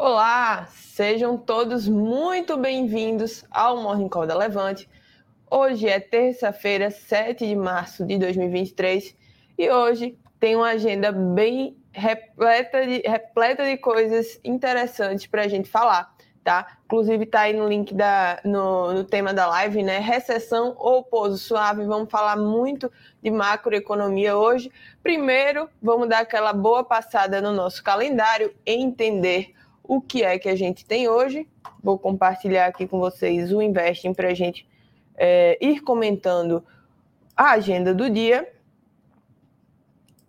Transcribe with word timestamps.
Olá, 0.00 0.68
sejam 0.70 1.36
todos 1.36 1.88
muito 1.88 2.56
bem-vindos 2.56 3.44
ao 3.50 3.82
Morning 3.82 4.08
Call 4.08 4.28
da 4.28 4.36
Levante. 4.36 4.88
Hoje 5.50 5.88
é 5.88 5.98
terça-feira, 5.98 6.88
7 6.88 7.44
de 7.44 7.56
março 7.56 8.06
de 8.06 8.16
2023 8.16 9.16
e 9.58 9.68
hoje 9.68 10.16
tem 10.38 10.54
uma 10.54 10.68
agenda 10.68 11.10
bem 11.10 11.76
repleta 11.90 12.86
de, 12.86 13.02
repleta 13.04 13.64
de 13.64 13.76
coisas 13.76 14.38
interessantes 14.44 15.26
para 15.26 15.42
a 15.42 15.48
gente 15.48 15.68
falar, 15.68 16.14
tá? 16.44 16.78
Inclusive 16.84 17.26
tá 17.26 17.40
aí 17.40 17.52
no 17.52 17.68
link 17.68 17.92
da, 17.92 18.40
no, 18.44 18.92
no 18.92 19.02
tema 19.02 19.34
da 19.34 19.48
live, 19.48 19.82
né? 19.82 19.98
Recessão 19.98 20.76
ou 20.78 21.02
pouso 21.02 21.38
suave. 21.38 21.84
Vamos 21.84 22.08
falar 22.08 22.36
muito 22.36 22.88
de 23.20 23.32
macroeconomia 23.32 24.36
hoje. 24.36 24.70
Primeiro, 25.02 25.68
vamos 25.82 26.08
dar 26.08 26.20
aquela 26.20 26.52
boa 26.52 26.84
passada 26.84 27.40
no 27.40 27.52
nosso 27.52 27.82
calendário 27.82 28.54
entender 28.64 29.57
o 29.88 30.02
que 30.02 30.22
é 30.22 30.38
que 30.38 30.50
a 30.50 30.54
gente 30.54 30.84
tem 30.84 31.08
hoje. 31.08 31.48
Vou 31.82 31.98
compartilhar 31.98 32.66
aqui 32.66 32.86
com 32.86 33.00
vocês 33.00 33.50
o 33.50 33.62
Investing 33.62 34.12
para 34.12 34.28
a 34.28 34.34
gente 34.34 34.68
é, 35.16 35.56
ir 35.60 35.80
comentando 35.80 36.62
a 37.34 37.52
agenda 37.52 37.94
do 37.94 38.10
dia. 38.10 38.52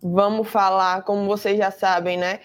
Vamos 0.02 0.48
falar, 0.48 1.02
como 1.02 1.26
vocês 1.26 1.58
já 1.58 1.70
sabem, 1.70 2.16
né? 2.16 2.40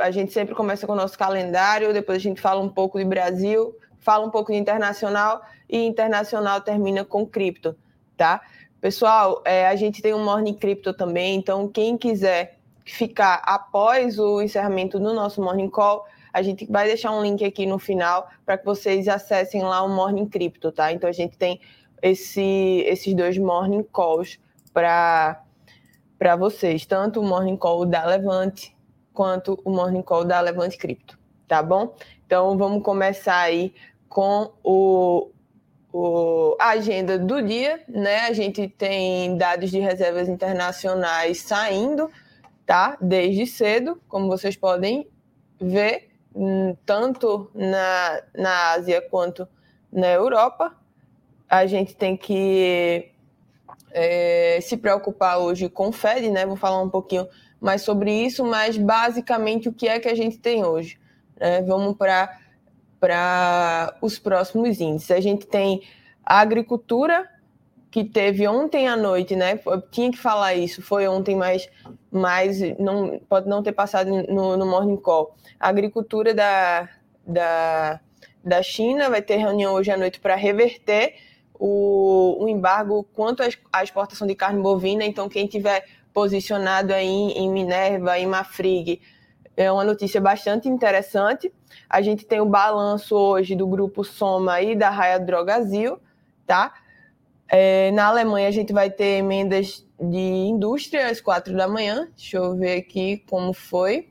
A 0.00 0.12
gente 0.12 0.32
sempre 0.32 0.54
começa 0.54 0.86
com 0.86 0.92
o 0.92 0.96
nosso 0.96 1.18
calendário, 1.18 1.92
depois 1.92 2.18
a 2.18 2.20
gente 2.20 2.40
fala 2.40 2.60
um 2.60 2.68
pouco 2.68 2.98
de 2.98 3.04
Brasil, 3.04 3.76
fala 3.98 4.24
um 4.24 4.30
pouco 4.30 4.52
de 4.52 4.58
internacional 4.58 5.42
e 5.68 5.84
internacional 5.84 6.60
termina 6.60 7.04
com 7.04 7.26
cripto, 7.26 7.74
tá? 8.16 8.42
Pessoal, 8.80 9.42
é, 9.44 9.66
a 9.66 9.74
gente 9.74 10.00
tem 10.00 10.14
um 10.14 10.24
Morning 10.24 10.54
Crypto 10.54 10.94
também, 10.94 11.36
então 11.36 11.66
quem 11.66 11.98
quiser 11.98 12.58
ficar 12.84 13.42
após 13.44 14.18
o 14.18 14.40
encerramento 14.40 15.00
do 15.00 15.12
nosso 15.12 15.42
Morning 15.42 15.68
Call, 15.68 16.06
a 16.32 16.42
gente 16.42 16.66
vai 16.66 16.86
deixar 16.86 17.12
um 17.12 17.22
link 17.22 17.44
aqui 17.44 17.66
no 17.66 17.78
final 17.78 18.28
para 18.44 18.58
que 18.58 18.64
vocês 18.64 19.08
acessem 19.08 19.62
lá 19.62 19.82
o 19.82 19.88
Morning 19.88 20.26
Crypto, 20.26 20.72
tá? 20.72 20.92
Então 20.92 21.08
a 21.08 21.12
gente 21.12 21.36
tem 21.36 21.60
esse, 22.02 22.84
esses 22.86 23.14
dois 23.14 23.36
Morning 23.38 23.82
Calls 23.92 24.38
para 24.72 25.42
para 26.18 26.36
vocês, 26.36 26.84
tanto 26.84 27.18
o 27.20 27.24
Morning 27.24 27.56
Call 27.56 27.86
da 27.86 28.04
Levante 28.04 28.76
quanto 29.10 29.58
o 29.64 29.70
Morning 29.70 30.02
Call 30.02 30.22
da 30.22 30.38
Levante 30.38 30.76
Cripto, 30.76 31.18
tá 31.48 31.62
bom? 31.62 31.94
Então 32.26 32.58
vamos 32.58 32.82
começar 32.82 33.38
aí 33.38 33.72
com 34.06 34.52
o, 34.62 35.30
o, 35.90 36.56
a 36.60 36.70
agenda 36.72 37.18
do 37.18 37.40
dia, 37.40 37.82
né? 37.88 38.26
A 38.26 38.34
gente 38.34 38.68
tem 38.68 39.34
dados 39.38 39.70
de 39.70 39.78
reservas 39.78 40.28
internacionais 40.28 41.40
saindo, 41.40 42.10
tá? 42.66 42.98
Desde 43.00 43.46
cedo, 43.46 43.98
como 44.06 44.28
vocês 44.28 44.56
podem 44.56 45.08
ver. 45.58 46.09
Tanto 46.86 47.50
na, 47.54 48.22
na 48.34 48.72
Ásia 48.72 49.02
quanto 49.02 49.46
na 49.92 50.08
Europa. 50.08 50.74
A 51.48 51.66
gente 51.66 51.96
tem 51.96 52.16
que 52.16 53.10
é, 53.90 54.58
se 54.62 54.76
preocupar 54.76 55.38
hoje 55.38 55.68
com 55.68 55.92
Fed, 55.92 56.30
né? 56.30 56.46
Vou 56.46 56.56
falar 56.56 56.80
um 56.80 56.88
pouquinho 56.88 57.28
mais 57.60 57.82
sobre 57.82 58.12
isso, 58.12 58.44
mas 58.44 58.76
basicamente 58.76 59.68
o 59.68 59.72
que 59.72 59.86
é 59.86 60.00
que 60.00 60.08
a 60.08 60.14
gente 60.14 60.38
tem 60.38 60.64
hoje? 60.64 60.98
Né? 61.38 61.62
Vamos 61.62 61.96
para 61.96 62.38
os 64.00 64.18
próximos 64.18 64.80
índices. 64.80 65.10
A 65.10 65.20
gente 65.20 65.46
tem 65.46 65.82
a 66.24 66.40
agricultura 66.40 67.28
que 67.90 68.04
teve 68.04 68.46
ontem 68.46 68.86
à 68.86 68.96
noite, 68.96 69.34
né? 69.34 69.60
Eu 69.66 69.82
tinha 69.82 70.10
que 70.10 70.18
falar 70.18 70.54
isso, 70.54 70.80
foi 70.80 71.08
ontem, 71.08 71.34
mas, 71.34 71.68
mas 72.10 72.60
não, 72.78 73.18
pode 73.28 73.48
não 73.48 73.62
ter 73.62 73.72
passado 73.72 74.08
no, 74.08 74.56
no 74.56 74.66
Morning 74.66 74.96
Call. 74.96 75.34
A 75.58 75.68
agricultura 75.68 76.32
da, 76.32 76.88
da, 77.26 78.00
da 78.44 78.62
China 78.62 79.10
vai 79.10 79.20
ter 79.20 79.36
reunião 79.36 79.74
hoje 79.74 79.90
à 79.90 79.96
noite 79.96 80.20
para 80.20 80.36
reverter 80.36 81.16
o, 81.54 82.44
o 82.44 82.48
embargo 82.48 83.04
quanto 83.12 83.42
à 83.72 83.82
exportação 83.82 84.26
de 84.26 84.36
carne 84.36 84.62
bovina. 84.62 85.04
Então, 85.04 85.28
quem 85.28 85.46
tiver 85.46 85.84
posicionado 86.14 86.94
aí 86.94 87.06
em 87.06 87.50
Minerva, 87.50 88.18
em 88.18 88.26
Mafrig, 88.26 89.00
é 89.56 89.70
uma 89.70 89.84
notícia 89.84 90.20
bastante 90.20 90.68
interessante. 90.68 91.52
A 91.88 92.00
gente 92.00 92.24
tem 92.24 92.40
o 92.40 92.46
balanço 92.46 93.16
hoje 93.16 93.56
do 93.56 93.66
grupo 93.66 94.04
Soma 94.04 94.62
e 94.62 94.76
da 94.76 94.90
Raia 94.90 95.18
Drogazil, 95.18 95.98
tá? 96.46 96.72
É, 97.52 97.90
na 97.90 98.06
Alemanha, 98.06 98.46
a 98.46 98.52
gente 98.52 98.72
vai 98.72 98.88
ter 98.88 99.18
emendas 99.18 99.84
de 99.98 100.18
indústria 100.18 101.08
às 101.08 101.20
quatro 101.20 101.56
da 101.56 101.66
manhã. 101.66 102.08
Deixa 102.16 102.36
eu 102.36 102.56
ver 102.56 102.78
aqui 102.78 103.24
como 103.28 103.52
foi. 103.52 104.08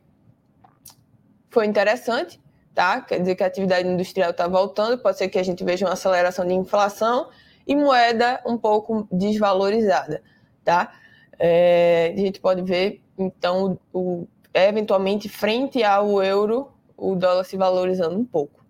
Foi 1.50 1.66
interessante, 1.66 2.40
tá? 2.76 3.00
Quer 3.00 3.20
dizer 3.20 3.36
que 3.36 3.44
a 3.44 3.48
atividade 3.48 3.88
industrial 3.88 4.32
está 4.32 4.46
voltando. 4.46 4.98
Pode 4.98 5.18
ser 5.18 5.30
que 5.30 5.40
a 5.40 5.44
gente 5.44 5.64
veja 5.64 5.86
uma 5.86 5.94
aceleração 5.94 6.46
de 6.46 6.54
inflação 6.54 7.30
e 7.66 7.76
moeda 7.76 8.42
um 8.46 8.58
pouco 8.58 9.08
desvalorizada, 9.10 10.22
tá? 10.66 10.92
É, 11.40 12.14
a 12.14 12.20
gente 12.20 12.42
pode 12.42 12.62
ver, 12.62 13.02
então, 13.18 13.80
o, 13.94 14.28
eventualmente, 14.54 15.30
frente 15.30 15.82
ao 15.82 16.22
euro, 16.22 16.74
o 16.98 17.16
dólar 17.16 17.46
se 17.46 17.56
valorizando 17.56 18.18
um 18.18 18.26
pouco. 18.26 18.66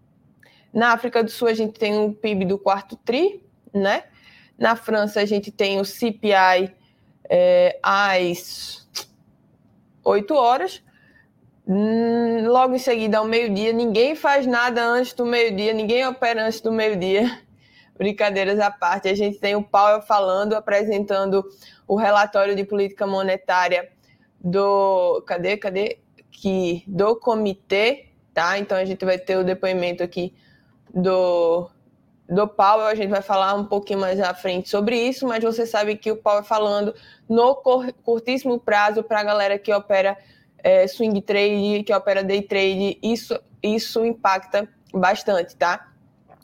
Na 0.71 0.93
África 0.93 1.23
do 1.23 1.31
Sul, 1.31 1.47
a 1.47 1.53
gente 1.55 1.79
tem 1.79 1.97
o 1.97 2.13
PIB 2.13 2.45
do 2.45 2.59
quarto 2.59 2.95
TRI, 2.97 3.43
né? 3.73 4.03
Na 4.59 4.75
França, 4.75 5.21
a 5.21 5.25
gente 5.25 5.51
tem 5.51 5.79
o 5.79 5.85
CPI 5.85 6.75
é, 7.29 7.79
às 7.81 8.85
8 10.03 10.33
horas. 10.35 10.83
Hum, 11.65 12.45
logo 12.47 12.75
em 12.75 12.79
seguida, 12.79 13.19
ao 13.19 13.25
meio-dia, 13.25 13.71
ninguém 13.71 14.15
faz 14.15 14.45
nada 14.45 14.83
antes 14.83 15.13
do 15.13 15.25
meio-dia, 15.25 15.71
ninguém 15.71 16.05
opera 16.05 16.45
antes 16.45 16.59
do 16.59 16.73
meio-dia. 16.73 17.41
Brincadeiras 17.97 18.59
à 18.59 18.69
parte, 18.69 19.07
a 19.07 19.15
gente 19.15 19.39
tem 19.39 19.55
o 19.55 19.63
Powell 19.63 20.01
falando, 20.01 20.53
apresentando 20.53 21.45
o 21.87 21.95
relatório 21.95 22.55
de 22.55 22.65
política 22.65 23.07
monetária 23.07 23.89
do. 24.39 25.21
Cadê? 25.25 25.55
Cadê? 25.55 25.99
Que, 26.31 26.83
do 26.87 27.15
comitê, 27.15 28.07
tá? 28.33 28.57
Então 28.57 28.77
a 28.77 28.85
gente 28.85 29.05
vai 29.05 29.17
ter 29.17 29.37
o 29.37 29.43
depoimento 29.43 30.03
aqui 30.03 30.33
do 30.93 31.69
do 32.29 32.47
Powell, 32.47 32.85
a 32.85 32.93
gente 32.93 33.09
vai 33.09 33.23
falar 33.23 33.55
um 33.55 33.65
pouquinho 33.65 33.99
mais 33.99 34.19
à 34.19 34.33
frente 34.35 34.69
sobre 34.69 34.95
isso, 34.95 35.27
mas 35.27 35.43
você 35.43 35.65
sabe 35.65 35.95
que 35.95 36.11
o 36.11 36.15
Powell 36.15 36.41
é 36.41 36.43
falando 36.43 36.93
no 37.27 37.55
curtíssimo 38.03 38.59
prazo 38.59 39.01
para 39.01 39.19
a 39.19 39.23
galera 39.23 39.57
que 39.57 39.73
opera 39.73 40.15
é, 40.63 40.85
swing 40.87 41.21
trade, 41.21 41.83
que 41.83 41.93
opera 41.93 42.23
day 42.23 42.43
trade, 42.43 42.99
isso, 43.01 43.39
isso 43.63 44.05
impacta 44.05 44.69
bastante, 44.93 45.55
tá? 45.55 45.87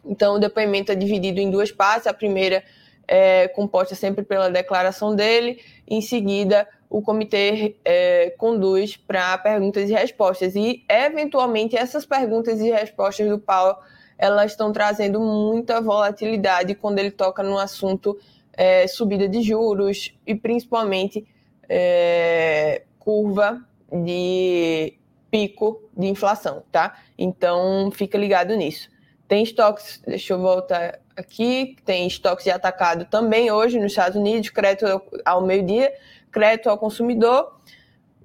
Então, 0.03 0.35
o 0.35 0.39
depoimento 0.39 0.91
é 0.91 0.95
dividido 0.95 1.39
em 1.39 1.51
duas 1.51 1.71
partes. 1.71 2.07
A 2.07 2.13
primeira 2.13 2.63
é 3.07 3.47
composta 3.49 3.93
sempre 3.93 4.23
pela 4.23 4.49
declaração 4.49 5.15
dele, 5.15 5.61
em 5.87 6.01
seguida, 6.01 6.67
o 6.89 7.01
comitê 7.01 7.75
é, 7.83 8.31
conduz 8.37 8.95
para 8.97 9.37
perguntas 9.37 9.89
e 9.89 9.93
respostas. 9.93 10.55
E, 10.55 10.83
eventualmente, 10.89 11.75
essas 11.75 12.05
perguntas 12.05 12.59
e 12.59 12.71
respostas 12.71 13.27
do 13.27 13.37
Powell 13.39 13.75
elas 14.17 14.51
estão 14.51 14.71
trazendo 14.71 15.19
muita 15.19 15.81
volatilidade 15.81 16.75
quando 16.75 16.99
ele 16.99 17.11
toca 17.11 17.43
no 17.43 17.57
assunto 17.57 18.17
é, 18.53 18.87
subida 18.87 19.27
de 19.27 19.41
juros 19.41 20.13
e 20.25 20.33
principalmente 20.33 21.27
é, 21.67 22.83
curva 22.99 23.63
de 23.91 24.97
pico 25.29 25.81
de 25.95 26.07
inflação, 26.07 26.63
tá? 26.71 26.97
Então 27.17 27.91
fica 27.91 28.17
ligado 28.17 28.55
nisso. 28.55 28.89
Tem 29.27 29.43
estoques, 29.43 30.01
deixa 30.05 30.33
eu 30.33 30.39
voltar 30.39 30.99
aqui, 31.15 31.75
tem 31.83 32.07
estoques 32.07 32.45
de 32.45 32.51
atacado 32.51 33.05
também 33.05 33.51
hoje 33.51 33.79
nos 33.79 33.91
Estados 33.91 34.17
Unidos, 34.17 34.49
crédito 34.49 35.01
ao 35.25 35.41
meio-dia, 35.41 35.93
crédito 36.31 36.69
ao 36.69 36.77
consumidor, 36.77 37.59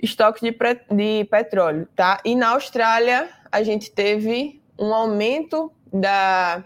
estoques 0.03 0.43
de, 0.43 0.55
de 0.95 1.25
petróleo, 1.25 1.89
tá? 1.97 2.21
E 2.25 2.35
na 2.35 2.51
Austrália 2.51 3.29
a 3.51 3.63
gente 3.63 3.91
teve 3.91 4.61
um 4.79 4.95
aumento 4.95 5.73
da, 5.93 6.65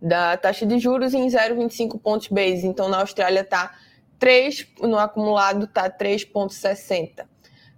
da 0.00 0.36
taxa 0.36 0.66
de 0.66 0.78
juros 0.78 1.14
em 1.14 1.26
0,25 1.26 2.00
pontos 2.00 2.28
base. 2.28 2.66
Então, 2.66 2.88
na 2.88 3.00
Austrália 3.00 3.40
está 3.40 3.74
3, 4.18 4.66
no 4.80 4.98
acumulado 4.98 5.64
está 5.64 5.90
3,60. 5.90 7.26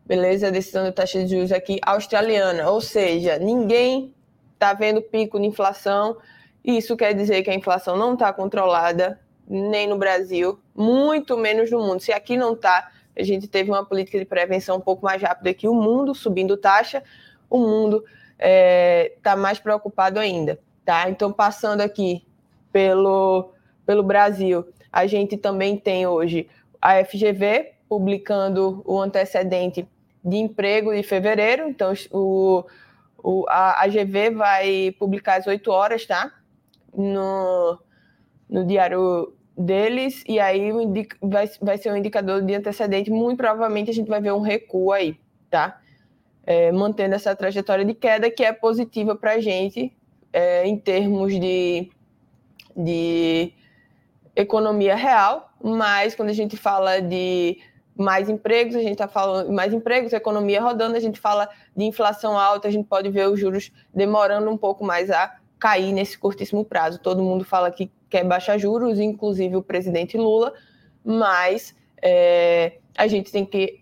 Beleza? 0.04 0.48
A 0.48 0.50
decisão 0.50 0.84
da 0.84 0.92
taxa 0.92 1.22
de 1.24 1.30
juros 1.30 1.52
aqui 1.52 1.78
australiana. 1.82 2.70
Ou 2.70 2.80
seja, 2.80 3.38
ninguém 3.38 4.14
está 4.54 4.72
vendo 4.72 5.02
pico 5.02 5.38
de 5.38 5.46
inflação. 5.46 6.16
Isso 6.64 6.96
quer 6.96 7.14
dizer 7.14 7.42
que 7.42 7.50
a 7.50 7.54
inflação 7.54 7.96
não 7.96 8.14
está 8.14 8.32
controlada, 8.32 9.20
nem 9.48 9.86
no 9.86 9.96
Brasil, 9.96 10.58
muito 10.74 11.36
menos 11.36 11.70
no 11.70 11.78
mundo. 11.78 12.00
Se 12.00 12.12
aqui 12.12 12.36
não 12.36 12.52
está, 12.52 12.90
a 13.16 13.22
gente 13.22 13.48
teve 13.48 13.70
uma 13.70 13.84
política 13.84 14.18
de 14.18 14.24
prevenção 14.24 14.76
um 14.76 14.80
pouco 14.80 15.04
mais 15.04 15.22
rápida 15.22 15.54
que 15.54 15.68
o 15.68 15.74
mundo, 15.74 16.14
subindo 16.14 16.56
taxa, 16.56 17.02
o 17.48 17.58
mundo 17.58 18.04
está 18.38 18.48
é, 18.48 19.12
tá 19.22 19.36
mais 19.36 19.58
preocupado 19.58 20.20
ainda, 20.20 20.58
tá? 20.84 21.10
Então, 21.10 21.32
passando 21.32 21.80
aqui 21.80 22.24
pelo, 22.72 23.52
pelo 23.84 24.02
Brasil, 24.02 24.64
a 24.92 25.06
gente 25.06 25.36
também 25.36 25.76
tem 25.76 26.06
hoje 26.06 26.48
a 26.80 27.04
FGV 27.04 27.72
publicando 27.88 28.82
o 28.84 29.00
antecedente 29.00 29.88
de 30.24 30.36
emprego 30.36 30.94
de 30.94 31.02
fevereiro, 31.02 31.68
então 31.68 31.92
o, 32.12 32.64
O, 33.22 33.44
a, 33.48 33.82
a 33.82 33.88
GV 33.88 34.30
vai 34.30 34.94
publicar 34.98 35.38
às 35.38 35.46
8 35.46 35.70
horas, 35.70 36.06
tá? 36.06 36.32
No, 36.94 37.78
no 38.48 38.64
diário 38.64 39.34
deles, 39.56 40.22
e 40.28 40.38
aí 40.38 40.70
vai, 41.20 41.50
vai 41.60 41.78
ser 41.78 41.92
um 41.92 41.96
indicador 41.96 42.42
de 42.42 42.54
antecedente. 42.54 43.10
Muito 43.10 43.38
provavelmente 43.38 43.90
a 43.90 43.94
gente 43.94 44.08
vai 44.08 44.20
ver 44.20 44.32
um 44.32 44.40
recuo 44.40 44.92
aí, 44.92 45.18
tá? 45.50 45.80
É, 46.50 46.72
mantendo 46.72 47.14
essa 47.14 47.36
trajetória 47.36 47.84
de 47.84 47.92
queda 47.92 48.30
que 48.30 48.42
é 48.42 48.54
positiva 48.54 49.14
para 49.14 49.32
a 49.32 49.38
gente 49.38 49.94
é, 50.32 50.66
em 50.66 50.78
termos 50.78 51.38
de, 51.38 51.90
de 52.74 53.52
economia 54.34 54.96
real, 54.96 55.52
mas 55.62 56.14
quando 56.14 56.30
a 56.30 56.32
gente 56.32 56.56
fala 56.56 57.00
de 57.02 57.58
mais 57.94 58.30
empregos, 58.30 58.76
a 58.76 58.80
gente 58.80 58.92
está 58.92 59.06
falando 59.08 59.52
mais 59.52 59.74
empregos, 59.74 60.12
economia 60.12 60.62
rodando, 60.62 60.96
a 60.96 61.00
gente 61.00 61.20
fala 61.20 61.50
de 61.76 61.84
inflação 61.84 62.38
alta, 62.38 62.68
a 62.68 62.70
gente 62.70 62.86
pode 62.86 63.10
ver 63.10 63.28
os 63.28 63.38
juros 63.38 63.72
demorando 63.92 64.48
um 64.48 64.56
pouco 64.56 64.84
mais 64.84 65.10
a 65.10 65.36
cair 65.58 65.92
nesse 65.92 66.16
curtíssimo 66.16 66.64
prazo. 66.64 67.00
Todo 67.00 67.22
mundo 67.22 67.44
fala 67.44 67.70
que 67.70 67.90
quer 68.08 68.24
baixar 68.24 68.56
juros, 68.56 69.00
inclusive 69.00 69.56
o 69.56 69.62
presidente 69.62 70.16
Lula, 70.16 70.54
mas 71.04 71.74
é, 72.00 72.78
a 72.96 73.06
gente 73.06 73.30
tem 73.30 73.44
que 73.44 73.80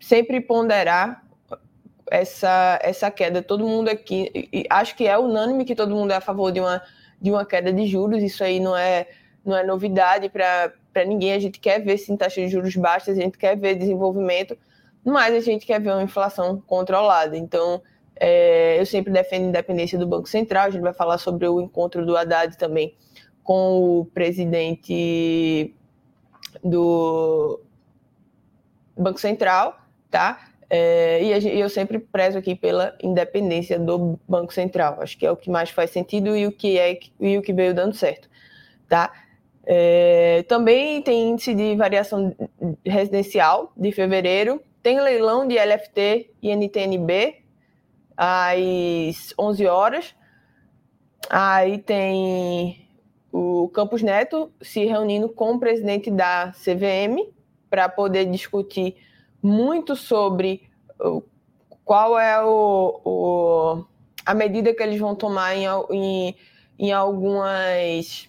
sempre 0.00 0.40
ponderar 0.40 1.24
essa, 2.10 2.78
essa 2.82 3.10
queda. 3.10 3.42
Todo 3.42 3.66
mundo 3.66 3.88
aqui, 3.88 4.48
acho 4.70 4.96
que 4.96 5.06
é 5.06 5.18
unânime 5.18 5.64
que 5.64 5.74
todo 5.74 5.94
mundo 5.94 6.12
é 6.12 6.16
a 6.16 6.20
favor 6.20 6.50
de 6.52 6.60
uma, 6.60 6.82
de 7.20 7.30
uma 7.30 7.44
queda 7.44 7.72
de 7.72 7.86
juros, 7.86 8.22
isso 8.22 8.42
aí 8.42 8.60
não 8.60 8.76
é, 8.76 9.06
não 9.44 9.56
é 9.56 9.64
novidade 9.64 10.28
para 10.28 11.04
ninguém. 11.06 11.32
A 11.32 11.38
gente 11.38 11.58
quer 11.58 11.80
ver 11.80 11.98
sim 11.98 12.16
taxa 12.16 12.40
de 12.40 12.48
juros 12.48 12.74
baixas, 12.76 13.18
a 13.18 13.20
gente 13.20 13.38
quer 13.38 13.56
ver 13.56 13.74
desenvolvimento, 13.74 14.56
mas 15.04 15.34
a 15.34 15.40
gente 15.40 15.66
quer 15.66 15.80
ver 15.80 15.90
uma 15.90 16.02
inflação 16.02 16.60
controlada. 16.66 17.36
Então, 17.36 17.82
é, 18.16 18.80
eu 18.80 18.86
sempre 18.86 19.12
defendo 19.12 19.44
a 19.44 19.48
independência 19.48 19.98
do 19.98 20.06
Banco 20.06 20.28
Central. 20.28 20.66
A 20.66 20.70
gente 20.70 20.82
vai 20.82 20.92
falar 20.92 21.18
sobre 21.18 21.46
o 21.46 21.60
encontro 21.60 22.04
do 22.04 22.16
Haddad 22.16 22.56
também 22.56 22.94
com 23.42 24.00
o 24.00 24.04
presidente 24.06 25.74
do 26.62 27.60
Banco 28.96 29.18
Central, 29.18 29.80
tá? 30.10 30.47
É, 30.70 31.22
e 31.22 31.60
eu 31.60 31.68
sempre 31.70 31.98
prezo 31.98 32.36
aqui 32.38 32.54
pela 32.54 32.96
independência 33.02 33.78
do 33.78 34.18
Banco 34.28 34.52
Central. 34.52 34.98
Acho 35.00 35.16
que 35.16 35.24
é 35.24 35.30
o 35.30 35.36
que 35.36 35.50
mais 35.50 35.70
faz 35.70 35.90
sentido 35.90 36.36
e 36.36 36.46
o 36.46 36.52
que 36.52 36.78
é 36.78 36.98
e 37.18 37.38
o 37.38 37.42
que 37.42 37.52
veio 37.52 37.74
dando 37.74 37.94
certo, 37.94 38.28
tá? 38.88 39.12
É, 39.64 40.44
também 40.48 41.02
tem 41.02 41.30
índice 41.30 41.54
de 41.54 41.76
variação 41.76 42.34
residencial 42.84 43.72
de 43.76 43.92
fevereiro. 43.92 44.62
Tem 44.82 45.00
leilão 45.00 45.46
de 45.46 45.56
LFT 45.56 46.30
e 46.40 46.50
NTNB 46.54 47.36
às 48.16 49.34
11 49.38 49.66
horas. 49.66 50.14
Aí 51.28 51.78
tem 51.78 52.88
o 53.30 53.68
Campos 53.68 54.02
Neto 54.02 54.50
se 54.62 54.86
reunindo 54.86 55.28
com 55.28 55.52
o 55.52 55.60
presidente 55.60 56.10
da 56.10 56.52
CVM 56.52 57.30
para 57.68 57.88
poder 57.88 58.24
discutir 58.24 58.96
muito 59.42 59.94
sobre 59.96 60.68
qual 61.84 62.18
é 62.18 62.42
o, 62.44 63.00
o, 63.04 63.84
a 64.24 64.34
medida 64.34 64.74
que 64.74 64.82
eles 64.82 65.00
vão 65.00 65.14
tomar 65.14 65.54
em, 65.56 65.66
em, 65.90 66.36
em 66.78 66.92
algumas 66.92 68.28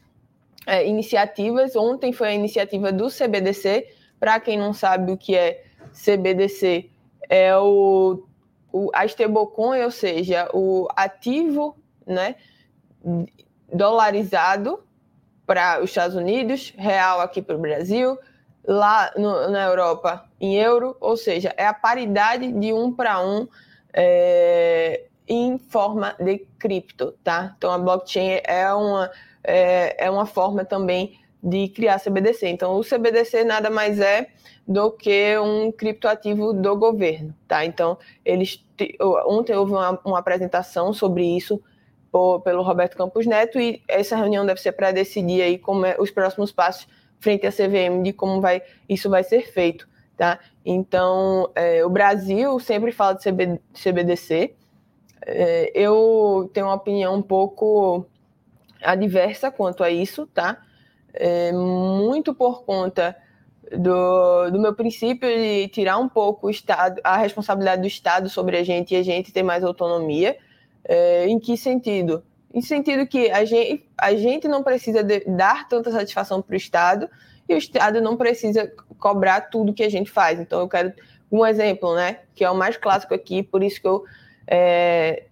é, 0.65 0.87
iniciativas. 0.87 1.75
Ontem 1.75 2.13
foi 2.13 2.29
a 2.29 2.33
iniciativa 2.33 2.91
do 2.91 3.09
CBDC. 3.09 3.87
Para 4.19 4.39
quem 4.39 4.57
não 4.57 4.73
sabe 4.73 5.11
o 5.11 5.17
que 5.17 5.35
é 5.35 5.63
CBDC, 5.93 6.89
é 7.29 7.55
o, 7.57 8.23
o 8.71 8.89
a 8.93 9.05
stablecoin, 9.05 9.81
ou 9.83 9.91
seja, 9.91 10.49
o 10.53 10.87
ativo 10.95 11.75
né, 12.05 12.35
dolarizado 13.71 14.83
para 15.45 15.81
os 15.81 15.89
Estados 15.89 16.15
Unidos, 16.15 16.73
real 16.77 17.21
aqui 17.21 17.41
para 17.41 17.55
o 17.55 17.59
Brasil, 17.59 18.17
lá 18.69 19.11
no, 19.17 19.49
na 19.49 19.65
Europa 19.65 20.25
em 20.39 20.55
euro, 20.55 20.95
ou 21.01 21.17
seja, 21.17 21.51
é 21.57 21.65
a 21.65 21.73
paridade 21.73 22.51
de 22.51 22.71
um 22.71 22.93
para 22.93 23.19
um 23.19 23.47
é, 23.91 25.05
em 25.27 25.57
forma 25.57 26.15
de 26.19 26.45
cripto, 26.59 27.15
tá? 27.23 27.55
Então 27.57 27.71
a 27.71 27.79
blockchain 27.79 28.41
é 28.43 28.71
uma 28.71 29.09
é, 29.43 30.05
é 30.05 30.11
uma 30.11 30.27
forma 30.27 30.63
também 30.63 31.19
de 31.41 31.69
criar 31.69 31.99
CBDC. 31.99 32.47
Então, 32.47 32.77
o 32.77 32.83
CBDC 32.83 33.43
nada 33.43 33.71
mais 33.71 33.99
é 33.99 34.27
do 34.67 34.91
que 34.91 35.35
um 35.39 35.71
criptoativo 35.71 36.53
do 36.53 36.75
governo, 36.75 37.33
tá? 37.47 37.65
Então, 37.65 37.97
eles 38.23 38.63
ontem 39.25 39.55
houve 39.55 39.71
uma, 39.71 39.99
uma 40.05 40.19
apresentação 40.19 40.93
sobre 40.93 41.23
isso 41.25 41.59
por, 42.11 42.41
pelo 42.41 42.61
Roberto 42.61 42.95
Campos 42.95 43.25
Neto 43.25 43.59
e 43.59 43.81
essa 43.87 44.15
reunião 44.15 44.45
deve 44.45 44.61
ser 44.61 44.73
para 44.73 44.91
decidir 44.91 45.41
aí 45.41 45.57
como 45.57 45.87
é, 45.87 45.95
os 45.97 46.11
próximos 46.11 46.51
passos 46.51 46.87
frente 47.19 47.45
à 47.45 47.51
CVM 47.51 48.01
de 48.03 48.13
como 48.13 48.41
vai 48.41 48.61
isso 48.87 49.09
vai 49.09 49.23
ser 49.23 49.51
feito, 49.51 49.87
tá? 50.17 50.39
Então, 50.65 51.49
é, 51.55 51.85
o 51.85 51.89
Brasil 51.89 52.59
sempre 52.59 52.91
fala 52.91 53.13
de 53.13 53.23
CB, 53.23 53.59
CBDC. 53.73 54.55
É, 55.25 55.71
eu 55.73 56.49
tenho 56.53 56.67
uma 56.67 56.75
opinião 56.75 57.15
um 57.15 57.21
pouco 57.21 58.05
adversa 58.81 59.51
quanto 59.51 59.83
a 59.83 59.89
isso, 59.89 60.27
tá? 60.27 60.61
É, 61.13 61.51
muito 61.51 62.33
por 62.33 62.63
conta 62.63 63.15
do, 63.71 64.49
do 64.51 64.59
meu 64.59 64.73
princípio 64.73 65.27
de 65.27 65.67
tirar 65.69 65.97
um 65.97 66.07
pouco 66.07 66.47
o 66.47 66.49
Estado, 66.49 66.99
a 67.03 67.17
responsabilidade 67.17 67.81
do 67.81 67.87
Estado 67.87 68.29
sobre 68.29 68.57
a 68.57 68.63
gente 68.63 68.93
e 68.93 68.97
a 68.97 69.03
gente 69.03 69.31
ter 69.31 69.43
mais 69.43 69.63
autonomia. 69.63 70.37
É, 70.83 71.27
em 71.27 71.39
que 71.39 71.57
sentido? 71.57 72.23
Em 72.53 72.61
sentido 72.61 73.05
que 73.07 73.29
a 73.29 73.45
gente, 73.45 73.85
a 73.97 74.13
gente 74.15 74.47
não 74.47 74.63
precisa 74.63 75.03
de, 75.03 75.21
dar 75.21 75.67
tanta 75.67 75.91
satisfação 75.91 76.41
para 76.41 76.53
o 76.53 76.57
Estado 76.57 77.09
e 77.47 77.53
o 77.53 77.57
Estado 77.57 78.01
não 78.01 78.17
precisa 78.17 78.71
cobrar 78.97 79.41
tudo 79.41 79.73
que 79.73 79.83
a 79.83 79.89
gente 79.89 80.09
faz. 80.09 80.39
Então, 80.39 80.59
eu 80.59 80.67
quero 80.67 80.93
um 81.31 81.45
exemplo, 81.45 81.95
né? 81.95 82.19
Que 82.33 82.43
é 82.43 82.49
o 82.49 82.55
mais 82.55 82.77
clássico 82.77 83.13
aqui, 83.13 83.43
por 83.43 83.63
isso 83.63 83.79
que 83.79 83.87
eu 83.87 84.03
é, 84.47 85.25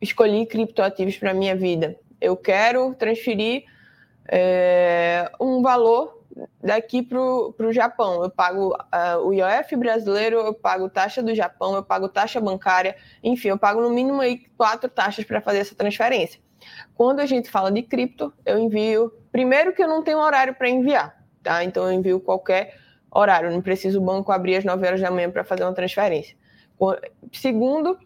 escolhi 0.00 0.46
criptoativos 0.46 1.16
para 1.16 1.32
minha 1.32 1.54
vida 1.54 1.96
eu 2.22 2.36
quero 2.36 2.94
transferir 2.94 3.64
é, 4.28 5.30
um 5.40 5.60
valor 5.60 6.21
daqui 6.62 7.02
para 7.02 7.20
o 7.20 7.72
Japão. 7.72 8.22
Eu 8.22 8.30
pago 8.30 8.74
uh, 8.74 9.18
o 9.26 9.32
IOF 9.32 9.76
brasileiro, 9.76 10.36
eu 10.36 10.54
pago 10.54 10.88
taxa 10.88 11.22
do 11.22 11.34
Japão, 11.34 11.74
eu 11.74 11.82
pago 11.82 12.08
taxa 12.08 12.40
bancária, 12.40 12.96
enfim, 13.22 13.48
eu 13.48 13.58
pago 13.58 13.80
no 13.80 13.90
mínimo 13.90 14.20
aí 14.20 14.46
quatro 14.56 14.88
taxas 14.88 15.24
para 15.24 15.40
fazer 15.40 15.58
essa 15.58 15.74
transferência. 15.74 16.40
Quando 16.94 17.20
a 17.20 17.26
gente 17.26 17.50
fala 17.50 17.70
de 17.70 17.82
cripto, 17.82 18.32
eu 18.44 18.58
envio. 18.58 19.12
Primeiro 19.30 19.72
que 19.72 19.82
eu 19.82 19.88
não 19.88 20.02
tenho 20.02 20.18
horário 20.18 20.54
para 20.54 20.68
enviar, 20.68 21.24
tá? 21.42 21.64
Então 21.64 21.84
eu 21.84 21.92
envio 21.92 22.20
qualquer 22.20 22.76
horário, 23.10 23.50
não 23.50 23.60
preciso 23.60 24.00
o 24.00 24.04
banco 24.04 24.32
abrir 24.32 24.56
às 24.56 24.64
9 24.64 24.86
horas 24.86 25.00
da 25.00 25.10
manhã 25.10 25.30
para 25.30 25.44
fazer 25.44 25.64
uma 25.64 25.74
transferência. 25.74 26.36
Segundo, 27.32 27.98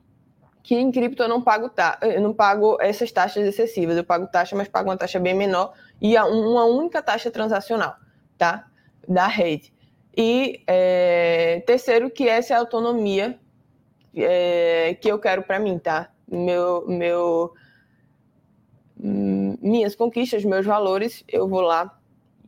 que 0.62 0.74
em 0.74 0.90
cripto 0.90 1.22
eu 1.22 1.28
não 1.28 1.40
pago 1.40 1.68
ta 1.68 1.96
eu 2.02 2.20
não 2.20 2.34
pago 2.34 2.76
essas 2.80 3.12
taxas 3.12 3.46
excessivas. 3.46 3.96
Eu 3.96 4.04
pago 4.04 4.26
taxa, 4.26 4.56
mas 4.56 4.66
pago 4.66 4.90
uma 4.90 4.96
taxa 4.96 5.20
bem 5.20 5.32
menor 5.32 5.72
e 6.02 6.16
uma 6.18 6.64
única 6.64 7.00
taxa 7.00 7.30
transacional, 7.30 7.94
tá? 8.36 8.66
Da 9.08 9.26
rede. 9.26 9.72
E 10.16 10.62
é, 10.66 11.62
terceiro, 11.66 12.10
que 12.10 12.28
essa 12.28 12.54
é 12.54 12.56
a 12.56 12.60
autonomia 12.60 13.38
é, 14.14 14.96
que 15.00 15.08
eu 15.08 15.18
quero 15.18 15.42
para 15.42 15.58
mim, 15.58 15.78
tá? 15.78 16.10
Meu, 16.26 16.86
meu, 16.88 17.52
minhas 18.96 19.94
conquistas, 19.94 20.44
meus 20.44 20.64
valores, 20.64 21.22
eu 21.28 21.46
vou 21.46 21.60
lá 21.60 21.98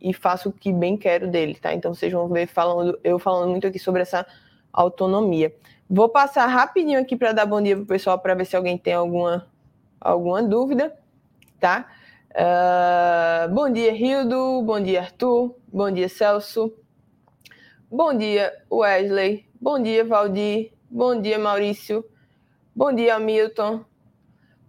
e 0.01 0.13
faço 0.13 0.49
o 0.49 0.51
que 0.51 0.73
bem 0.73 0.97
quero 0.97 1.29
dele, 1.29 1.55
tá? 1.55 1.73
Então 1.73 1.93
vocês 1.93 2.11
vão 2.11 2.27
ver 2.27 2.47
falando, 2.47 2.99
eu 3.03 3.19
falando 3.19 3.49
muito 3.51 3.67
aqui 3.67 3.77
sobre 3.77 4.01
essa 4.01 4.25
autonomia. 4.73 5.53
Vou 5.87 6.09
passar 6.09 6.47
rapidinho 6.47 6.99
aqui 6.99 7.15
para 7.15 7.33
dar 7.33 7.45
bom 7.45 7.61
dia 7.61 7.75
para 7.75 7.83
o 7.83 7.87
pessoal 7.87 8.17
para 8.17 8.33
ver 8.33 8.45
se 8.45 8.55
alguém 8.55 8.77
tem 8.77 8.93
alguma, 8.93 9.47
alguma 9.99 10.41
dúvida, 10.41 10.97
tá? 11.59 11.87
Uh, 12.31 13.51
bom 13.53 13.71
dia, 13.71 13.91
Rildo. 13.91 14.61
Bom 14.61 14.79
dia, 14.79 15.01
Arthur. 15.01 15.55
Bom 15.67 15.89
dia, 15.89 16.07
Celso. 16.07 16.71
Bom 17.89 18.13
dia, 18.15 18.53
Wesley. 18.71 19.49
Bom 19.59 19.81
dia, 19.81 20.05
Valdir. 20.05 20.71
Bom 20.89 21.19
dia, 21.19 21.39
Maurício. 21.39 22.05
Bom 22.75 22.93
dia, 22.93 23.17
Milton. 23.19 23.83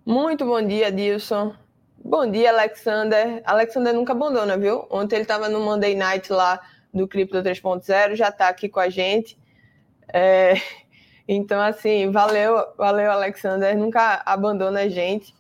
Muito 0.06 0.46
bom 0.46 0.62
dia, 0.66 0.90
Dilson. 0.90 1.54
Bom 2.02 2.30
dia, 2.30 2.50
Alexander. 2.50 3.42
Alexander 3.44 3.92
nunca 3.92 4.12
abandona, 4.12 4.56
viu? 4.56 4.86
Ontem 4.90 5.16
ele 5.16 5.22
estava 5.22 5.48
no 5.48 5.60
Monday 5.60 5.94
Night 5.94 6.32
lá 6.32 6.58
do 6.92 7.06
Crypto 7.06 7.42
3.0, 7.42 8.16
já 8.16 8.30
está 8.30 8.48
aqui 8.48 8.70
com 8.70 8.80
a 8.80 8.88
gente. 8.88 9.38
É, 10.12 10.54
então, 11.28 11.60
assim, 11.60 12.10
valeu, 12.10 12.56
valeu, 12.78 13.12
Alexander. 13.12 13.76
Nunca 13.76 14.22
abandona 14.24 14.80
a 14.80 14.88
gente. 14.88 15.34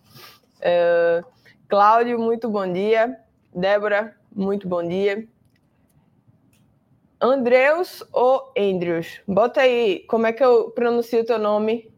Uh, 0.58 1.24
Cláudio, 1.70 2.18
muito 2.18 2.48
bom 2.48 2.70
dia. 2.70 3.16
Débora, 3.54 4.16
muito 4.34 4.66
bom 4.66 4.82
dia. 4.82 5.24
Andreus 7.20 8.02
ou 8.12 8.52
Andrews? 8.58 9.20
Bota 9.24 9.60
aí, 9.60 10.00
como 10.08 10.26
é 10.26 10.32
que 10.32 10.42
eu 10.42 10.72
pronuncio 10.72 11.20
o 11.20 11.24
teu 11.24 11.38
nome? 11.38 11.88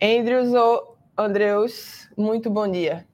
Andrews 0.00 0.54
ou 0.54 0.96
Andreus, 1.18 2.08
muito 2.16 2.48
bom 2.48 2.70
dia. 2.70 3.04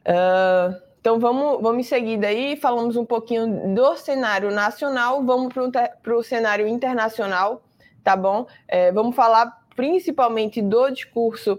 Uh, 0.00 0.74
então 1.00 1.20
vamos, 1.20 1.62
vamos 1.62 1.86
em 1.86 1.88
seguida 1.88 2.26
aí, 2.26 2.56
falamos 2.56 2.96
um 2.96 3.04
pouquinho 3.04 3.72
do 3.76 3.94
cenário 3.94 4.50
nacional, 4.50 5.24
vamos 5.24 5.54
para 5.54 6.16
o 6.16 6.22
cenário 6.24 6.66
internacional, 6.66 7.62
tá 8.02 8.16
bom? 8.16 8.48
É, 8.66 8.90
vamos 8.90 9.14
falar 9.14 9.66
principalmente 9.76 10.60
do 10.60 10.90
discurso. 10.90 11.56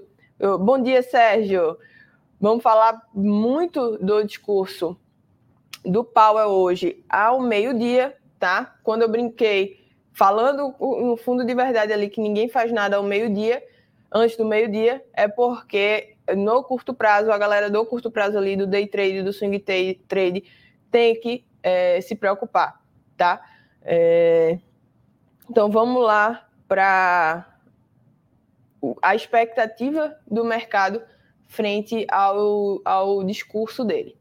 Bom 0.60 0.81
dia, 0.81 1.01
Sérgio. 1.01 1.77
Vamos 2.41 2.63
falar 2.63 3.07
muito 3.13 4.00
do 4.00 4.24
discurso 4.24 4.98
do 5.86 6.03
Powell 6.03 6.50
hoje 6.50 7.05
ao 7.07 7.39
meio-dia, 7.39 8.17
tá? 8.39 8.77
Quando 8.81 9.03
eu 9.03 9.10
brinquei, 9.10 9.86
falando 10.12 10.74
no 10.79 11.15
fundo 11.15 11.45
de 11.45 11.53
verdade 11.53 11.93
ali 11.93 12.10
que 12.10 12.19
ninguém 12.19 12.50
faz 12.50 12.71
nada 12.71 12.98
ao 12.98 13.03
meio-dia, 13.03 13.63
antes 14.12 14.36
do 14.38 14.43
meio-dia, 14.43 15.05
é 15.13 15.27
porque 15.27 16.15
no 16.36 16.63
curto 16.63 16.95
prazo, 16.95 17.31
a 17.31 17.38
galera 17.38 17.69
do 17.69 17.86
curto 17.86 18.10
prazo 18.10 18.39
ali, 18.39 18.55
do 18.55 18.65
day 18.65 18.88
trade, 18.88 19.21
do 19.21 19.31
swing 19.31 19.60
trade, 19.60 20.43
tem 20.89 21.19
que 21.19 21.45
é, 21.62 22.01
se 22.01 22.15
preocupar, 22.15 22.81
tá? 23.15 23.39
É... 23.83 24.57
Então 25.48 25.69
vamos 25.69 26.03
lá 26.03 26.50
para 26.67 27.45
a 29.00 29.13
expectativa 29.13 30.17
do 30.25 30.43
mercado 30.43 31.03
frente 31.51 32.08
ao, 32.10 32.81
ao 32.86 33.24
discurso 33.25 33.84
dele. 33.84 34.15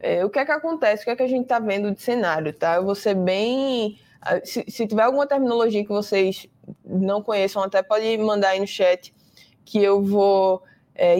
É, 0.00 0.24
o 0.24 0.30
que 0.30 0.38
é 0.38 0.46
que 0.46 0.50
acontece? 0.50 1.02
O 1.02 1.04
que 1.04 1.10
é 1.10 1.16
que 1.16 1.22
a 1.22 1.28
gente 1.28 1.42
está 1.42 1.58
vendo 1.58 1.90
de 1.90 2.00
cenário? 2.00 2.54
Tá? 2.54 2.76
Eu 2.76 2.84
vou 2.84 2.94
ser 2.94 3.14
bem. 3.14 3.98
Ah, 4.18 4.40
se, 4.42 4.64
se, 4.66 4.86
tiver 4.86 5.02
alguma 5.02 5.26
terminologia 5.26 5.82
que 5.82 5.90
vocês 5.90 6.46
não 6.82 7.22
conheçam, 7.22 7.62
até 7.62 7.82
pode 7.82 8.16
mandar 8.16 8.50
aí 8.50 8.60
no 8.60 8.66
chat 8.66 9.14
que 9.62 9.82
eu 9.82 10.02
vou 10.02 10.62
é, 10.94 11.16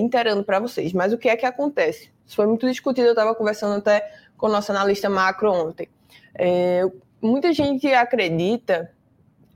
para 0.47 0.61
vocês. 0.61 0.95
Mas 0.95 1.12
o 1.12 1.19
que 1.19 1.29
é 1.29 1.37
que 1.37 1.45
acontece? 1.45 2.11
Isso 2.26 2.37
foi 2.37 2.47
muito 2.47 2.67
discutido, 2.67 3.09
eu 3.09 3.12
estava 3.12 3.35
conversando 3.35 3.76
até 3.76 4.11
com 4.38 4.47
o 4.47 4.50
nosso 4.50 4.73
analista 4.73 5.11
macro 5.11 5.52
ontem. 5.52 5.88
É, 6.35 6.83
muita 7.21 7.52
gente 7.52 7.87
acredita 7.93 8.90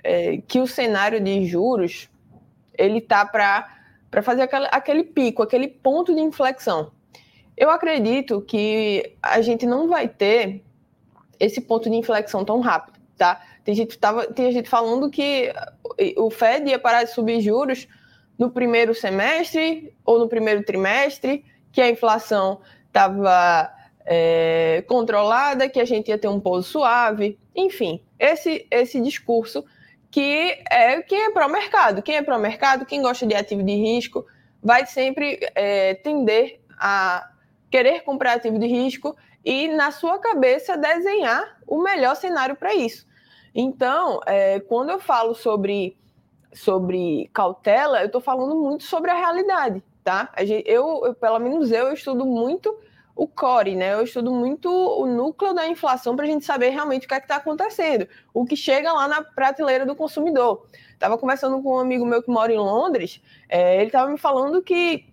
é, 0.03 0.37
que 0.47 0.61
o 0.61 0.67
cenário 0.67 1.19
de 1.19 1.47
juros 1.47 2.11
ele 2.77 3.01
tá 3.01 3.25
para 3.25 3.84
para 4.15 4.23
fazer 4.23 4.43
aquele, 4.43 4.69
aquele 4.71 5.03
pico, 5.03 5.43
aquele 5.43 5.67
ponto 5.67 6.15
de 6.15 6.21
inflexão. 6.21 6.93
Eu 7.57 7.69
acredito 7.69 8.41
que 8.43 9.17
a 9.21 9.41
gente 9.41 9.67
não 9.67 9.89
vai 9.89 10.07
ter 10.07 10.63
esse 11.41 11.61
ponto 11.61 11.91
de 11.91 11.97
inflexão 11.97 12.45
tão 12.45 12.61
rápido, 12.61 13.01
tá? 13.19 13.43
Tem 13.65 13.75
gente, 13.75 13.99
tava, 13.99 14.29
tem 14.29 14.53
gente 14.53 14.69
falando 14.69 15.11
que 15.11 15.53
o 16.17 16.31
Fed 16.31 16.71
ia 16.71 16.79
parar 16.79 17.03
de 17.03 17.11
subir 17.11 17.41
juros 17.41 17.89
no 18.39 18.51
primeiro 18.51 18.95
semestre 18.95 19.93
ou 20.05 20.21
no 20.21 20.29
primeiro 20.29 20.63
trimestre, 20.63 21.45
que 21.73 21.81
a 21.81 21.91
inflação 21.91 22.61
estava 22.87 23.69
é, 24.07 24.85
controlada, 24.87 25.69
que 25.69 25.81
a 25.81 25.85
gente 25.85 26.07
ia 26.07 26.19
ter 26.19 26.29
um 26.29 26.39
pouso 26.39 26.69
suave, 26.69 27.37
enfim, 27.53 28.01
esse, 28.17 28.65
esse 28.71 29.01
discurso 29.01 29.65
que 30.15 30.63
é 30.71 31.03
quem 31.03 31.25
é 31.25 31.31
para 31.33 31.45
o 31.45 31.51
mercado. 31.51 32.01
Quem 32.01 32.15
é 32.15 32.23
para 32.23 32.37
o 32.37 32.41
mercado, 32.41 32.87
quem 32.87 33.03
gosta 33.03 33.27
de 33.27 33.35
ativo 33.35 33.65
de 33.65 33.75
risco, 33.75 34.25
vai 34.63 34.87
sempre 34.87 35.41
é, 35.57 35.95
tender 35.95 36.61
a 36.79 37.29
querer 37.69 38.05
comprar 38.05 38.35
ativo 38.35 38.57
de 38.57 38.67
risco 38.69 39.17
e, 39.45 39.67
na 39.67 39.91
sua 39.91 40.21
cabeça, 40.21 40.77
desenhar 40.77 41.59
o 41.67 41.83
melhor 41.83 42.15
cenário 42.15 42.55
para 42.55 42.73
isso. 42.73 43.05
Então, 43.53 44.21
é, 44.25 44.61
quando 44.61 44.91
eu 44.91 45.01
falo 45.01 45.35
sobre, 45.35 45.99
sobre 46.53 47.29
cautela, 47.35 47.99
eu 47.99 48.07
estou 48.07 48.21
falando 48.21 48.55
muito 48.55 48.85
sobre 48.85 49.11
a 49.11 49.17
realidade, 49.17 49.83
tá? 50.05 50.33
Eu, 50.65 51.03
eu, 51.07 51.15
pelo 51.17 51.41
menos 51.41 51.73
eu, 51.73 51.89
eu 51.89 51.93
estudo 51.93 52.25
muito 52.25 52.73
o 53.17 53.29
core, 53.29 53.77
né? 53.77 53.95
Eu 53.95 54.03
estudo 54.03 54.33
muito 54.33 54.69
o 54.69 55.07
núcleo 55.07 55.55
da 55.55 55.67
inflação 55.67 56.17
para 56.17 56.25
a 56.25 56.29
gente 56.29 56.45
saber 56.45 56.71
realmente 56.71 57.07
o 57.07 57.09
que 57.09 57.15
é 57.15 57.19
está 57.19 57.37
acontecendo, 57.37 58.09
o 58.33 58.45
que 58.45 58.57
chega 58.57 58.93
lá 58.93 59.07
na 59.07 59.23
prateleira 59.23 59.87
do 59.87 59.95
consumidor. 59.95 60.67
Estava 60.93 61.17
conversando 61.17 61.63
com 61.63 61.77
um 61.77 61.79
amigo 61.79 62.05
meu 62.05 62.23
que 62.23 62.31
mora 62.31 62.53
em 62.53 62.59
Londres, 62.59 63.23
é, 63.49 63.77
ele 63.77 63.87
estava 63.87 64.11
me 64.11 64.19
falando 64.19 64.63
que 64.63 65.07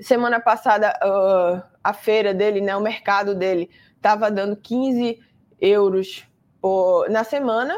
semana 0.00 0.40
passada 0.40 0.92
uh, 1.02 1.62
a 1.82 1.92
feira 1.92 2.34
dele, 2.34 2.60
né, 2.60 2.76
o 2.76 2.80
mercado 2.80 3.34
dele, 3.34 3.70
estava 3.96 4.30
dando 4.30 4.56
15 4.56 5.20
euros 5.60 6.26
por, 6.60 7.08
na 7.10 7.24
semana, 7.24 7.74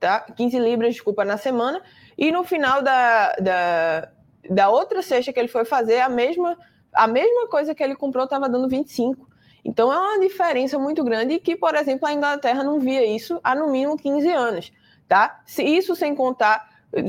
tá? 0.00 0.20
15 0.20 0.58
libras, 0.58 0.94
desculpa, 0.94 1.24
na 1.24 1.36
semana, 1.36 1.82
e 2.16 2.30
no 2.30 2.44
final 2.44 2.82
da, 2.82 3.32
da, 3.36 4.08
da 4.48 4.68
outra 4.68 5.02
sexta 5.02 5.32
que 5.32 5.38
ele 5.38 5.48
foi 5.48 5.64
fazer, 5.64 6.00
a 6.00 6.08
mesma 6.08 6.56
a 6.96 7.06
mesma 7.06 7.46
coisa 7.48 7.74
que 7.74 7.82
ele 7.82 7.94
comprou 7.94 8.24
estava 8.24 8.48
dando 8.48 8.68
25. 8.68 9.28
Então 9.64 9.92
é 9.92 9.98
uma 9.98 10.20
diferença 10.20 10.78
muito 10.78 11.02
grande 11.02 11.38
que, 11.38 11.56
por 11.56 11.74
exemplo, 11.74 12.06
a 12.06 12.12
Inglaterra 12.12 12.62
não 12.62 12.78
via 12.78 13.04
isso 13.04 13.40
há 13.42 13.54
no 13.54 13.68
mínimo 13.68 13.96
15 13.96 14.30
anos, 14.30 14.72
tá? 15.08 15.42
Se 15.44 15.62
isso 15.62 15.96
sem 15.96 16.14
contar 16.14 16.68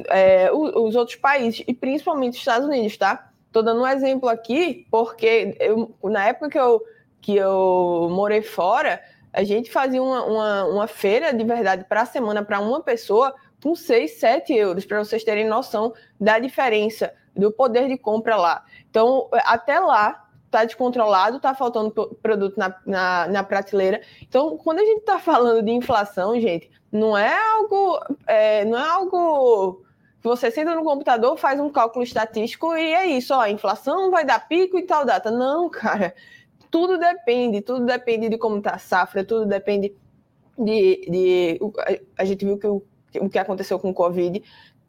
é, 0.10 0.52
os 0.52 0.96
outros 0.96 1.16
países 1.16 1.64
e 1.68 1.74
principalmente 1.74 2.34
os 2.34 2.40
Estados 2.40 2.68
Unidos, 2.68 2.98
tá? 2.98 3.30
Tô 3.52 3.62
dando 3.62 3.82
um 3.82 3.88
exemplo 3.88 4.28
aqui 4.28 4.88
porque 4.90 5.56
eu, 5.60 5.96
na 6.04 6.26
época 6.26 6.50
que 6.50 6.60
eu, 6.60 6.82
que 7.22 7.36
eu 7.36 8.08
morei 8.12 8.42
fora, 8.42 9.02
a 9.32 9.44
gente 9.44 9.72
fazia 9.72 10.02
uma, 10.02 10.24
uma, 10.24 10.66
uma 10.66 10.88
feira 10.88 11.34
de 11.34 11.44
verdade 11.44 11.86
para 11.86 12.02
a 12.02 12.06
semana 12.06 12.44
para 12.44 12.60
uma 12.60 12.82
pessoa 12.82 13.34
com 13.62 13.76
6, 13.76 14.20
7 14.20 14.54
euros, 14.54 14.86
para 14.86 15.04
vocês 15.04 15.24
terem 15.24 15.48
noção 15.48 15.94
da 16.20 16.40
diferença 16.40 17.14
do 17.36 17.52
poder 17.52 17.88
de 17.88 17.98
compra 17.98 18.36
lá. 18.36 18.64
Então, 18.90 19.30
até 19.46 19.80
lá, 19.80 20.28
está 20.46 20.66
descontrolado, 20.66 21.38
está 21.38 21.54
faltando 21.54 21.92
produto 22.22 22.58
na, 22.58 22.76
na, 22.86 23.28
na, 23.28 23.44
prateleira. 23.44 24.02
Então, 24.22 24.58
quando 24.58 24.80
a 24.80 24.86
gente 24.86 25.00
está 25.00 25.20
falando 25.20 25.64
de 25.64 25.72
inflação, 25.72 26.40
gente, 26.40 26.70
não 26.92 27.18
é 27.18 27.38
algo, 27.38 28.00
é, 28.26 28.66
não 28.66 28.78
é 28.78 28.88
algo 28.88 29.84
que 30.22 30.28
você 30.28 30.50
senta 30.50 30.74
no 30.74 30.84
computador, 30.84 31.38
faz 31.38 31.60
um 31.60 31.70
cálculo 31.70 32.04
estatístico 32.04 32.76
e 32.76 32.94
é 32.94 33.06
isso, 33.06 33.34
ó, 33.34 33.42
a 33.42 33.50
inflação 33.52 34.10
vai 34.10 34.26
dar 34.26 34.48
pico 34.48 34.78
e 34.78 34.84
tal 34.84 35.06
data. 35.06 35.30
Não, 35.30 35.70
cara, 35.70 36.16
tudo 36.72 36.98
depende, 36.98 37.62
tudo 37.62 37.86
depende 37.86 38.30
de 38.30 38.38
como 38.38 38.58
está 38.58 38.72
a 38.72 38.80
safra, 38.80 39.24
tudo 39.24 39.46
depende 39.46 39.96
de, 40.58 41.08
de 41.10 41.60
a 42.18 42.26
gente 42.26 42.46
viu 42.46 42.58
que 42.58 42.68
o, 42.68 42.84
o 43.20 43.30
que 43.30 43.40
aconteceu 43.40 43.80
com 43.80 43.90
o 43.90 43.94
Covid, 43.94 44.44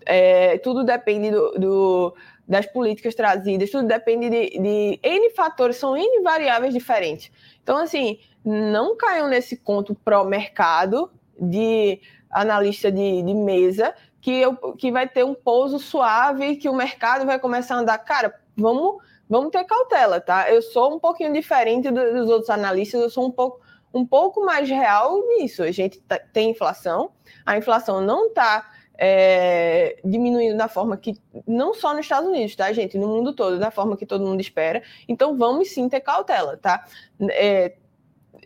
é, 0.07 0.59
tudo 0.59 0.85
depende 0.85 1.31
do, 1.31 1.51
do 1.53 2.15
das 2.47 2.65
políticas 2.65 3.15
trazidas, 3.15 3.71
tudo 3.71 3.87
depende 3.87 4.31
de, 4.31 4.59
de 4.59 5.01
N 5.03 5.31
fatores, 5.35 5.77
são 5.77 5.95
N 5.95 6.23
variáveis 6.23 6.73
diferentes. 6.73 7.31
Então, 7.63 7.77
assim, 7.77 8.19
não 8.43 8.97
caiam 8.97 9.29
nesse 9.29 9.55
conto 9.59 9.95
pró-mercado 9.95 11.11
de 11.39 12.01
analista 12.31 12.91
de, 12.91 13.23
de 13.23 13.35
mesa 13.35 13.95
que, 14.21 14.31
eu, 14.31 14.57
que 14.75 14.91
vai 14.91 15.07
ter 15.07 15.25
um 15.25 15.35
pouso 15.35 15.79
suave, 15.79 16.57
que 16.57 16.69
o 16.69 16.75
mercado 16.75 17.27
vai 17.27 17.39
começar 17.39 17.77
a 17.77 17.79
andar. 17.81 17.99
Cara, 17.99 18.35
vamos, 18.57 19.03
vamos 19.29 19.51
ter 19.51 19.65
cautela, 19.65 20.19
tá? 20.19 20.51
Eu 20.51 20.63
sou 20.63 20.95
um 20.95 20.99
pouquinho 20.99 21.33
diferente 21.33 21.91
dos 21.91 22.31
outros 22.31 22.49
analistas, 22.51 23.01
eu 23.01 23.11
sou 23.11 23.27
um 23.27 23.31
pouco, 23.31 23.61
um 23.93 24.07
pouco 24.07 24.45
mais 24.45 24.69
real 24.69 25.19
nisso. 25.29 25.63
A 25.63 25.71
gente 25.71 26.01
tá, 26.01 26.19
tem 26.33 26.51
inflação, 26.51 27.11
a 27.45 27.57
inflação 27.57 28.01
não 28.01 28.29
está 28.29 28.71
é, 28.99 29.99
diminuindo 30.05 30.57
da 30.57 30.69
forma 30.69 30.97
que, 30.97 31.15
não 31.47 31.73
só 31.73 31.95
nos 31.95 32.01
Estados 32.01 32.29
Unidos, 32.29 32.57
tá, 32.57 32.73
gente? 32.73 32.99
No 32.99 33.09
mundo 33.09 33.33
todo, 33.33 33.59
da 33.59 33.71
forma 33.71 33.97
que 33.97 34.05
todo 34.05 34.27
mundo 34.27 34.41
espera. 34.41 34.83
Então, 35.09 35.37
vamos 35.37 35.71
sim 35.71 35.89
ter 35.89 36.01
cautela, 36.01 36.57
tá? 36.57 36.85
É, 37.31 37.77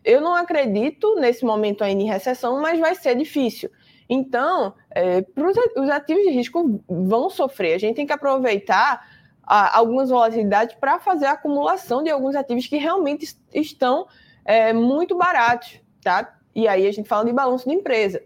eu 0.05 0.21
não 0.21 0.35
acredito 0.35 1.15
nesse 1.17 1.45
momento 1.45 1.83
ainda 1.83 2.03
em 2.03 2.07
recessão, 2.07 2.61
mas 2.61 2.79
vai 2.79 2.95
ser 2.95 3.17
difícil. 3.17 3.71
Então, 4.09 4.75
é, 4.91 5.23
pros, 5.23 5.57
os 5.77 5.89
ativos 5.89 6.23
de 6.23 6.31
risco 6.31 6.83
vão 6.87 7.31
sofrer. 7.31 7.75
A 7.75 7.79
gente 7.79 7.97
tem 7.97 8.07
que 8.07 8.13
aproveitar 8.13 9.07
a, 9.43 9.79
algumas 9.79 10.11
volatilidades 10.11 10.77
para 10.77 11.01
fazer 11.01 11.27
a 11.27 11.33
acumulação 11.33 12.03
de 12.03 12.11
alguns 12.11 12.35
ativos 12.35 12.67
que 12.67 12.77
realmente 12.77 13.35
estão 13.55 14.07
é, 14.45 14.73
muito 14.73 15.17
baratos, 15.17 15.81
tá? 16.03 16.39
E 16.55 16.69
aí 16.69 16.87
a 16.87 16.93
gente 16.93 17.09
fala 17.09 17.25
de 17.25 17.33
balanço 17.33 17.69
de 17.69 17.75
empresa 17.75 18.23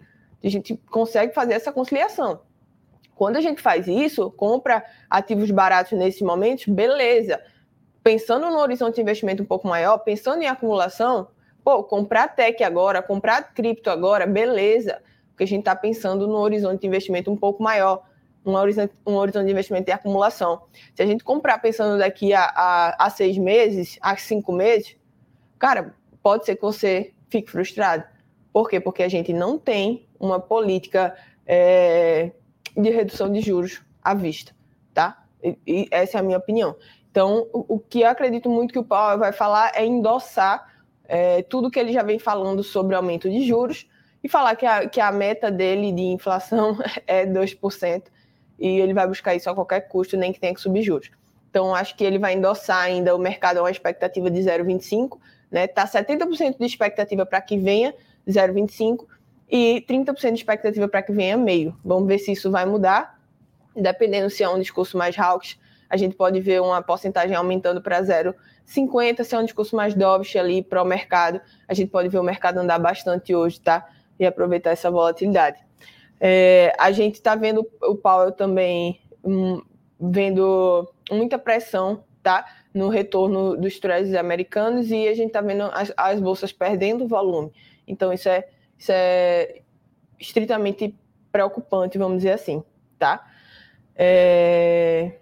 a 0.46 0.50
gente 0.50 0.76
consegue 0.90 1.34
fazer 1.34 1.54
essa 1.54 1.72
conciliação. 1.72 2.40
Quando 3.14 3.36
a 3.36 3.40
gente 3.40 3.62
faz 3.62 3.86
isso, 3.86 4.30
compra 4.30 4.84
ativos 5.08 5.50
baratos 5.50 5.92
nesses 5.98 6.20
momentos, 6.20 6.66
beleza. 6.66 7.40
Pensando 8.02 8.48
no 8.50 8.58
horizonte 8.58 8.96
de 8.96 9.00
investimento 9.00 9.42
um 9.42 9.46
pouco 9.46 9.66
maior, 9.66 9.98
pensando 9.98 10.42
em 10.42 10.46
acumulação, 10.46 11.28
pô, 11.64 11.82
comprar 11.82 12.28
tech 12.28 12.62
agora, 12.62 13.02
comprar 13.02 13.54
cripto 13.54 13.90
agora, 13.90 14.26
beleza. 14.26 15.02
Porque 15.30 15.44
a 15.44 15.46
gente 15.46 15.60
está 15.60 15.74
pensando 15.74 16.26
no 16.26 16.36
horizonte 16.36 16.82
de 16.82 16.86
investimento 16.86 17.30
um 17.30 17.36
pouco 17.36 17.62
maior, 17.62 18.04
um 18.44 18.54
horizonte, 18.54 18.94
um 19.06 19.14
horizonte 19.14 19.46
de 19.46 19.52
investimento 19.52 19.86
de 19.86 19.92
acumulação. 19.92 20.62
Se 20.94 21.02
a 21.02 21.06
gente 21.06 21.24
comprar 21.24 21.58
pensando 21.58 21.98
daqui 21.98 22.32
a, 22.32 22.44
a, 22.44 23.06
a 23.06 23.10
seis 23.10 23.36
meses, 23.36 23.98
a 24.00 24.16
cinco 24.16 24.52
meses, 24.52 24.96
cara, 25.58 25.94
pode 26.26 26.44
ser 26.44 26.56
que 26.56 26.62
você 26.62 27.12
fique 27.30 27.48
frustrado. 27.48 28.02
Por 28.52 28.68
quê? 28.68 28.80
Porque 28.80 29.04
a 29.04 29.08
gente 29.08 29.32
não 29.32 29.60
tem 29.60 30.08
uma 30.18 30.40
política 30.40 31.14
é, 31.46 32.32
de 32.76 32.90
redução 32.90 33.30
de 33.30 33.40
juros 33.40 33.80
à 34.02 34.12
vista. 34.12 34.52
tá? 34.92 35.22
E, 35.40 35.56
e 35.64 35.88
essa 35.88 36.18
é 36.18 36.20
a 36.20 36.24
minha 36.24 36.38
opinião. 36.38 36.74
Então, 37.12 37.46
o, 37.52 37.76
o, 37.76 37.78
que 37.78 38.00
eu 38.00 38.08
acredito 38.08 38.50
muito 38.50 38.72
que 38.72 38.78
o 38.80 38.82
Powell 38.82 39.20
vai 39.20 39.30
falar 39.30 39.70
é 39.76 39.86
endossar 39.86 40.66
é, 41.04 41.42
tudo 41.42 41.70
que 41.70 41.78
ele 41.78 41.92
já 41.92 42.02
vem 42.02 42.18
falando 42.18 42.60
sobre 42.64 42.96
aumento 42.96 43.30
de 43.30 43.46
juros 43.46 43.88
e 44.20 44.28
falar 44.28 44.56
que 44.56 44.66
a, 44.66 44.88
que 44.88 45.00
a 45.00 45.12
meta 45.12 45.48
dele 45.48 45.92
de 45.92 46.02
inflação 46.02 46.76
é 47.06 47.24
2% 47.24 48.02
e 48.58 48.80
ele 48.80 48.92
vai 48.92 49.06
buscar 49.06 49.36
isso 49.36 49.48
a 49.48 49.54
qualquer 49.54 49.82
custo, 49.82 50.16
nem 50.16 50.32
que 50.32 50.40
tenha 50.40 50.52
que 50.52 50.60
subir 50.60 50.82
juros. 50.82 51.08
Então, 51.48 51.72
acho 51.72 51.96
que 51.96 52.02
ele 52.02 52.18
vai 52.18 52.34
endossar 52.34 52.82
ainda 52.82 53.14
o 53.14 53.18
mercado 53.18 53.58
a 53.58 53.62
uma 53.62 53.70
expectativa 53.70 54.28
de 54.28 54.40
0,25, 54.40 55.20
né? 55.50 55.66
Tá 55.66 55.86
70% 55.86 56.58
de 56.58 56.64
expectativa 56.66 57.24
para 57.24 57.40
que 57.40 57.56
venha 57.58 57.94
0,25 58.26 59.06
e 59.50 59.84
30% 59.88 60.32
de 60.32 60.34
expectativa 60.34 60.88
para 60.88 61.02
que 61.02 61.12
venha 61.12 61.36
meio. 61.36 61.76
Vamos 61.84 62.08
ver 62.08 62.18
se 62.18 62.32
isso 62.32 62.50
vai 62.50 62.66
mudar. 62.66 63.20
Dependendo 63.74 64.30
se 64.30 64.42
é 64.42 64.48
um 64.48 64.58
discurso 64.58 64.96
mais 64.96 65.16
hawkish, 65.18 65.58
a 65.88 65.96
gente 65.96 66.16
pode 66.16 66.40
ver 66.40 66.60
uma 66.60 66.82
porcentagem 66.82 67.36
aumentando 67.36 67.80
para 67.80 68.02
0,50. 68.02 69.22
Se 69.22 69.34
é 69.34 69.38
um 69.38 69.44
discurso 69.44 69.76
mais 69.76 69.94
dovish 69.94 70.36
ali 70.36 70.62
para 70.62 70.82
o 70.82 70.84
mercado, 70.84 71.40
a 71.68 71.74
gente 71.74 71.90
pode 71.90 72.08
ver 72.08 72.18
o 72.18 72.22
mercado 72.22 72.58
andar 72.58 72.78
bastante 72.78 73.34
hoje, 73.34 73.60
tá? 73.60 73.86
E 74.18 74.26
aproveitar 74.26 74.70
essa 74.70 74.90
volatilidade. 74.90 75.58
É, 76.18 76.72
a 76.78 76.90
gente 76.90 77.16
está 77.16 77.34
vendo 77.34 77.68
o 77.82 77.94
Powell 77.94 78.32
também 78.32 79.00
um, 79.22 79.60
vendo 80.00 80.88
muita 81.10 81.38
pressão, 81.38 82.02
tá? 82.26 82.44
No 82.74 82.88
retorno 82.88 83.56
dos 83.56 83.78
trades 83.78 84.12
americanos 84.12 84.90
e 84.90 85.06
a 85.06 85.14
gente 85.14 85.28
está 85.28 85.40
vendo 85.40 85.62
as, 85.72 85.92
as 85.96 86.18
bolsas 86.18 86.52
perdendo 86.52 87.06
volume. 87.06 87.52
Então, 87.86 88.12
isso 88.12 88.28
é 88.28 88.48
isso 88.76 88.90
é 88.90 89.60
estritamente 90.18 90.92
preocupante, 91.30 91.96
vamos 91.96 92.16
dizer 92.16 92.32
assim, 92.32 92.64
tá? 92.98 93.24
É... 93.94 95.20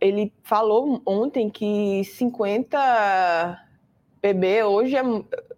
Ele 0.00 0.32
falou 0.42 1.00
ontem 1.06 1.48
que 1.48 2.02
50 2.02 3.64
PB 4.20 4.64
hoje 4.64 4.96
é, 4.96 5.02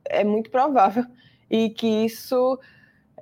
é 0.05 0.25
muito 0.25 0.51
provável 0.51 1.07
e 1.51 1.71
que 1.71 2.05
isso 2.05 2.61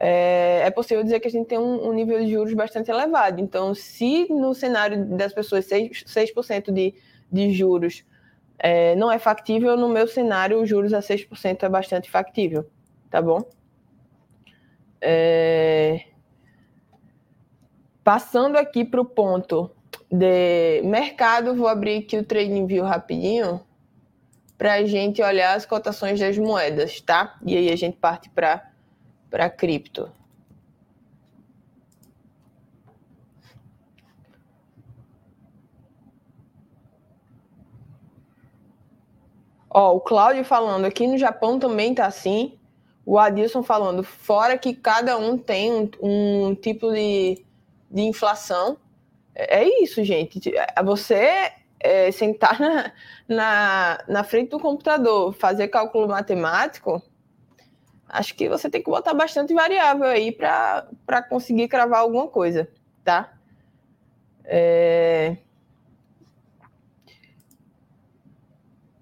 é, 0.05 0.63
é, 0.65 0.71
possível 0.71 1.05
dizer 1.05 1.21
que 1.21 1.29
a 1.29 1.31
gente 1.31 1.47
tem 1.47 1.59
um, 1.59 1.89
um, 1.89 1.93
nível 1.93 2.19
de 2.19 2.31
juros 2.31 2.53
bastante 2.55 2.91
elevado. 2.91 3.41
Então, 3.41 3.75
se 3.75 4.27
no 4.29 4.53
cenário 4.53 5.07
das 5.17 5.33
pessoas 5.33 5.65
6%, 5.67 6.05
6 6.05 6.33
de, 6.69 6.95
de 7.31 7.51
juros 7.53 8.05
é, 8.59 8.97
não 8.97 9.11
é 9.11 9.19
factível, 9.19 9.77
no 9.77 9.89
meu 9.89 10.09
cenário, 10.09 10.61
os 10.61 10.69
juros 10.69 10.93
a 10.93 10.99
6% 10.99 11.63
é 11.63 11.69
bastante 11.69 12.11
factível 12.11 12.67
tá 13.13 13.21
bom? 13.21 13.45
É... 15.01 16.07
Passando 18.03 18.57
aqui 18.57 18.85
para 18.85 19.01
o 19.01 19.05
ponto 19.05 19.71
de 20.11 20.81
mercado, 20.83 21.55
vou 21.55 21.69
abrir 21.69 21.99
aqui 21.99 22.17
o 22.17 22.25
Trading 22.25 22.67
View 22.67 22.85
rapidinho 22.85 23.61
para 24.57 24.75
a 24.75 24.85
gente 24.85 25.23
olhar 25.23 25.55
as 25.55 25.67
cotações 25.67 26.19
das 26.19 26.38
moedas, 26.38 27.01
tá? 27.01 27.38
E 27.45 27.57
aí 27.57 27.71
a 27.71 27.77
gente 27.77 27.99
parte 27.99 28.31
para 28.31 28.72
cripto. 29.51 30.11
Ó, 39.71 39.97
o 39.97 40.01
Cláudio 40.01 40.45
falando 40.45 40.85
aqui 40.85 41.07
no 41.07 41.16
Japão 41.16 41.59
também 41.59 41.95
tá 41.95 42.07
assim 42.07 42.59
o 43.05 43.18
Adilson 43.18 43.62
falando, 43.62 44.03
fora 44.03 44.57
que 44.57 44.75
cada 44.75 45.18
um 45.18 45.37
tem 45.37 45.73
um, 45.73 45.90
um 46.51 46.55
tipo 46.55 46.92
de, 46.92 47.45
de 47.90 48.03
inflação. 48.03 48.79
É, 49.35 49.62
é 49.62 49.83
isso, 49.83 50.05
gente. 50.05 50.40
É, 50.57 50.83
você 50.83 51.53
é, 51.81 52.11
sentar 52.12 52.59
na, 52.61 52.92
na, 53.29 54.05
na 54.09 54.25
frente 54.25 54.51
do 54.51 54.61
computador, 54.61 55.33
fazer 55.33 55.68
cálculo 55.68 56.09
matemático, 56.09 57.03
acho 58.12 58.35
que 58.35 58.48
você 58.48 58.68
tem 58.68 58.83
que 58.83 58.90
botar 58.90 59.14
bastante 59.14 59.55
variável 59.55 60.07
aí 60.07 60.31
para 60.31 61.22
conseguir 61.31 61.66
cravar 61.66 62.01
alguma 62.01 62.29
coisa, 62.29 62.68
tá? 63.03 63.33
É... 64.44 65.38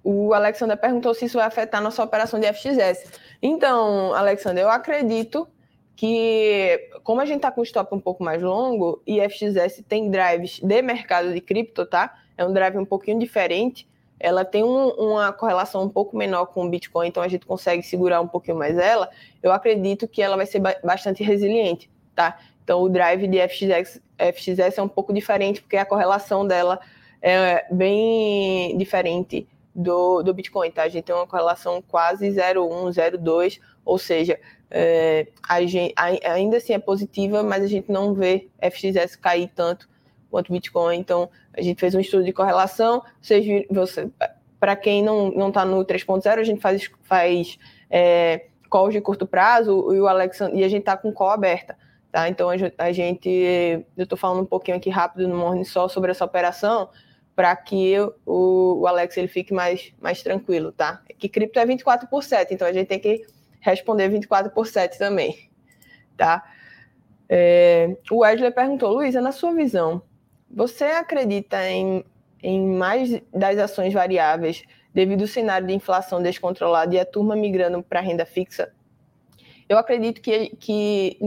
O 0.02 0.32
Alexander 0.32 0.76
perguntou 0.76 1.12
se 1.12 1.24
isso 1.24 1.38
vai 1.38 1.46
afetar 1.46 1.82
nossa 1.82 2.02
operação 2.02 2.38
de 2.38 2.46
FXS. 2.52 3.20
Então, 3.42 4.14
Alexander, 4.14 4.62
eu 4.62 4.70
acredito 4.70 5.48
que, 5.96 6.90
como 7.02 7.20
a 7.20 7.26
gente 7.26 7.38
está 7.38 7.50
com 7.50 7.60
o 7.60 7.64
stop 7.64 7.94
um 7.94 8.00
pouco 8.00 8.22
mais 8.22 8.40
longo 8.40 9.02
e 9.06 9.20
FXS 9.20 9.82
tem 9.88 10.08
drives 10.08 10.60
de 10.60 10.82
mercado 10.82 11.34
de 11.34 11.40
cripto, 11.40 11.84
tá? 11.84 12.16
É 12.38 12.44
um 12.44 12.52
drive 12.52 12.78
um 12.78 12.84
pouquinho 12.84 13.18
diferente. 13.18 13.89
Ela 14.20 14.44
tem 14.44 14.62
um, 14.62 14.88
uma 14.90 15.32
correlação 15.32 15.82
um 15.82 15.88
pouco 15.88 16.16
menor 16.16 16.46
com 16.46 16.66
o 16.66 16.68
Bitcoin, 16.68 17.08
então 17.08 17.22
a 17.22 17.28
gente 17.28 17.46
consegue 17.46 17.82
segurar 17.82 18.20
um 18.20 18.28
pouquinho 18.28 18.58
mais 18.58 18.76
ela. 18.76 19.08
Eu 19.42 19.50
acredito 19.50 20.06
que 20.06 20.20
ela 20.20 20.36
vai 20.36 20.44
ser 20.44 20.60
bastante 20.84 21.24
resiliente, 21.24 21.90
tá? 22.14 22.38
Então, 22.62 22.82
o 22.82 22.88
drive 22.88 23.26
de 23.26 23.38
FXS, 23.48 24.00
FXS 24.18 24.78
é 24.78 24.82
um 24.82 24.88
pouco 24.88 25.12
diferente, 25.12 25.62
porque 25.62 25.76
a 25.78 25.86
correlação 25.86 26.46
dela 26.46 26.78
é 27.22 27.66
bem 27.70 28.76
diferente 28.76 29.48
do, 29.74 30.22
do 30.22 30.34
Bitcoin, 30.34 30.70
tá? 30.70 30.82
A 30.82 30.88
gente 30.88 31.04
tem 31.04 31.14
uma 31.14 31.26
correlação 31.26 31.82
quase 31.82 32.28
0,1, 32.28 32.90
0,2, 32.90 33.58
ou 33.84 33.98
seja, 33.98 34.38
é, 34.70 35.26
a 35.48 35.64
gente, 35.64 35.94
a, 35.96 36.32
ainda 36.32 36.58
assim 36.58 36.74
é 36.74 36.78
positiva, 36.78 37.42
mas 37.42 37.64
a 37.64 37.66
gente 37.66 37.90
não 37.90 38.14
vê 38.14 38.48
FXS 38.60 39.16
cair 39.16 39.50
tanto 39.54 39.88
quanto 40.30 40.52
Bitcoin. 40.52 40.98
Então, 40.98 41.28
a 41.52 41.60
gente 41.60 41.78
fez 41.78 41.94
um 41.94 42.00
estudo 42.00 42.24
de 42.24 42.32
correlação. 42.32 43.02
Vocês 43.20 43.66
você, 43.70 44.08
para 44.58 44.76
quem 44.76 45.02
não 45.02 45.48
está 45.48 45.64
no 45.64 45.84
3.0, 45.84 46.38
a 46.38 46.44
gente 46.44 46.60
faz, 46.60 46.90
faz 47.02 47.58
é, 47.90 48.46
calls 48.70 48.92
de 48.92 49.00
curto 49.00 49.26
prazo 49.26 49.92
e, 49.92 50.00
o 50.00 50.06
Alexandre, 50.06 50.60
e 50.60 50.64
a 50.64 50.68
gente 50.68 50.80
está 50.80 50.96
com 50.96 51.12
call 51.12 51.30
aberta. 51.30 51.76
Tá? 52.12 52.28
Então, 52.28 52.48
a 52.50 52.92
gente, 52.92 53.28
eu 53.96 54.02
estou 54.02 54.18
falando 54.18 54.42
um 54.42 54.46
pouquinho 54.46 54.76
aqui 54.76 54.90
rápido 54.90 55.28
no 55.28 55.36
Morning 55.36 55.64
só 55.64 55.88
sobre 55.88 56.10
essa 56.10 56.24
operação, 56.24 56.88
para 57.36 57.54
que 57.54 57.96
o, 58.26 58.80
o, 58.80 58.86
Alex 58.86 59.16
ele 59.16 59.28
fique 59.28 59.54
mais, 59.54 59.94
mais 60.00 60.22
tranquilo, 60.22 60.72
tá? 60.72 61.00
Que 61.18 61.28
cripto 61.28 61.58
é 61.58 61.64
24 61.64 62.08
por 62.08 62.22
7, 62.22 62.52
então 62.52 62.66
a 62.66 62.72
gente 62.72 62.88
tem 62.88 62.98
que 62.98 63.24
responder 63.60 64.08
24 64.08 64.50
por 64.50 64.66
7 64.66 64.98
também, 64.98 65.48
tá? 66.16 66.44
É, 67.28 67.96
o 68.10 68.18
Wesley 68.18 68.50
perguntou, 68.50 68.92
Luísa, 68.92 69.20
na 69.20 69.30
sua 69.30 69.54
visão, 69.54 70.02
você 70.50 70.84
acredita 70.84 71.68
em, 71.68 72.04
em 72.42 72.66
mais 72.66 73.20
das 73.32 73.58
ações 73.58 73.92
variáveis 73.92 74.62
devido 74.92 75.22
ao 75.22 75.28
cenário 75.28 75.66
de 75.66 75.74
inflação 75.74 76.22
descontrolada 76.22 76.94
e 76.94 76.98
a 76.98 77.04
turma 77.04 77.36
migrando 77.36 77.82
para 77.82 78.00
renda 78.00 78.26
fixa? 78.26 78.72
Eu 79.68 79.78
acredito 79.78 80.20
que, 80.20 80.56
que, 80.56 81.18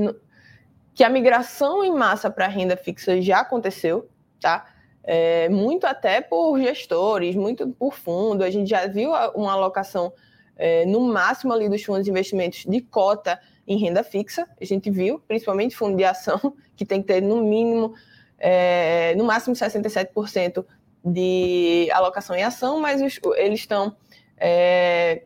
que 0.93 1.03
a 1.03 1.09
migração 1.09 1.83
em 1.83 1.93
massa 1.93 2.29
para 2.29 2.47
renda 2.47 2.75
fixa 2.75 3.21
já 3.21 3.39
aconteceu, 3.39 4.09
tá? 4.39 4.73
é, 5.03 5.49
muito 5.49 5.85
até 5.85 6.21
por 6.21 6.57
gestores, 6.59 7.35
muito 7.35 7.67
por 7.69 7.93
fundo. 7.93 8.43
A 8.43 8.49
gente 8.49 8.69
já 8.69 8.87
viu 8.87 9.11
uma 9.35 9.51
alocação 9.51 10.13
é, 10.55 10.85
no 10.85 11.01
máximo 11.01 11.51
ali 11.51 11.67
dos 11.67 11.83
fundos 11.83 12.05
de 12.05 12.09
investimentos 12.09 12.63
de 12.65 12.81
cota 12.81 13.39
em 13.67 13.77
renda 13.77 14.03
fixa. 14.03 14.47
A 14.59 14.65
gente 14.65 14.89
viu, 14.89 15.19
principalmente 15.27 15.75
fundo 15.75 15.97
de 15.97 16.05
ação, 16.05 16.39
que 16.75 16.85
tem 16.85 17.01
que 17.01 17.07
ter 17.07 17.21
no 17.21 17.43
mínimo, 17.43 17.93
é, 18.45 19.15
no 19.15 19.23
máximo 19.23 19.55
67% 19.55 20.65
de 21.05 21.89
alocação 21.93 22.35
em 22.35 22.43
ação, 22.43 22.77
mas 22.81 23.01
os, 23.01 23.17
eles 23.37 23.61
estão 23.61 23.95
é, 24.37 25.23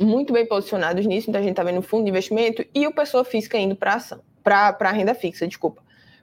muito 0.00 0.32
bem 0.32 0.44
posicionados 0.44 1.06
nisso. 1.06 1.30
Então 1.30 1.40
a 1.40 1.42
gente 1.42 1.52
está 1.52 1.62
vendo 1.62 1.78
o 1.78 1.82
fundo 1.82 2.02
de 2.02 2.10
investimento 2.10 2.66
e 2.74 2.84
o 2.84 2.92
pessoa 2.92 3.24
física 3.24 3.56
indo 3.56 3.76
para 3.76 3.94
ação, 3.94 4.20
para 4.42 4.76
a 4.80 4.90
renda 4.90 5.14
fixa, 5.14 5.46
desculpa. 5.46 5.80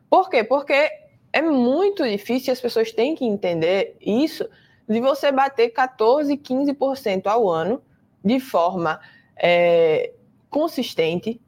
Por 0.10 0.30
quê? 0.30 0.44
Porque 0.44 0.92
é 1.32 1.42
muito 1.42 2.04
difícil, 2.04 2.52
as 2.52 2.60
pessoas 2.60 2.92
têm 2.92 3.16
que 3.16 3.24
entender 3.24 3.96
isso, 4.02 4.46
de 4.88 5.00
você 5.00 5.32
bater 5.32 5.70
14, 5.70 6.36
15% 6.36 7.28
ao 7.28 7.50
ano 7.50 7.82
de 8.22 8.42
forma 8.42 9.00
é, 9.38 10.12
consistente 10.50 11.40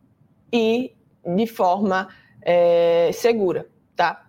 e 0.51 0.95
de 1.25 1.45
forma 1.45 2.07
é, 2.41 3.11
segura, 3.11 3.67
tá? 3.97 4.24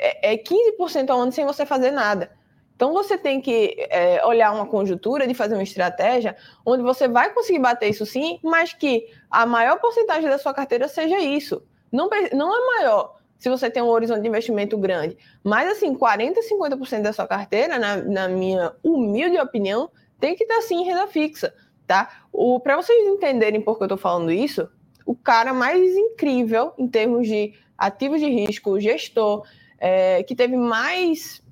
É, 0.00 0.34
é 0.34 0.36
15% 0.38 1.10
ao 1.10 1.20
ano 1.20 1.30
sem 1.30 1.44
você 1.44 1.66
fazer 1.66 1.90
nada. 1.90 2.30
Então 2.74 2.94
você 2.94 3.18
tem 3.18 3.42
que 3.42 3.76
é, 3.90 4.24
olhar 4.24 4.52
uma 4.52 4.64
conjuntura 4.64 5.26
de 5.26 5.34
fazer 5.34 5.54
uma 5.54 5.62
estratégia 5.62 6.34
onde 6.64 6.82
você 6.82 7.06
vai 7.06 7.30
conseguir 7.34 7.58
bater 7.58 7.90
isso 7.90 8.06
sim, 8.06 8.40
mas 8.42 8.72
que 8.72 9.06
a 9.30 9.44
maior 9.44 9.78
porcentagem 9.78 10.30
da 10.30 10.38
sua 10.38 10.54
carteira 10.54 10.88
seja 10.88 11.18
isso. 11.18 11.62
Não, 11.92 12.08
não 12.32 12.56
é 12.56 12.78
maior, 12.78 13.16
se 13.40 13.48
você 13.48 13.70
tem 13.70 13.82
um 13.82 13.88
horizonte 13.88 14.22
de 14.22 14.28
investimento 14.28 14.78
grande. 14.78 15.16
Mas, 15.42 15.72
assim, 15.72 15.94
40%, 15.94 16.36
50% 16.50 17.02
da 17.02 17.12
sua 17.12 17.26
carteira, 17.26 17.78
na, 17.78 17.96
na, 17.96 18.28
minha 18.28 18.72
humilde 18.82 19.38
opinião, 19.38 19.90
tem 20.18 20.34
que 20.34 20.44
estar, 20.44 20.58
assim, 20.58 20.82
em 20.82 20.84
renda 20.84 21.06
fixa, 21.06 21.52
tá? 21.86 22.24
Para 22.62 22.76
vocês 22.76 23.08
entenderem 23.08 23.60
por 23.60 23.76
que 23.76 23.82
eu 23.82 23.86
estou 23.86 23.98
falando 23.98 24.30
isso, 24.30 24.68
o 25.06 25.14
cara 25.14 25.52
mais 25.52 25.96
incrível 25.96 26.72
em 26.78 26.86
termos 26.86 27.26
de 27.26 27.54
ativos 27.76 28.20
de 28.20 28.28
risco, 28.28 28.78
gestor, 28.78 29.46
é, 29.80 30.22
que 30.22 30.36
teve 30.36 30.56
mais, 30.56 31.42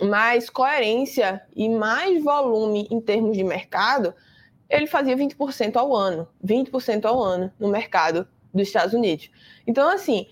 mais 0.00 0.48
coerência 0.48 1.42
e 1.54 1.68
mais 1.68 2.22
volume 2.22 2.86
em 2.90 3.00
termos 3.00 3.36
de 3.36 3.42
mercado, 3.42 4.14
ele 4.70 4.86
fazia 4.86 5.16
20% 5.16 5.76
ao 5.76 5.94
ano, 5.94 6.28
20% 6.44 7.04
ao 7.04 7.20
ano 7.22 7.52
no 7.58 7.68
mercado 7.68 8.28
dos 8.54 8.68
Estados 8.68 8.94
Unidos. 8.94 9.30
Então, 9.66 9.88
assim, 9.88 10.26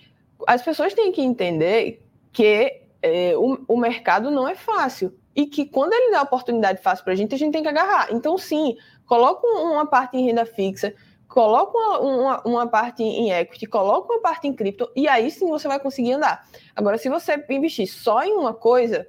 as 0.47 0.62
pessoas 0.62 0.95
têm 0.95 1.11
que 1.11 1.21
entender 1.21 2.03
que 2.33 2.81
é, 3.03 3.37
o, 3.37 3.65
o 3.67 3.77
mercado 3.77 4.31
não 4.31 4.47
é 4.47 4.55
fácil 4.55 5.12
e 5.35 5.47
que 5.47 5.67
quando 5.67 5.93
ele 5.93 6.12
dá 6.12 6.23
oportunidade 6.23 6.81
fácil 6.81 7.05
para 7.05 7.12
a 7.12 7.17
gente, 7.17 7.35
a 7.35 7.39
gente 7.39 7.53
tem 7.53 7.62
que 7.62 7.69
agarrar. 7.69 8.09
Então, 8.11 8.39
sim, 8.39 8.77
coloca 9.07 9.47
uma 9.47 9.87
parte 9.87 10.17
em 10.17 10.25
renda 10.27 10.47
fixa, 10.47 10.95
coloca 11.37 11.77
uma, 11.77 11.99
uma, 11.99 12.42
uma, 12.46 12.66
parte 12.66 13.03
em 13.03 13.31
equity, 13.31 13.66
coloca 13.66 14.11
uma 14.11 14.22
parte 14.22 14.49
em 14.49 14.55
cripto, 14.55 14.90
e 14.96 15.07
aí 15.07 15.31
sim 15.31 15.46
você 15.49 15.68
vai 15.68 15.79
conseguir 15.79 16.14
andar. 16.14 16.49
Agora, 16.75 16.96
se 16.96 17.11
você 17.11 17.44
investir 17.51 17.87
só 17.87 18.25
em 18.25 18.33
uma 18.33 18.55
coisa, 18.55 19.07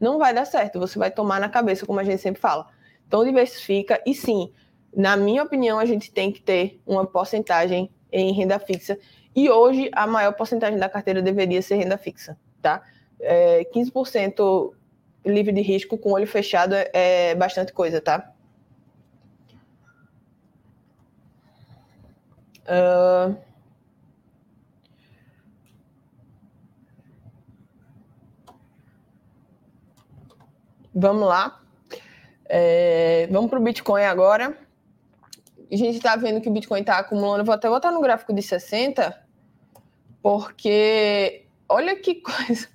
não 0.00 0.16
vai 0.16 0.32
dar 0.32 0.46
certo, 0.46 0.80
você 0.80 0.98
vai 0.98 1.10
tomar 1.10 1.38
na 1.38 1.50
cabeça, 1.50 1.84
como 1.84 2.00
a 2.00 2.04
gente 2.04 2.22
sempre 2.22 2.40
fala. 2.40 2.68
Então, 3.06 3.22
diversifica, 3.22 4.02
e 4.06 4.14
sim, 4.14 4.50
na 4.96 5.14
minha 5.14 5.42
opinião, 5.42 5.78
a 5.78 5.84
gente 5.84 6.10
tem 6.10 6.32
que 6.32 6.40
ter 6.40 6.80
uma 6.86 7.06
porcentagem 7.06 7.90
em 8.10 8.32
renda 8.32 8.58
fixa, 8.58 8.98
e 9.36 9.50
hoje 9.50 9.90
a 9.92 10.06
maior 10.06 10.32
porcentagem 10.32 10.78
da 10.78 10.88
carteira 10.88 11.20
deveria 11.20 11.60
ser 11.60 11.74
renda 11.74 11.98
fixa, 11.98 12.38
tá? 12.62 12.82
É, 13.20 13.66
15% 13.74 14.72
livre 15.22 15.52
de 15.52 15.60
risco 15.60 15.98
com 15.98 16.12
olho 16.12 16.26
fechado 16.26 16.74
é 16.94 17.34
bastante 17.34 17.74
coisa, 17.74 18.00
tá? 18.00 18.32
Uh... 22.68 23.48
Vamos 30.94 31.28
lá. 31.28 31.62
É, 32.48 33.28
vamos 33.30 33.48
para 33.48 33.60
o 33.60 33.62
Bitcoin 33.62 34.02
agora. 34.02 34.58
A 35.70 35.76
gente 35.76 35.96
está 35.96 36.16
vendo 36.16 36.40
que 36.40 36.48
o 36.48 36.52
Bitcoin 36.52 36.80
está 36.80 36.98
acumulando. 36.98 37.44
Vou 37.44 37.54
até 37.54 37.68
botar 37.68 37.92
no 37.92 38.00
gráfico 38.00 38.32
de 38.32 38.42
60, 38.42 39.16
porque 40.20 41.46
olha 41.68 41.94
que 41.94 42.16
coisa. 42.22 42.68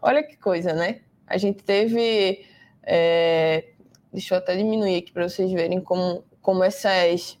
Olha 0.00 0.22
que 0.22 0.36
coisa, 0.36 0.72
né? 0.72 1.00
A 1.26 1.36
gente 1.36 1.62
teve. 1.62 2.46
É, 2.82 3.72
deixa 4.10 4.34
eu 4.34 4.38
até 4.38 4.56
diminuir 4.56 4.96
aqui 4.96 5.12
para 5.12 5.28
vocês 5.28 5.52
verem 5.52 5.80
como, 5.80 6.24
como 6.40 6.64
essas 6.64 7.38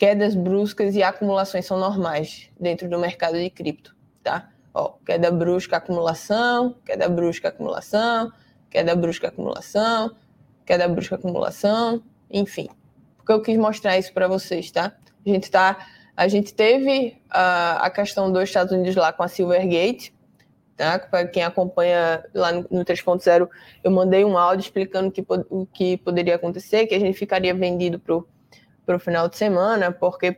quedas 0.00 0.34
bruscas 0.34 0.96
e 0.96 1.02
acumulações 1.02 1.66
são 1.66 1.78
normais 1.78 2.50
dentro 2.58 2.88
do 2.88 2.98
mercado 2.98 3.36
de 3.36 3.50
cripto, 3.50 3.94
tá? 4.22 4.48
Ó, 4.72 4.94
queda 5.04 5.30
brusca, 5.30 5.76
acumulação, 5.76 6.74
queda 6.86 7.06
brusca, 7.06 7.48
acumulação, 7.48 8.32
queda 8.70 8.96
brusca, 8.96 9.28
acumulação, 9.28 10.16
queda 10.64 10.88
brusca, 10.88 11.16
acumulação, 11.16 12.02
enfim. 12.30 12.70
Porque 13.18 13.30
eu 13.30 13.42
quis 13.42 13.58
mostrar 13.58 13.98
isso 13.98 14.10
para 14.14 14.26
vocês, 14.26 14.70
tá? 14.70 14.96
A 15.26 15.28
gente 15.28 15.50
tá, 15.50 15.86
a 16.16 16.26
gente 16.28 16.54
teve 16.54 17.20
a, 17.28 17.84
a 17.84 17.90
questão 17.90 18.32
dos 18.32 18.44
Estados 18.44 18.72
Unidos 18.72 18.96
lá 18.96 19.12
com 19.12 19.22
a 19.22 19.28
Silvergate, 19.28 20.14
tá? 20.78 20.98
Para 20.98 21.26
quem 21.26 21.42
acompanha 21.42 22.24
lá 22.32 22.52
no, 22.52 22.66
no 22.70 22.84
3.0, 22.86 23.46
eu 23.84 23.90
mandei 23.90 24.24
um 24.24 24.38
áudio 24.38 24.62
explicando 24.62 25.08
o 25.08 25.12
que, 25.12 25.26
o 25.50 25.66
que 25.66 25.98
poderia 25.98 26.36
acontecer, 26.36 26.86
que 26.86 26.94
a 26.94 26.98
gente 26.98 27.18
ficaria 27.18 27.52
vendido 27.52 28.00
pro 28.00 28.26
para 28.84 28.96
o 28.96 28.98
final 28.98 29.28
de 29.28 29.36
semana, 29.36 29.92
porque 29.92 30.36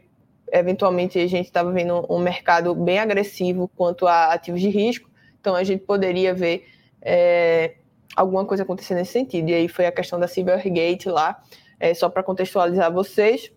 eventualmente 0.52 1.18
a 1.18 1.26
gente 1.26 1.46
estava 1.46 1.72
vendo 1.72 2.06
um 2.10 2.18
mercado 2.18 2.74
bem 2.74 2.98
agressivo 2.98 3.68
quanto 3.76 4.06
a 4.06 4.32
ativos 4.32 4.60
de 4.60 4.68
risco, 4.68 5.10
então 5.40 5.54
a 5.54 5.64
gente 5.64 5.84
poderia 5.84 6.34
ver 6.34 6.66
é, 7.00 7.76
alguma 8.14 8.44
coisa 8.44 8.62
acontecer 8.62 8.94
nesse 8.94 9.12
sentido. 9.12 9.48
E 9.48 9.54
aí 9.54 9.68
foi 9.68 9.86
a 9.86 9.92
questão 9.92 10.20
da 10.20 10.28
Silvergate 10.28 11.08
lá, 11.08 11.42
é, 11.80 11.94
só 11.94 12.08
para 12.08 12.22
contextualizar 12.22 12.92
vocês, 12.92 13.50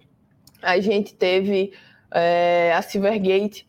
a 0.61 0.79
gente 0.79 1.13
teve 1.13 1.73
é, 2.11 2.73
a 2.73 2.81
Silvergate 2.81 3.67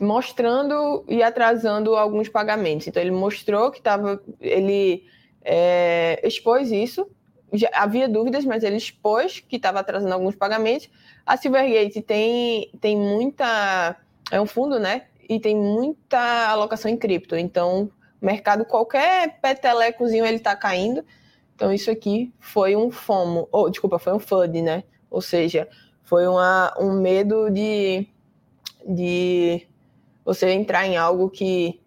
mostrando 0.00 1.04
e 1.08 1.22
atrasando 1.22 1.94
alguns 1.94 2.28
pagamentos. 2.28 2.86
Então 2.86 3.02
ele 3.02 3.10
mostrou 3.10 3.70
que 3.70 3.78
estava, 3.78 4.20
ele 4.40 5.04
é, 5.44 6.20
expôs 6.26 6.72
isso 6.72 7.08
já 7.52 7.68
havia 7.72 8.08
dúvidas, 8.08 8.44
mas 8.44 8.62
ele 8.62 8.76
expôs 8.76 9.40
que 9.40 9.56
estava 9.56 9.80
atrasando 9.80 10.12
alguns 10.12 10.34
pagamentos. 10.34 10.88
A 11.24 11.36
Silvergate 11.36 12.02
tem, 12.02 12.70
tem 12.80 12.96
muita. 12.96 13.96
É 14.30 14.40
um 14.40 14.46
fundo, 14.46 14.78
né? 14.78 15.06
E 15.28 15.40
tem 15.40 15.56
muita 15.56 16.48
alocação 16.48 16.90
em 16.90 16.96
cripto. 16.96 17.36
Então, 17.36 17.90
mercado, 18.20 18.64
qualquer 18.64 19.40
petelecozinho 19.40 20.26
ele 20.26 20.36
está 20.36 20.54
caindo. 20.54 21.04
Então, 21.54 21.72
isso 21.72 21.90
aqui 21.90 22.32
foi 22.38 22.76
um 22.76 22.90
FOMO. 22.90 23.48
Ou, 23.50 23.70
desculpa, 23.70 23.98
foi 23.98 24.12
um 24.12 24.18
FUD, 24.18 24.62
né? 24.62 24.84
Ou 25.10 25.20
seja, 25.20 25.68
foi 26.04 26.26
uma, 26.26 26.74
um 26.78 27.00
medo 27.00 27.50
de, 27.50 28.06
de 28.86 29.66
você 30.24 30.50
entrar 30.50 30.86
em 30.86 30.96
algo 30.96 31.28
que 31.30 31.80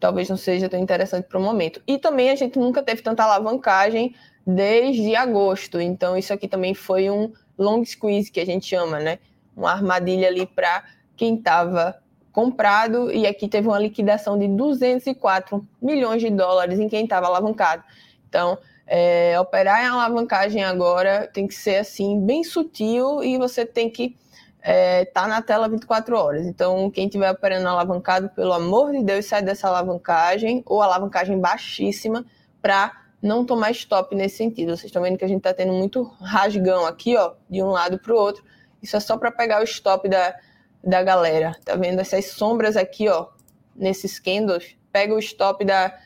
talvez 0.00 0.28
não 0.28 0.36
seja 0.36 0.68
tão 0.68 0.78
interessante 0.78 1.26
para 1.28 1.38
o 1.38 1.42
momento. 1.42 1.82
E 1.86 1.96
também 1.96 2.30
a 2.30 2.34
gente 2.34 2.58
nunca 2.58 2.82
teve 2.82 3.02
tanta 3.02 3.24
alavancagem 3.24 4.14
desde 4.46 5.14
agosto. 5.16 5.80
Então, 5.80 6.16
isso 6.16 6.32
aqui 6.32 6.48
também 6.48 6.74
foi 6.74 7.10
um 7.10 7.32
long 7.58 7.84
squeeze, 7.84 8.30
que 8.30 8.40
a 8.40 8.46
gente 8.46 8.66
chama, 8.66 8.98
né? 8.98 9.18
Uma 9.56 9.72
armadilha 9.72 10.28
ali 10.28 10.46
para 10.46 10.84
quem 11.16 11.36
estava 11.36 11.96
comprado. 12.32 13.10
E 13.10 13.26
aqui 13.26 13.48
teve 13.48 13.68
uma 13.68 13.78
liquidação 13.78 14.38
de 14.38 14.48
204 14.48 15.66
milhões 15.80 16.20
de 16.20 16.30
dólares 16.30 16.78
em 16.78 16.88
quem 16.88 17.04
estava 17.04 17.26
alavancado. 17.26 17.84
Então, 18.28 18.58
é, 18.86 19.38
operar 19.40 19.82
em 19.82 19.88
alavancagem 19.88 20.62
agora 20.62 21.26
tem 21.32 21.46
que 21.46 21.54
ser 21.54 21.76
assim, 21.76 22.20
bem 22.20 22.44
sutil 22.44 23.22
e 23.22 23.38
você 23.38 23.64
tem 23.64 23.88
que 23.88 24.14
é, 24.60 25.04
tá 25.04 25.28
na 25.28 25.42
tela 25.42 25.68
24 25.68 26.16
horas. 26.16 26.46
Então, 26.46 26.90
quem 26.90 27.04
estiver 27.04 27.30
operando 27.30 27.68
alavancado, 27.68 28.30
pelo 28.30 28.52
amor 28.52 28.92
de 28.92 29.02
Deus, 29.02 29.26
sai 29.26 29.42
dessa 29.42 29.68
alavancagem 29.68 30.62
ou 30.64 30.80
alavancagem 30.80 31.38
baixíssima 31.38 32.24
para 32.62 33.03
não 33.24 33.42
tomar 33.42 33.70
stop 33.70 34.14
nesse 34.14 34.36
sentido. 34.36 34.76
Vocês 34.76 34.84
estão 34.84 35.02
vendo 35.02 35.16
que 35.16 35.24
a 35.24 35.28
gente 35.28 35.38
está 35.38 35.54
tendo 35.54 35.72
muito 35.72 36.02
rasgão 36.20 36.84
aqui, 36.84 37.16
ó, 37.16 37.32
de 37.48 37.62
um 37.62 37.70
lado 37.70 37.98
para 37.98 38.12
o 38.12 38.16
outro. 38.16 38.44
Isso 38.82 38.94
é 38.96 39.00
só 39.00 39.16
para 39.16 39.32
pegar 39.32 39.62
o 39.62 39.64
stop 39.64 40.06
da, 40.06 40.36
da 40.84 41.02
galera. 41.02 41.56
Tá 41.64 41.74
vendo 41.74 42.00
essas 42.00 42.26
sombras 42.26 42.76
aqui, 42.76 43.08
ó, 43.08 43.28
nesses 43.74 44.18
candles? 44.18 44.76
Pega 44.92 45.14
o 45.14 45.18
stop 45.18 45.64
da, 45.64 45.98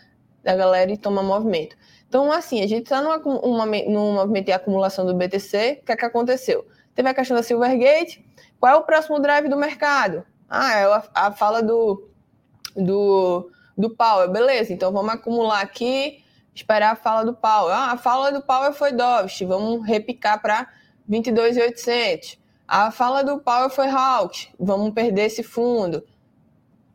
da 0.45 0.55
galera 0.55 0.93
e 0.93 0.97
toma 0.97 1.21
movimento. 1.21 1.77
Então, 2.09 2.31
assim, 2.31 2.63
a 2.63 2.69
gente 2.69 2.85
está 2.85 3.03
num 3.03 4.15
movimento 4.15 4.47
de 4.47 4.53
acumulação 4.53 5.05
do 5.05 5.13
BTC. 5.13 5.81
O 5.83 5.87
que 5.87 5.93
é 5.93 5.97
que 5.97 6.05
aconteceu? 6.05 6.65
Teve 6.95 7.09
a 7.09 7.15
questão 7.15 7.37
da 7.37 7.43
Silvergate. 7.43 8.25
Qual 8.61 8.73
é 8.73 8.77
o 8.77 8.83
próximo 8.83 9.19
drive 9.19 9.49
do 9.49 9.57
mercado? 9.57 10.25
Ah, 10.49 10.73
é 10.73 10.85
a, 10.85 11.03
a 11.15 11.33
fala 11.33 11.61
do, 11.65 12.09
do, 12.77 13.51
do 13.77 13.91
Powell. 13.91 14.31
Beleza, 14.31 14.73
então 14.73 14.93
vamos 14.93 15.13
acumular 15.13 15.61
aqui 15.61 16.23
esperar 16.59 16.93
a 16.93 16.97
fala 16.97 17.25
do 17.25 17.35
Powell. 17.35 17.73
Ah, 17.73 17.93
a 17.93 17.97
fala 17.97 18.31
do 18.33 18.43
Powell 18.43 18.73
foi 18.73 18.93
Dovish, 18.93 19.43
vamos 19.43 19.87
repicar 19.87 20.41
para 20.41 20.69
22,800. 21.07 22.39
A 22.67 22.91
fala 22.91 23.23
do 23.23 23.39
Powell 23.39 23.71
foi 23.71 23.89
Hawks, 23.89 24.49
vamos 24.59 24.93
perder 24.93 25.27
esse 25.27 25.43
fundo. 25.43 26.05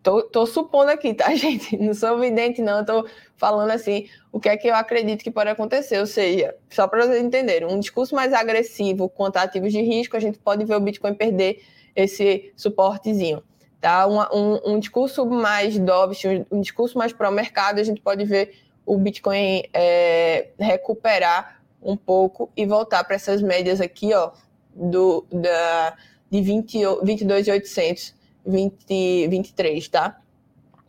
Tô, 0.03 0.21
tô, 0.21 0.45
supondo 0.45 0.91
aqui, 0.91 1.13
tá, 1.13 1.33
gente? 1.35 1.77
Não 1.77 1.93
sou 1.93 2.19
vidente, 2.19 2.61
não. 2.61 2.83
Tô 2.83 3.07
falando 3.37 3.71
assim 3.71 4.07
o 4.33 4.39
que 4.39 4.49
é 4.49 4.57
que 4.57 4.67
eu 4.67 4.75
acredito 4.75 5.23
que 5.23 5.31
pode 5.31 5.49
acontecer. 5.49 5.97
Ou 5.97 6.05
seja, 6.05 6.53
só 6.69 6.87
para 6.87 7.05
vocês 7.05 7.23
entenderem, 7.23 7.67
um 7.67 7.79
discurso 7.79 8.13
mais 8.13 8.33
agressivo 8.33 9.07
contra 9.07 9.43
ativos 9.43 9.71
de 9.71 9.81
risco, 9.81 10.17
a 10.17 10.19
gente 10.19 10.37
pode 10.37 10.65
ver 10.65 10.75
o 10.75 10.79
Bitcoin 10.81 11.13
perder 11.13 11.63
esse 11.95 12.51
suportezinho. 12.57 13.41
Tá? 13.79 14.05
Um, 14.05 14.19
um, 14.19 14.73
um 14.73 14.79
discurso 14.79 15.25
mais 15.25 15.79
dovish, 15.79 16.25
um, 16.25 16.57
um 16.57 16.61
discurso 16.61 16.97
mais 16.97 17.13
pró-mercado, 17.13 17.79
a 17.79 17.83
gente 17.83 18.01
pode 18.01 18.25
ver 18.25 18.53
o 18.85 18.97
Bitcoin 18.97 19.63
é, 19.73 20.49
recuperar 20.59 21.61
um 21.81 21.95
pouco 21.97 22.49
e 22.55 22.65
voltar 22.65 23.03
para 23.03 23.15
essas 23.15 23.41
médias 23.41 23.81
aqui, 23.81 24.13
ó, 24.13 24.31
do, 24.73 25.25
da, 25.31 25.95
de 26.29 26.41
22,800, 26.41 28.15
20, 28.45 29.27
23, 29.27 29.87
tá? 29.89 30.19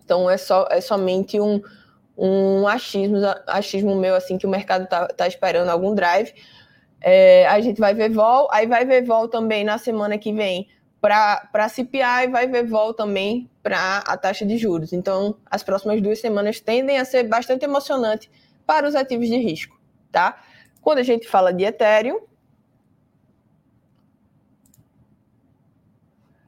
Então 0.04 0.28
é, 0.28 0.37
só, 0.37 0.66
é 0.70 0.80
somente 0.80 1.40
um, 1.40 1.61
um 2.16 2.66
achismo, 2.66 3.18
achismo 3.46 3.94
meu, 3.96 4.14
assim, 4.14 4.38
que 4.38 4.46
o 4.46 4.50
mercado 4.50 4.87
tá, 4.87 5.07
tá 5.09 5.26
esperando 5.26 5.68
algum 5.68 5.94
drive. 5.94 6.33
É, 7.00 7.46
a 7.46 7.61
gente 7.61 7.80
vai 7.80 7.94
ver 7.94 8.11
vol, 8.11 8.48
aí 8.50 8.66
vai 8.66 8.85
ver 8.85 9.04
vol 9.04 9.28
também 9.28 9.64
na 9.64 9.78
semana 9.78 10.16
que 10.16 10.33
vem 10.33 10.68
para 11.04 11.68
CPI, 11.68 12.28
vai 12.32 12.46
ver 12.46 12.66
vol 12.66 12.94
também 12.94 13.50
para 13.62 13.98
a 13.98 14.16
taxa 14.16 14.46
de 14.46 14.56
juros. 14.56 14.90
Então, 14.90 15.36
as 15.50 15.62
próximas 15.62 16.00
duas 16.00 16.18
semanas 16.18 16.60
tendem 16.60 16.98
a 16.98 17.04
ser 17.04 17.24
bastante 17.24 17.62
emocionantes 17.62 18.30
para 18.66 18.88
os 18.88 18.94
ativos 18.94 19.28
de 19.28 19.36
risco, 19.36 19.78
tá? 20.10 20.42
Quando 20.80 20.98
a 20.98 21.02
gente 21.02 21.28
fala 21.28 21.52
de 21.52 21.62
Ethereum, 21.62 22.20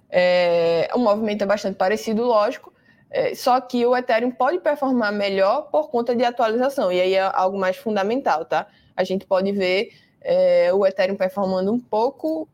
é, 0.08 0.88
o 0.94 0.98
movimento 1.00 1.42
é 1.42 1.46
bastante 1.46 1.76
parecido, 1.76 2.24
lógico. 2.24 2.72
É, 3.10 3.34
só 3.34 3.60
que 3.60 3.84
o 3.84 3.94
Ethereum 3.94 4.30
pode 4.30 4.60
performar 4.60 5.12
melhor 5.12 5.68
por 5.70 5.90
conta 5.90 6.16
de 6.16 6.24
atualização, 6.24 6.90
e 6.90 6.98
aí 6.98 7.12
é 7.12 7.30
algo 7.34 7.58
mais 7.58 7.76
fundamental, 7.76 8.46
tá? 8.46 8.66
A 8.96 9.04
gente 9.04 9.26
pode 9.26 9.52
ver 9.52 9.90
é, 10.22 10.72
o 10.72 10.86
Ethereum 10.86 11.14
performando 11.14 11.70
um 11.70 11.78
pouco 11.78 12.48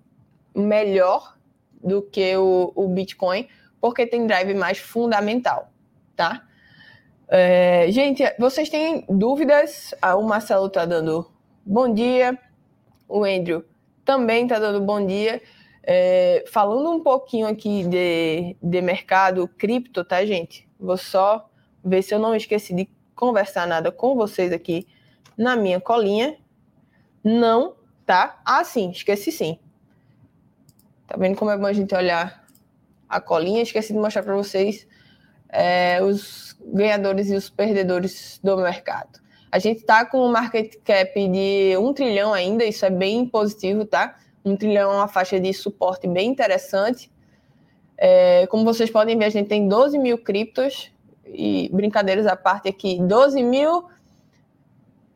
melhor 0.53 1.41
do 1.83 2.03
que 2.03 2.37
o, 2.37 2.73
o 2.75 2.89
Bitcoin, 2.89 3.49
porque 3.81 4.07
tem 4.07 4.27
drive 4.27 4.55
mais 4.55 4.79
fundamental, 4.79 5.71
tá? 6.17 6.47
É, 7.29 7.87
gente, 7.91 8.23
vocês 8.39 8.69
têm 8.69 9.05
dúvidas? 9.09 9.95
Ah, 10.01 10.17
o 10.17 10.23
Marcelo 10.23 10.69
tá 10.69 10.85
dando 10.85 11.31
bom 11.65 11.93
dia, 11.93 12.39
o 13.09 13.25
Andrew 13.25 13.65
também 14.05 14.47
tá 14.47 14.59
dando 14.59 14.81
bom 14.81 15.05
dia. 15.05 15.41
É, 15.85 16.45
falando 16.53 16.91
um 16.91 17.03
pouquinho 17.03 17.47
aqui 17.47 17.85
de, 17.85 18.57
de 18.63 18.81
mercado 18.81 19.49
cripto, 19.49 20.05
tá, 20.05 20.25
gente? 20.25 20.69
Vou 20.79 20.97
só 20.97 21.49
ver 21.85 22.03
se 22.03 22.15
eu 22.15 22.19
não 22.19 22.35
esqueci 22.35 22.75
de 22.75 22.89
conversar 23.17 23.67
nada 23.67 23.91
com 23.91 24.15
vocês 24.15 24.53
aqui 24.53 24.87
na 25.37 25.57
minha 25.57 25.81
colinha. 25.81 26.37
Não, 27.25 27.75
tá? 28.07 28.41
Ah, 28.45 28.65
sim, 28.65 28.91
esqueci 28.91 29.33
sim. 29.33 29.59
Tá 31.13 31.19
vendo 31.19 31.37
como 31.37 31.51
é 31.51 31.59
bom 31.59 31.67
a 31.67 31.75
gente 31.75 31.95
olhar 31.95 32.43
a 33.07 33.21
colinha? 33.21 33.61
Esqueci 33.63 33.93
de 33.93 33.99
mostrar 33.99 34.23
para 34.23 34.35
vocês 34.35 34.89
é, 35.51 36.03
os 36.03 36.57
ganhadores 36.65 37.29
e 37.29 37.35
os 37.35 37.51
perdedores 37.51 38.41
do 38.43 38.57
mercado. 38.57 39.21
A 39.51 39.59
gente 39.59 39.81
está 39.81 40.07
com 40.07 40.27
um 40.27 40.33
market 40.33 40.77
cap 40.83 41.29
de 41.29 41.77
um 41.77 41.93
trilhão 41.93 42.33
ainda, 42.33 42.65
isso 42.65 42.87
é 42.87 42.89
bem 42.89 43.27
positivo, 43.27 43.85
tá? 43.85 44.17
Um 44.43 44.57
trilhão 44.57 44.91
é 44.91 44.97
uma 44.97 45.07
faixa 45.07 45.39
de 45.39 45.53
suporte 45.53 46.09
bem 46.09 46.31
interessante. 46.31 47.13
É, 47.99 48.47
como 48.47 48.65
vocês 48.65 48.89
podem 48.89 49.19
ver, 49.19 49.27
a 49.27 49.31
gente 49.31 49.49
tem 49.49 49.69
12 49.69 49.99
mil 49.99 50.17
criptos 50.17 50.91
e 51.27 51.69
brincadeiras 51.71 52.27
à 52.27 52.37
parte 52.37 52.71
aqui, 52.71 52.99
12 53.03 53.43
mil 53.43 53.85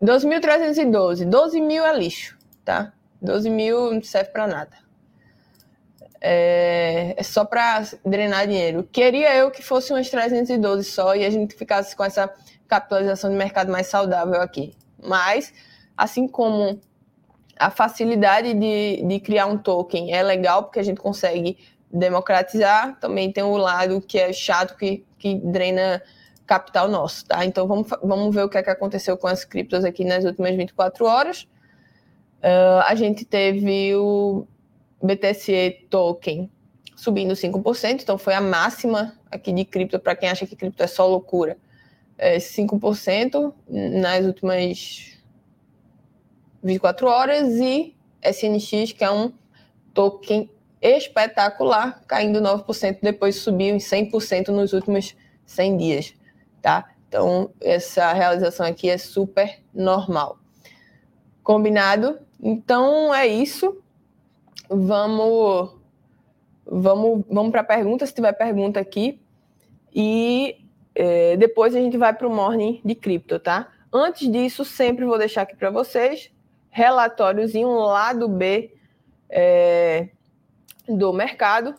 12.312, 0.05 1.25
12 1.25 1.59
mil 1.59 1.87
é 1.87 1.99
lixo, 1.99 2.37
tá? 2.63 2.93
12 3.23 3.49
mil 3.49 3.95
não 3.95 4.03
serve 4.03 4.29
para 4.29 4.47
nada. 4.47 4.86
É, 6.21 7.15
é 7.17 7.23
só 7.23 7.45
para 7.45 7.83
drenar 8.05 8.47
dinheiro. 8.47 8.85
Queria 8.91 9.35
eu 9.37 9.51
que 9.51 9.63
fosse 9.63 9.93
umas 9.93 10.09
312 10.09 10.85
só 10.85 11.15
e 11.15 11.25
a 11.25 11.31
gente 11.31 11.55
ficasse 11.55 11.95
com 11.95 12.05
essa 12.05 12.33
capitalização 12.67 13.31
de 13.31 13.37
mercado 13.37 13.71
mais 13.71 13.87
saudável 13.87 14.41
aqui. 14.41 14.75
Mas, 15.03 15.53
assim 15.97 16.27
como 16.27 16.81
a 17.59 17.71
facilidade 17.71 18.53
de, 18.55 19.03
de 19.07 19.21
criar 19.21 19.47
um 19.47 19.57
token 19.57 20.13
é 20.13 20.23
legal 20.23 20.65
porque 20.65 20.79
a 20.79 20.83
gente 20.83 21.01
consegue 21.01 21.59
democratizar, 21.91 22.99
também 23.01 23.33
tem 23.33 23.45
o 23.45 23.57
lado 23.57 24.01
que 24.01 24.19
é 24.19 24.33
chato, 24.33 24.77
que, 24.77 25.05
que 25.19 25.37
drena 25.37 26.03
capital 26.47 26.89
nosso, 26.89 27.27
tá? 27.27 27.45
Então 27.45 27.67
vamos, 27.67 27.89
vamos 28.03 28.35
ver 28.35 28.45
o 28.45 28.49
que, 28.49 28.59
é 28.59 28.63
que 28.63 28.71
aconteceu 28.71 29.17
com 29.17 29.27
as 29.27 29.45
criptos 29.45 29.85
aqui 29.85 30.05
nas 30.05 30.25
últimas 30.25 30.55
24 30.55 31.05
horas. 31.05 31.49
Uh, 32.39 32.81
a 32.87 32.95
gente 32.95 33.25
teve 33.25 33.95
o 33.97 34.47
BTC 35.03 35.87
token 35.91 36.51
subindo 36.97 37.35
5%, 37.35 38.03
então 38.03 38.17
foi 38.17 38.35
a 38.35 38.41
máxima 38.41 39.19
aqui 39.31 39.53
de 39.53 39.65
cripto, 39.65 39.99
para 39.99 40.17
quem 40.17 40.31
acha 40.31 40.47
que 40.47 40.57
cripto 40.57 40.83
é 40.83 40.87
só 40.87 41.07
loucura. 41.07 41.59
É 42.17 42.39
5% 42.39 43.53
nas 43.69 44.25
últimas 44.25 45.19
24 46.63 47.07
horas 47.07 47.49
e 47.57 47.95
SNX, 48.23 48.93
que 48.93 49.05
é 49.05 49.11
um 49.11 49.31
token 49.93 50.51
espetacular, 50.81 52.03
caindo 52.07 52.41
9%, 52.41 52.99
depois 53.03 53.37
subiu 53.37 53.75
em 53.75 53.79
100% 53.79 54.49
nos 54.49 54.73
últimos 54.73 55.15
100 55.45 55.77
dias, 55.77 56.15
tá? 56.63 56.91
Então, 57.09 57.51
essa 57.61 58.13
realização 58.13 58.67
aqui 58.67 58.89
é 58.89 58.99
super 58.99 59.61
normal. 59.73 60.39
Combinado? 61.43 62.19
Então, 62.43 63.15
é 63.15 63.27
isso. 63.27 63.83
Vamos 64.69 65.77
vamos, 66.67 67.25
vamos 67.29 67.53
para 67.53 67.63
pergunta, 67.63 68.05
se 68.07 68.15
tiver 68.15 68.33
pergunta 68.33 68.81
aqui. 68.81 69.21
E 69.95 70.67
é, 70.95 71.37
depois 71.37 71.75
a 71.75 71.81
gente 71.81 71.97
vai 71.97 72.13
para 72.13 72.27
o 72.27 72.35
morning 72.35 72.81
de 72.85 72.95
cripto, 72.95 73.39
tá? 73.39 73.73
Antes 73.93 74.31
disso, 74.31 74.65
sempre 74.65 75.05
vou 75.05 75.19
deixar 75.19 75.43
aqui 75.43 75.57
para 75.57 75.71
vocês 75.71 76.31
relatóriozinho 76.69 77.71
lado 77.71 78.29
B 78.29 78.75
é, 79.31 80.11
do 80.87 81.11
mercado 81.13 81.75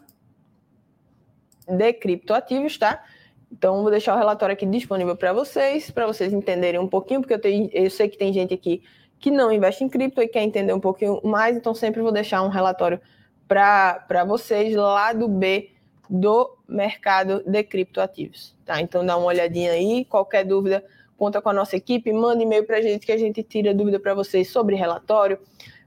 de 1.67 1.93
criptoativos, 1.93 2.77
tá? 2.77 3.03
Então, 3.51 3.81
vou 3.81 3.91
deixar 3.91 4.15
o 4.15 4.17
relatório 4.17 4.53
aqui 4.53 4.65
disponível 4.65 5.15
para 5.15 5.31
vocês, 5.33 5.91
para 5.91 6.07
vocês 6.07 6.33
entenderem 6.33 6.79
um 6.79 6.87
pouquinho, 6.87 7.21
porque 7.21 7.33
eu, 7.33 7.39
tenho, 7.39 7.69
eu 7.71 7.89
sei 7.89 8.09
que 8.09 8.17
tem 8.17 8.33
gente 8.33 8.53
aqui 8.53 8.83
que 9.19 9.31
não 9.31 9.51
investe 9.51 9.83
em 9.83 9.89
cripto 9.89 10.21
e 10.21 10.27
quer 10.27 10.43
entender 10.43 10.73
um 10.73 10.79
pouquinho 10.79 11.19
mais, 11.23 11.55
então 11.55 11.73
sempre 11.73 12.01
vou 12.01 12.11
deixar 12.11 12.41
um 12.43 12.49
relatório 12.49 12.99
para 13.47 14.23
vocês 14.25 14.75
lá 14.75 15.13
do 15.13 15.27
B 15.27 15.71
do 16.09 16.57
mercado 16.67 17.43
de 17.45 17.63
criptoativos, 17.63 18.55
tá? 18.65 18.79
Então, 18.81 19.05
dá 19.05 19.17
uma 19.17 19.27
olhadinha 19.27 19.71
aí, 19.71 20.05
qualquer 20.05 20.45
dúvida, 20.45 20.83
conta 21.17 21.41
com 21.41 21.49
a 21.49 21.53
nossa 21.53 21.75
equipe, 21.75 22.13
manda 22.13 22.41
e-mail 22.41 22.65
para 22.65 22.77
a 22.77 22.81
gente 22.81 23.05
que 23.05 23.11
a 23.11 23.17
gente 23.17 23.43
tira 23.43 23.73
dúvida 23.73 23.99
para 23.99 24.13
vocês 24.13 24.49
sobre 24.49 24.75
relatório 24.75 25.39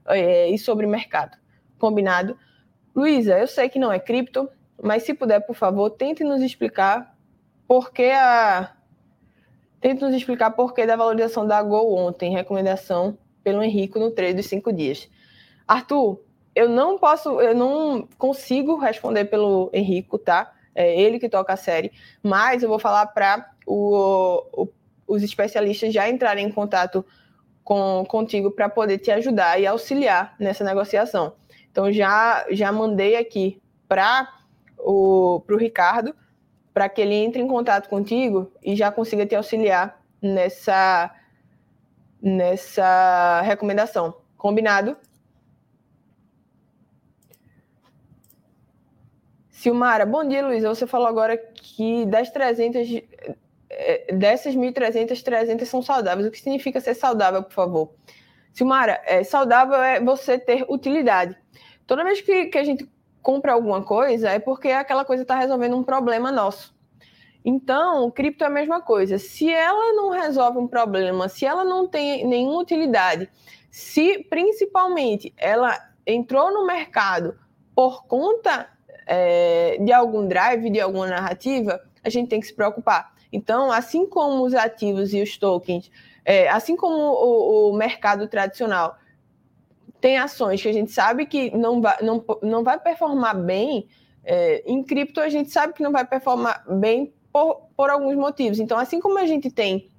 é, 0.07 0.49
e 0.49 0.57
sobre 0.57 0.85
mercado. 0.85 1.37
Combinado? 1.79 2.37
Luísa, 2.95 3.39
eu 3.39 3.47
sei 3.47 3.69
que 3.69 3.79
não 3.79 3.91
é 3.91 3.99
cripto, 3.99 4.49
mas 4.81 5.03
se 5.03 5.13
puder, 5.13 5.39
por 5.41 5.55
favor, 5.55 5.89
tente 5.89 6.23
nos 6.23 6.41
explicar 6.41 7.15
por 7.67 7.91
que 7.91 8.11
a. 8.11 8.75
Tente 9.81 10.03
nos 10.03 10.13
explicar 10.13 10.51
por 10.51 10.73
que 10.73 10.85
da 10.85 10.95
valorização 10.95 11.45
da 11.45 11.61
Gol 11.61 11.95
ontem, 11.97 12.31
recomendação 12.31 13.17
pelo 13.43 13.63
Henrico 13.63 13.97
no 13.99 14.11
trade 14.11 14.35
dos 14.35 14.45
cinco 14.45 14.71
dias. 14.71 15.09
Arthur, 15.67 16.21
eu 16.53 16.69
não 16.69 16.99
posso, 16.99 17.41
eu 17.41 17.55
não 17.55 18.07
consigo 18.17 18.77
responder 18.77 19.25
pelo 19.25 19.71
Henrico, 19.73 20.19
tá? 20.19 20.53
É 20.75 21.01
ele 21.01 21.17
que 21.17 21.27
toca 21.27 21.53
a 21.53 21.57
série, 21.57 21.91
mas 22.21 22.61
eu 22.61 22.69
vou 22.69 22.77
falar 22.77 23.07
para 23.07 23.51
os 23.65 25.23
especialistas 25.23 25.93
já 25.93 26.07
entrarem 26.07 26.45
em 26.45 26.51
contato 26.51 27.03
com, 27.63 28.05
contigo 28.07 28.51
para 28.51 28.69
poder 28.69 28.99
te 28.99 29.11
ajudar 29.11 29.59
e 29.59 29.65
auxiliar 29.65 30.35
nessa 30.39 30.63
negociação. 30.63 31.33
Então, 31.71 31.91
já, 31.91 32.45
já 32.51 32.71
mandei 32.71 33.15
aqui 33.15 33.61
para 33.87 34.27
o 34.77 35.41
Ricardo, 35.57 36.13
para 36.73 36.87
que 36.89 37.01
ele 37.01 37.15
entre 37.15 37.41
em 37.41 37.47
contato 37.47 37.89
contigo 37.89 38.51
e 38.63 38.75
já 38.75 38.91
consiga 38.91 39.25
te 39.25 39.35
auxiliar 39.35 40.01
nessa, 40.21 41.13
nessa 42.21 43.41
recomendação. 43.41 44.15
Combinado? 44.37 44.97
Silmara, 49.49 50.05
bom 50.05 50.27
dia, 50.27 50.45
Luiz. 50.45 50.63
Você 50.63 50.87
falou 50.87 51.07
agora 51.07 51.37
que 51.37 52.05
das 52.07 52.31
300 52.31 52.87
é, 53.69 54.13
dessas 54.13 54.55
1.300, 54.55 55.21
300 55.21 55.67
são 55.67 55.81
saudáveis. 55.81 56.27
O 56.27 56.31
que 56.31 56.39
significa 56.39 56.79
ser 56.79 56.95
saudável, 56.95 57.43
por 57.43 57.53
favor? 57.53 57.93
Silmara, 58.53 59.01
é, 59.05 59.23
saudável 59.23 59.81
é 59.81 59.99
você 59.99 60.37
ter 60.37 60.65
utilidade. 60.67 61.37
Toda 61.87 62.03
vez 62.03 62.21
que, 62.21 62.45
que 62.47 62.57
a 62.57 62.63
gente 62.63 62.89
compra 63.21 63.53
alguma 63.53 63.83
coisa, 63.83 64.29
é 64.29 64.39
porque 64.39 64.69
aquela 64.69 65.05
coisa 65.05 65.23
está 65.23 65.35
resolvendo 65.35 65.77
um 65.77 65.83
problema 65.83 66.31
nosso. 66.31 66.73
Então, 67.43 68.09
cripto 68.11 68.43
é 68.43 68.47
a 68.47 68.51
mesma 68.51 68.81
coisa. 68.81 69.17
Se 69.17 69.49
ela 69.51 69.93
não 69.93 70.09
resolve 70.09 70.59
um 70.59 70.67
problema, 70.67 71.27
se 71.27 71.45
ela 71.45 71.63
não 71.63 71.87
tem 71.87 72.25
nenhuma 72.25 72.59
utilidade, 72.59 73.29
se 73.69 74.19
principalmente 74.29 75.33
ela 75.37 75.77
entrou 76.05 76.53
no 76.53 76.65
mercado 76.65 77.37
por 77.73 78.05
conta 78.05 78.67
é, 79.07 79.77
de 79.79 79.91
algum 79.91 80.27
drive, 80.27 80.69
de 80.69 80.79
alguma 80.79 81.07
narrativa, 81.07 81.81
a 82.03 82.09
gente 82.09 82.29
tem 82.29 82.39
que 82.39 82.47
se 82.47 82.53
preocupar. 82.53 83.13
Então, 83.31 83.71
assim 83.71 84.05
como 84.05 84.43
os 84.43 84.53
ativos 84.53 85.13
e 85.13 85.21
os 85.21 85.37
tokens, 85.37 85.89
é, 86.25 86.49
assim 86.49 86.75
como 86.75 86.95
o, 86.95 87.69
o, 87.69 87.73
mercado 87.73 88.27
tradicional 88.27 88.97
tem 90.01 90.17
ações 90.17 90.61
que 90.61 90.67
a 90.67 90.73
gente 90.73 90.91
sabe 90.91 91.25
que 91.27 91.55
não 91.55 91.79
vai, 91.79 91.97
não, 92.01 92.25
não 92.41 92.63
vai 92.63 92.79
performar 92.79 93.37
bem, 93.37 93.87
é, 94.23 94.63
em 94.65 94.83
cripto 94.83 95.21
a 95.21 95.29
gente 95.29 95.51
sabe 95.51 95.73
que 95.73 95.83
não 95.83 95.91
vai 95.91 96.05
performar 96.05 96.63
bem 96.67 97.13
por, 97.31 97.67
por 97.77 97.89
alguns 97.89 98.15
motivos. 98.15 98.59
Então, 98.59 98.77
assim 98.77 98.99
como 98.99 99.17
a 99.19 99.25
gente 99.25 99.49
tem 99.49 99.89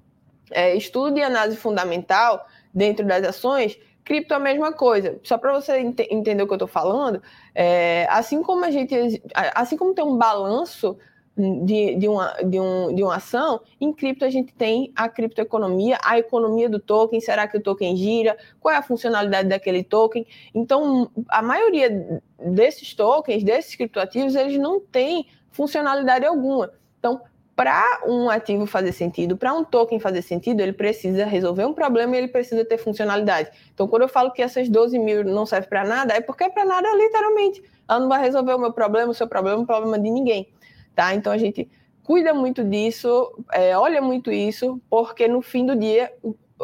é, 0.50 0.76
estudo 0.76 1.14
de 1.14 1.22
análise 1.22 1.56
fundamental 1.56 2.44
dentro 2.74 3.06
das 3.06 3.24
ações, 3.24 3.78
cripto 4.04 4.34
é 4.34 4.36
a 4.36 4.40
mesma 4.40 4.72
coisa. 4.72 5.18
Só 5.22 5.38
para 5.38 5.52
você 5.52 5.78
ent 5.78 6.00
entender 6.10 6.42
o 6.42 6.46
que 6.46 6.52
eu 6.52 6.56
estou 6.56 6.68
falando, 6.68 7.22
é, 7.54 8.06
assim 8.10 8.42
como 8.42 8.64
a 8.64 8.70
gente, 8.70 8.94
assim 9.54 9.76
como 9.76 9.94
tem 9.94 10.04
um 10.04 10.16
balanço 10.16 10.98
de, 11.36 11.96
de, 11.96 12.08
uma, 12.08 12.32
de, 12.44 12.60
um, 12.60 12.94
de 12.94 13.02
uma 13.02 13.16
ação, 13.16 13.60
em 13.80 13.92
cripto 13.92 14.24
a 14.24 14.30
gente 14.30 14.52
tem 14.52 14.92
a 14.94 15.08
criptoeconomia, 15.08 15.98
a 16.04 16.18
economia 16.18 16.68
do 16.68 16.78
token, 16.78 17.20
será 17.20 17.48
que 17.48 17.56
o 17.56 17.62
token 17.62 17.96
gira, 17.96 18.36
qual 18.60 18.74
é 18.74 18.78
a 18.78 18.82
funcionalidade 18.82 19.48
daquele 19.48 19.82
token. 19.82 20.26
Então, 20.54 21.10
a 21.28 21.40
maioria 21.40 22.20
desses 22.38 22.94
tokens, 22.94 23.42
desses 23.42 23.74
criptoativos, 23.74 24.34
eles 24.34 24.58
não 24.58 24.78
têm 24.78 25.26
funcionalidade 25.50 26.26
alguma. 26.26 26.70
Então, 26.98 27.20
para 27.54 28.02
um 28.06 28.30
ativo 28.30 28.66
fazer 28.66 28.92
sentido, 28.92 29.36
para 29.36 29.52
um 29.52 29.62
token 29.62 30.00
fazer 30.00 30.22
sentido, 30.22 30.60
ele 30.60 30.72
precisa 30.72 31.24
resolver 31.24 31.64
um 31.64 31.74
problema 31.74 32.14
e 32.14 32.18
ele 32.18 32.28
precisa 32.28 32.64
ter 32.64 32.78
funcionalidade. 32.78 33.50
Então, 33.72 33.86
quando 33.86 34.02
eu 34.02 34.08
falo 34.08 34.32
que 34.32 34.42
essas 34.42 34.68
12 34.68 34.98
mil 34.98 35.24
não 35.24 35.44
servem 35.44 35.68
para 35.68 35.84
nada, 35.84 36.14
é 36.14 36.20
porque 36.20 36.44
é 36.44 36.48
para 36.48 36.64
nada 36.64 36.88
literalmente. 36.96 37.62
Ela 37.88 38.00
não 38.00 38.08
vai 38.08 38.20
resolver 38.20 38.54
o 38.54 38.58
meu 38.58 38.72
problema, 38.72 39.10
o 39.10 39.14
seu 39.14 39.28
problema, 39.28 39.62
o 39.62 39.66
problema 39.66 39.98
de 39.98 40.10
ninguém. 40.10 40.48
Tá? 40.94 41.14
Então, 41.14 41.32
a 41.32 41.38
gente 41.38 41.68
cuida 42.02 42.34
muito 42.34 42.64
disso, 42.64 43.32
é, 43.52 43.76
olha 43.76 44.02
muito 44.02 44.30
isso, 44.30 44.80
porque 44.90 45.28
no 45.28 45.40
fim 45.40 45.64
do 45.64 45.76
dia, 45.76 46.12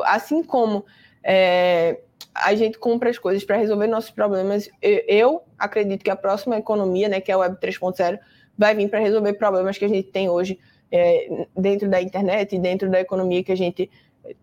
assim 0.05 0.43
como 0.43 0.85
é, 1.23 2.01
a 2.35 2.55
gente 2.55 2.79
compra 2.79 3.11
as 3.11 3.19
coisas 3.19 3.45
para 3.45 3.57
resolver 3.57 3.87
nossos 3.87 4.11
problemas, 4.11 4.69
eu 4.83 5.43
acredito 5.59 6.05
que 6.05 6.11
a 6.11 6.17
próxima 6.17 6.57
economia, 6.57 7.09
né, 7.09 7.21
que 7.21 7.31
é 7.31 7.35
a 7.35 7.39
Web 7.39 7.57
3.0, 7.61 8.19
vai 8.57 8.75
vir 8.75 8.89
para 8.89 8.99
resolver 8.99 9.35
problemas 9.35 9.79
que 9.79 9.85
a 9.85 9.89
gente 9.89 10.11
tem 10.11 10.29
hoje 10.29 10.59
é, 10.91 11.47
dentro 11.57 11.89
da 11.89 12.01
internet 12.01 12.57
e 12.57 12.59
dentro 12.59 12.91
da 12.91 13.01
economia 13.01 13.43
que 13.43 13.53
a 13.53 13.57
gente 13.57 13.91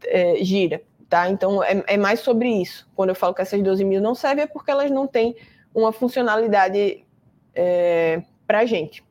é, 0.06 0.38
gira. 0.44 0.82
Tá? 1.10 1.30
Então, 1.30 1.64
é, 1.64 1.84
é, 1.88 1.98
mais 1.98 2.22
sobre 2.22 2.50
isso. 2.50 2.88
Quando 2.96 3.10
eu 3.10 3.16
falo 3.16 3.34
que 3.34 3.42
essas 3.42 3.62
12 3.62 3.84
mil 3.84 4.02
não 4.02 4.16
servem, 4.16 4.44
é 4.44 4.48
porque 4.48 4.72
elas 4.72 4.90
não 4.90 5.06
têm 5.06 5.36
uma 5.74 5.92
funcionalidade 5.92 7.06
é, 7.54 8.24
para 8.48 8.60
a 8.60 8.66
gente. 8.66 9.04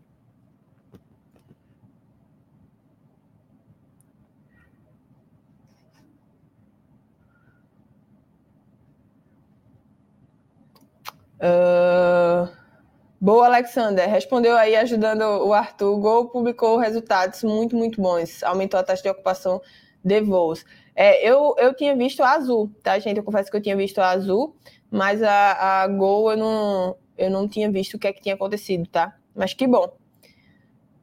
Uh... 11.45 12.65
Boa, 13.25 13.47
Alexander. 13.47 14.07
Respondeu 14.07 14.55
aí 14.55 14.77
ajudando 14.77 15.23
o 15.23 15.55
Arthur. 15.55 15.99
Gol 15.99 16.29
publicou 16.29 16.77
resultados 16.77 17.43
muito, 17.43 17.75
muito 17.75 17.99
bons. 17.99 18.43
Aumentou 18.43 18.79
a 18.79 18.83
taxa 18.83 19.03
de 19.03 19.09
ocupação 19.09 19.63
de 20.05 20.21
voos. 20.21 20.63
É, 20.95 21.27
eu, 21.27 21.55
eu 21.59 21.75
tinha 21.75 21.97
visto 21.97 22.23
a 22.23 22.33
azul, 22.33 22.71
tá, 22.83 22.99
gente? 22.99 23.17
Eu 23.17 23.25
confesso 23.25 23.51
que 23.51 23.57
eu 23.57 23.63
tinha 23.63 23.75
visto 23.75 23.99
a 23.99 24.11
azul, 24.11 24.55
mas 24.91 25.23
a, 25.23 25.83
a 25.83 25.89
Gol 25.89 26.33
eu 26.33 26.37
não, 26.37 26.97
eu 27.17 27.31
não 27.31 27.49
tinha 27.49 27.71
visto 27.71 27.95
o 27.95 27.99
que 27.99 28.09
é 28.09 28.13
que 28.13 28.21
tinha 28.21 28.35
acontecido, 28.35 28.87
tá? 28.89 29.17
Mas 29.35 29.55
que 29.55 29.67
bom. 29.67 29.91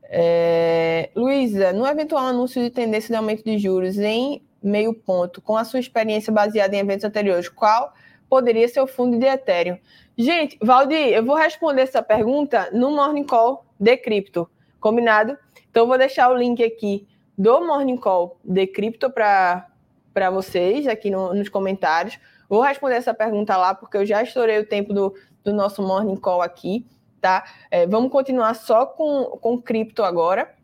É, 0.04 1.10
Luísa, 1.16 1.74
no 1.74 1.88
eventual 1.88 2.26
anúncio 2.28 2.62
de 2.62 2.70
tendência 2.70 3.10
de 3.10 3.16
aumento 3.16 3.44
de 3.44 3.58
juros 3.58 3.98
em 3.98 4.44
meio 4.62 4.94
ponto, 4.94 5.42
com 5.42 5.58
a 5.58 5.64
sua 5.64 5.80
experiência 5.80 6.32
baseada 6.32 6.76
em 6.76 6.80
eventos 6.80 7.04
anteriores, 7.04 7.50
qual 7.50 7.94
poderia 8.32 8.66
ser 8.70 8.80
o 8.80 8.88
fundo 8.88 9.20
de 9.20 9.26
Ethereum? 9.26 9.78
Gente, 10.18 10.58
Valdir, 10.62 11.10
eu 11.10 11.26
vou 11.26 11.36
responder 11.36 11.82
essa 11.82 12.02
pergunta 12.02 12.70
no 12.72 12.90
Morning 12.90 13.26
Call 13.26 13.66
de 13.78 13.98
cripto, 13.98 14.50
combinado? 14.80 15.38
Então, 15.70 15.84
eu 15.84 15.88
vou 15.88 15.98
deixar 15.98 16.32
o 16.32 16.38
link 16.38 16.64
aqui 16.64 17.06
do 17.38 17.60
Morning 17.60 17.98
Call 17.98 18.40
de 18.42 18.66
cripto 18.68 19.12
para 19.12 20.30
vocês 20.32 20.88
aqui 20.88 21.12
no, 21.12 21.34
nos 21.34 21.50
comentários. 21.50 22.18
Vou 22.48 22.62
responder 22.62 22.96
essa 22.96 23.14
pergunta 23.14 23.58
lá, 23.58 23.76
porque 23.76 23.98
eu 23.98 24.06
já 24.06 24.24
estourei 24.24 24.60
o 24.60 24.66
tempo 24.66 24.94
do, 24.94 25.14
do 25.44 25.52
nosso 25.52 25.82
Morning 25.82 26.16
Call 26.16 26.42
aqui, 26.42 26.88
tá? 27.20 27.44
É, 27.70 27.86
vamos 27.86 28.14
continuar 28.14 28.54
só 28.54 28.86
com, 28.86 29.26
com 29.42 29.62
cripto 29.62 30.04
agora. 30.04 30.56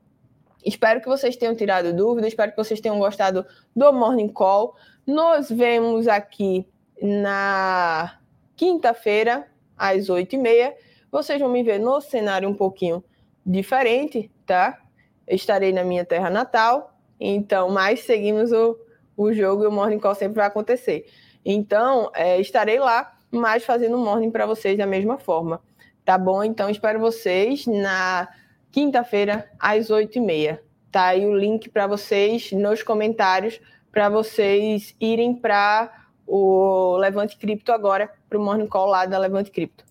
Espero 0.65 1.01
que 1.01 1.07
vocês 1.09 1.35
tenham 1.35 1.53
tirado 1.53 1.93
dúvidas, 1.93 2.29
espero 2.29 2.51
que 2.51 2.57
vocês 2.57 2.79
tenham 2.79 2.97
gostado 2.97 3.45
do 3.75 3.91
Morning 3.91 4.29
Call. 4.29 4.73
Nos 5.05 5.49
vemos 5.49 6.07
aqui 6.07 6.65
na 7.01 8.19
quinta-feira, 8.55 9.47
às 9.77 10.09
oito 10.09 10.35
e 10.35 10.37
meia. 10.37 10.75
Vocês 11.11 11.39
vão 11.39 11.49
me 11.49 11.63
ver 11.63 11.79
no 11.79 12.01
cenário 12.01 12.49
um 12.49 12.53
pouquinho 12.53 13.03
diferente, 13.45 14.31
tá? 14.45 14.81
Eu 15.25 15.35
estarei 15.35 15.71
na 15.71 15.83
minha 15.83 16.05
terra 16.05 16.29
natal, 16.29 16.97
então, 17.19 17.69
mas 17.69 18.01
seguimos 18.01 18.51
o, 18.51 18.77
o 19.15 19.33
jogo 19.33 19.63
e 19.63 19.67
o 19.67 19.71
Morning 19.71 19.99
Call 19.99 20.15
sempre 20.15 20.35
vai 20.35 20.47
acontecer. 20.47 21.05
Então, 21.45 22.11
é, 22.13 22.39
estarei 22.39 22.79
lá, 22.79 23.17
mas 23.31 23.63
fazendo 23.63 23.97
morning 23.97 24.31
para 24.31 24.45
vocês 24.45 24.77
da 24.77 24.85
mesma 24.85 25.17
forma, 25.17 25.61
tá 26.03 26.17
bom? 26.17 26.43
Então, 26.43 26.69
espero 26.69 26.99
vocês 26.99 27.65
na 27.65 28.27
quinta-feira, 28.71 29.49
às 29.59 29.89
oito 29.89 30.17
e 30.17 30.21
meia. 30.21 30.61
Tá 30.91 31.07
aí 31.07 31.25
o 31.25 31.35
link 31.35 31.69
para 31.69 31.87
vocês 31.87 32.51
nos 32.51 32.83
comentários, 32.83 33.59
para 33.91 34.09
vocês 34.09 34.95
irem 34.99 35.33
para 35.33 36.06
o 36.27 36.97
Levante 36.97 37.37
Cripto 37.37 37.71
agora 37.71 38.11
para 38.27 38.37
o 38.37 38.43
Morning 38.43 38.67
Call 38.67 38.87
lá 38.87 39.05
da 39.05 39.17
Levante 39.17 39.49
Cripto. 39.49 39.85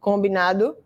Combinado? 0.00 0.76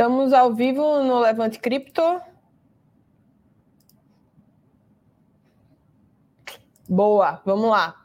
Estamos 0.00 0.32
ao 0.32 0.54
vivo 0.54 1.02
no 1.02 1.18
Levante 1.18 1.58
Cripto. 1.58 2.22
Boa, 6.88 7.42
vamos 7.44 7.68
lá. 7.68 8.02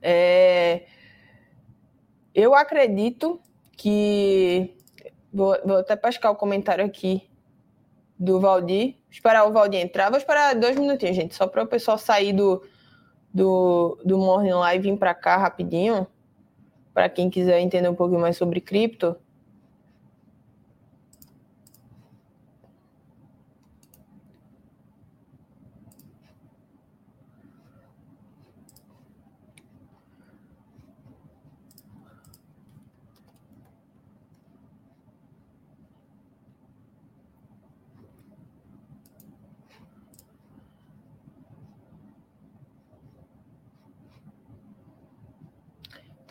É... 0.00 0.86
Eu 2.34 2.54
acredito 2.54 3.38
que. 3.76 4.74
Vou, 5.30 5.54
vou 5.66 5.76
até 5.80 5.96
pescar 5.96 6.32
o 6.32 6.34
comentário 6.34 6.82
aqui 6.82 7.28
do 8.18 8.40
Valdir. 8.40 8.96
Esperar 9.10 9.46
o 9.46 9.52
Valdir 9.52 9.80
entrar. 9.80 10.08
Vou 10.08 10.16
esperar 10.16 10.54
dois 10.54 10.78
minutinhos, 10.78 11.14
gente, 11.14 11.34
só 11.34 11.46
para 11.46 11.62
o 11.62 11.66
pessoal 11.66 11.98
sair 11.98 12.32
do, 12.32 12.62
do, 13.34 13.98
do 14.02 14.16
Morning 14.16 14.52
Live 14.52 14.88
e 14.88 14.92
vir 14.92 14.98
para 14.98 15.12
cá 15.12 15.36
rapidinho. 15.36 16.06
Para 16.94 17.10
quem 17.10 17.28
quiser 17.28 17.60
entender 17.60 17.90
um 17.90 17.94
pouquinho 17.94 18.22
mais 18.22 18.38
sobre 18.38 18.62
cripto. 18.62 19.14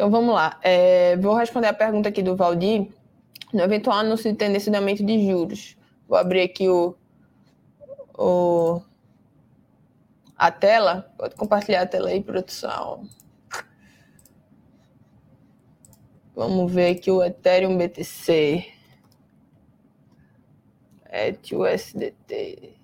Então 0.02 0.10
vamos 0.10 0.34
lá. 0.34 0.60
É, 0.64 1.16
vou 1.18 1.36
responder 1.36 1.68
a 1.68 1.74
pergunta 1.76 2.10
aqui 2.10 2.24
do 2.24 2.36
Valdir. 2.36 2.92
No 3.54 3.62
eventual 3.62 4.00
anúncio 4.00 4.32
de 4.32 4.36
tendência 4.36 4.72
de 4.72 4.76
aumento 4.76 5.06
de 5.06 5.28
juros. 5.28 5.78
Vou 6.08 6.18
abrir 6.18 6.42
aqui 6.42 6.68
o, 6.68 6.96
o 8.18 8.82
a 10.36 10.52
tela. 10.52 11.14
Pode 11.16 11.36
compartilhar 11.36 11.84
a 11.84 11.86
tela 11.86 12.10
aí, 12.10 12.20
produção. 12.20 13.08
Vamos 16.36 16.74
ver 16.74 16.98
aqui 16.98 17.12
o 17.12 17.24
Ethereum 17.24 17.78
BTC. 17.78 18.66
ETUSDT. 21.12 22.81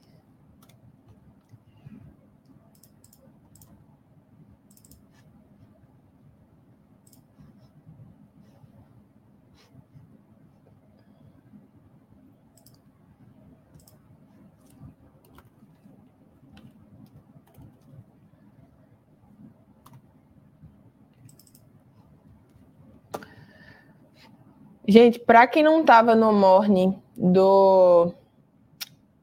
Gente, 24.87 25.19
para 25.19 25.45
quem 25.45 25.61
não 25.61 25.81
estava 25.81 26.15
no 26.15 26.31
morning 26.31 26.97
do 27.17 28.13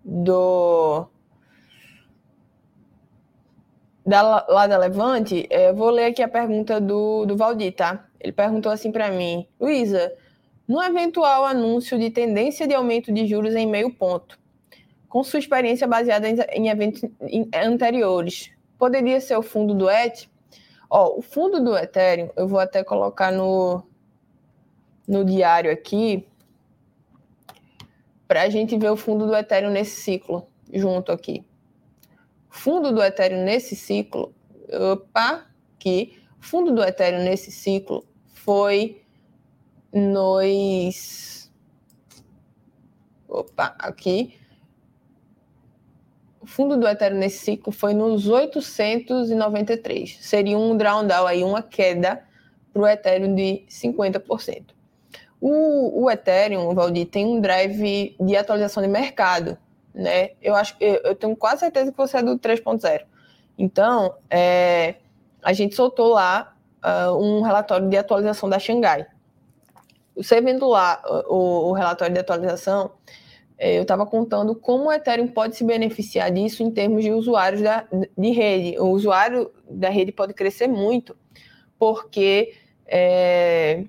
do 0.05 1.07
da, 4.05 4.45
lá 4.47 4.67
da 4.67 4.77
Levante, 4.77 5.47
é, 5.49 5.71
eu 5.71 5.75
vou 5.75 5.89
ler 5.89 6.07
aqui 6.07 6.23
a 6.23 6.29
pergunta 6.29 6.79
do, 6.79 7.25
do 7.25 7.35
Valdir, 7.35 7.75
tá? 7.75 8.07
Ele 8.21 8.33
perguntou 8.33 8.71
assim 8.71 8.93
para 8.93 9.11
mim, 9.11 9.49
Luísa, 9.59 10.13
no 10.69 10.83
eventual 10.83 11.47
anúncio 11.47 11.99
de 11.99 12.11
tendência 12.11 12.69
de 12.69 12.75
aumento 12.75 13.11
de 13.11 13.27
juros 13.27 13.55
em 13.55 13.67
meio 13.67 13.91
ponto, 13.91 14.39
com 15.09 15.25
sua 15.25 15.39
experiência 15.39 15.87
baseada 15.87 16.29
em, 16.29 16.37
em 16.53 16.69
eventos 16.69 17.03
anteriores, 17.55 18.51
poderia 18.79 19.19
ser 19.19 19.39
o 19.39 19.43
fundo 19.43 19.73
do 19.75 19.89
ET? 19.89 20.29
Ó, 20.91 21.19
o 21.19 21.23
fundo 21.23 21.59
do 21.65 21.75
Ethereum, 21.75 22.29
eu 22.37 22.47
vou 22.47 22.59
até 22.61 22.85
colocar 22.85 23.33
no, 23.33 23.83
no 25.07 25.25
diário 25.25 25.71
aqui, 25.71 26.27
para 28.27 28.43
a 28.43 28.49
gente 28.49 28.77
ver 28.79 28.91
o 28.91 28.97
fundo 28.97 29.27
do 29.27 29.35
Ethereum 29.35 29.71
nesse 29.71 30.01
ciclo, 30.01 30.47
junto 30.73 31.13
aqui. 31.13 31.45
Fundo 32.49 32.93
do 32.93 33.03
Ethereum 33.03 33.45
nesse 33.45 33.77
ciclo, 33.77 34.35
opa, 34.93 35.47
aqui, 35.77 36.19
fundo 36.45 36.73
do 36.73 36.83
Ethereum 36.83 37.25
nesse 37.25 37.51
ciclo 37.51 38.05
foi 38.33 39.03
nos. 39.93 41.51
Opa, 43.29 43.75
aqui. 43.79 44.39
O 46.41 46.47
fundo 46.47 46.77
do 46.77 46.87
Ethereum 46.87 47.19
nesse 47.19 47.39
ciclo 47.39 47.73
foi 47.73 47.95
nos 47.95 48.29
893. 48.29 50.19
Seria 50.21 50.59
um 50.59 50.77
drawdown 50.77 51.27
aí, 51.27 51.43
uma 51.43 51.63
queda 51.63 52.23
para 52.73 52.83
o 52.83 52.87
Ethereum 52.87 53.35
de 53.35 53.65
50%. 53.69 54.75
O, 55.47 56.05
o 56.05 56.11
Ethereum, 56.11 56.75
Valdir, 56.75 57.05
tem 57.05 57.27
um 57.27 57.39
drive 57.39 58.17
de 58.19 58.35
atualização 58.35 58.83
de 58.83 58.89
mercado, 58.89 59.59
né? 59.95 60.31
Eu 60.41 60.55
acho, 60.55 60.75
eu, 60.81 60.95
eu 61.05 61.15
tenho 61.15 61.37
quase 61.37 61.61
certeza 61.61 61.93
que 61.93 61.99
você 61.99 62.17
é 62.17 62.23
do 62.23 62.39
3.0. 62.39 63.03
Então, 63.59 64.15
é, 64.31 64.95
a 65.43 65.53
gente 65.53 65.75
soltou 65.75 66.15
lá 66.15 66.57
uh, 66.83 67.15
um 67.23 67.43
relatório 67.43 67.91
de 67.91 67.97
atualização 67.99 68.49
da 68.49 68.59
Xangai. 68.59 69.07
Você 70.17 70.41
vendo 70.41 70.67
lá 70.67 71.03
o, 71.29 71.69
o 71.69 71.73
relatório 71.73 72.15
de 72.15 72.21
atualização, 72.21 72.93
é, 73.59 73.77
eu 73.77 73.83
estava 73.83 74.07
contando 74.07 74.55
como 74.55 74.87
o 74.87 74.93
Ethereum 74.93 75.29
pode 75.29 75.57
se 75.57 75.65
beneficiar 75.65 76.31
disso 76.31 76.63
em 76.63 76.71
termos 76.71 77.05
de 77.05 77.11
usuários 77.11 77.61
da, 77.61 77.85
de 78.17 78.31
rede. 78.31 78.79
O 78.79 78.87
usuário 78.87 79.53
da 79.69 79.91
rede 79.91 80.11
pode 80.11 80.33
crescer 80.33 80.69
muito, 80.69 81.15
porque 81.79 82.55
é, 82.87 83.85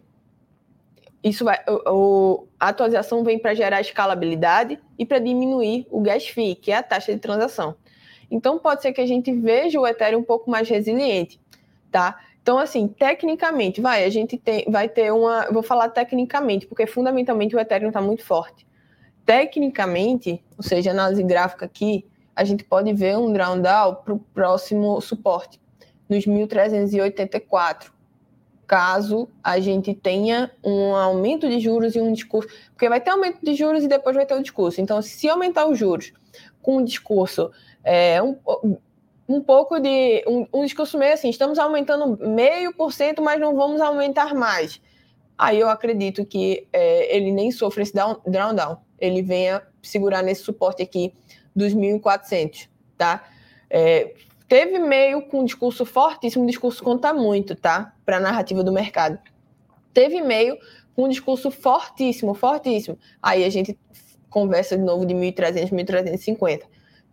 isso 1.25 1.43
vai, 1.43 1.59
o, 1.87 2.45
a 2.59 2.69
atualização 2.69 3.23
vem 3.23 3.39
para 3.39 3.55
gerar 3.55 3.81
escalabilidade 3.81 4.79
e 4.97 5.03
para 5.03 5.17
diminuir 5.17 5.87
o 5.89 5.99
gas 5.99 6.27
fee, 6.27 6.53
que 6.53 6.71
é 6.71 6.77
a 6.77 6.83
taxa 6.83 7.11
de 7.13 7.19
transação. 7.19 7.75
Então 8.29 8.59
pode 8.59 8.83
ser 8.83 8.93
que 8.93 9.01
a 9.01 9.07
gente 9.07 9.33
veja 9.33 9.79
o 9.79 9.87
Ethereum 9.87 10.19
um 10.19 10.23
pouco 10.23 10.51
mais 10.51 10.69
resiliente, 10.69 11.39
tá? 11.91 12.19
Então, 12.43 12.59
assim, 12.59 12.87
tecnicamente, 12.87 13.81
vai, 13.81 14.03
a 14.03 14.09
gente 14.09 14.37
tem, 14.37 14.65
vai 14.69 14.87
ter 14.87 15.11
uma. 15.11 15.51
Vou 15.51 15.63
falar 15.63 15.89
tecnicamente, 15.89 16.67
porque 16.67 16.85
fundamentalmente 16.85 17.55
o 17.55 17.59
Ethereum 17.59 17.87
está 17.87 17.99
muito 17.99 18.23
forte. 18.23 18.67
Tecnicamente, 19.25 20.43
ou 20.55 20.63
seja, 20.63 20.91
análise 20.91 21.23
gráfica 21.23 21.65
aqui, 21.65 22.05
a 22.35 22.43
gente 22.43 22.63
pode 22.63 22.93
ver 22.93 23.17
um 23.17 23.33
drawdown 23.33 23.95
para 23.95 24.13
o 24.13 24.19
próximo 24.19 25.01
suporte, 25.01 25.59
nos 26.07 26.27
1384, 26.27 27.91
caso 28.67 29.29
a 29.43 29.59
gente 29.59 29.93
tenha 29.93 30.51
um 30.63 30.95
aumento 30.95 31.47
de 31.47 31.59
juros 31.59 31.95
e 31.95 32.01
um 32.01 32.11
discurso. 32.13 32.49
Porque 32.71 32.89
vai 32.89 32.99
ter 32.99 33.11
aumento 33.11 33.39
de 33.41 33.53
juros 33.55 33.83
e 33.83 33.87
depois 33.87 34.15
vai 34.15 34.25
ter 34.25 34.35
o 34.35 34.41
discurso. 34.41 34.81
Então, 34.81 35.01
se 35.01 35.29
aumentar 35.29 35.67
os 35.67 35.77
juros 35.77 36.11
com 36.61 36.77
um 36.77 36.83
discurso 36.83 37.51
é, 37.83 38.21
um, 38.21 38.37
um 39.29 39.41
pouco 39.41 39.79
de 39.79 40.23
um, 40.27 40.47
um, 40.53 40.65
discurso 40.65 40.97
meio 40.97 41.13
assim, 41.13 41.29
estamos 41.29 41.59
aumentando 41.59 42.17
meio 42.27 42.73
por 42.73 42.91
cento, 42.91 43.21
mas 43.21 43.39
não 43.39 43.55
vamos 43.55 43.79
aumentar 43.81 44.33
mais. 44.33 44.81
Aí 45.37 45.59
eu 45.59 45.69
acredito 45.69 46.25
que 46.25 46.67
é, 46.71 47.15
ele 47.15 47.31
nem 47.31 47.51
sofre 47.51 47.83
esse 47.83 47.93
down, 47.93 48.21
down, 48.25 48.77
ele 48.99 49.21
venha 49.21 49.61
segurar 49.81 50.23
nesse 50.23 50.43
suporte 50.43 50.81
aqui 50.81 51.13
dos 51.55 51.73
1.400, 51.73 52.67
tá? 52.97 53.23
É, 53.69 54.13
teve 54.47 54.79
meio 54.79 55.21
com 55.23 55.41
um 55.41 55.45
discurso 55.45 55.85
fortíssimo, 55.85 56.45
discurso 56.45 56.83
conta 56.83 57.13
muito, 57.13 57.55
tá? 57.55 57.93
Para 58.05 58.17
a 58.17 58.19
narrativa 58.19 58.63
do 58.63 58.71
mercado. 58.71 59.19
Teve 59.93 60.21
meio 60.21 60.57
com 60.95 61.05
um 61.05 61.09
discurso 61.09 61.49
fortíssimo, 61.51 62.33
fortíssimo. 62.33 62.97
Aí 63.21 63.43
a 63.43 63.49
gente 63.49 63.77
conversa 64.29 64.77
de 64.77 64.83
novo 64.83 65.05
de 65.05 65.13
1.300, 65.13 65.71
1.350. 65.71 66.63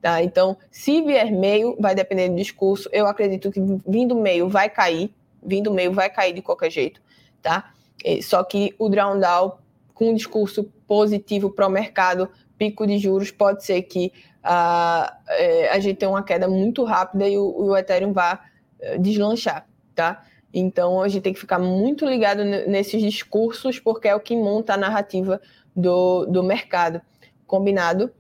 Tá? 0.01 0.23
Então, 0.23 0.57
se 0.71 1.01
vier 1.01 1.31
meio, 1.31 1.77
vai 1.79 1.95
depender 1.95 2.29
do 2.29 2.35
discurso. 2.35 2.89
Eu 2.93 3.07
acredito 3.07 3.53
que 3.53 3.61
vindo 3.87 4.17
meio 4.17 4.49
vai 4.49 4.69
cair, 4.69 5.15
vindo 5.41 5.73
meio 5.73 5.93
vai 5.93 6.11
cair 6.11 6.33
de 6.33 6.43
qualquer 6.43 6.71
jeito, 6.71 7.01
tá? 7.41 7.73
Só 8.21 8.43
que 8.43 8.75
o 8.81 8.89
drawdown 8.89 9.53
com 9.95 10.11
um 10.11 10.15
discurso 10.15 10.69
positivo 10.93 11.49
para 11.49 11.67
o 11.67 11.71
mercado, 11.71 12.29
pico 12.59 12.87
de 12.87 12.99
juros, 12.99 13.31
pode 13.31 13.65
ser 13.65 13.81
que 13.81 14.13
uh, 14.45 15.11
é, 15.27 15.71
a 15.71 15.81
gente 15.81 15.97
tenha 15.97 16.11
uma 16.11 16.23
queda 16.23 16.47
muito 16.47 16.85
rápida 16.85 17.27
e 17.27 17.39
o, 17.39 17.45
o 17.45 17.75
Ethereum 17.75 18.13
vá 18.13 18.39
uh, 18.79 18.99
deslanchar, 19.01 19.67
tá? 19.95 20.23
Então 20.53 21.01
a 21.01 21.09
gente 21.09 21.23
tem 21.23 21.33
que 21.33 21.41
ficar 21.41 21.59
muito 21.59 22.05
ligado 22.05 22.45
nesses 22.45 23.01
discursos, 23.01 23.81
porque 23.81 24.07
é 24.07 24.15
o 24.15 24.21
que 24.21 24.37
monta 24.37 24.75
a 24.75 24.77
narrativa 24.77 25.41
do, 25.75 26.27
do 26.27 26.43
mercado. 26.43 27.01
Combinado? 27.47 28.13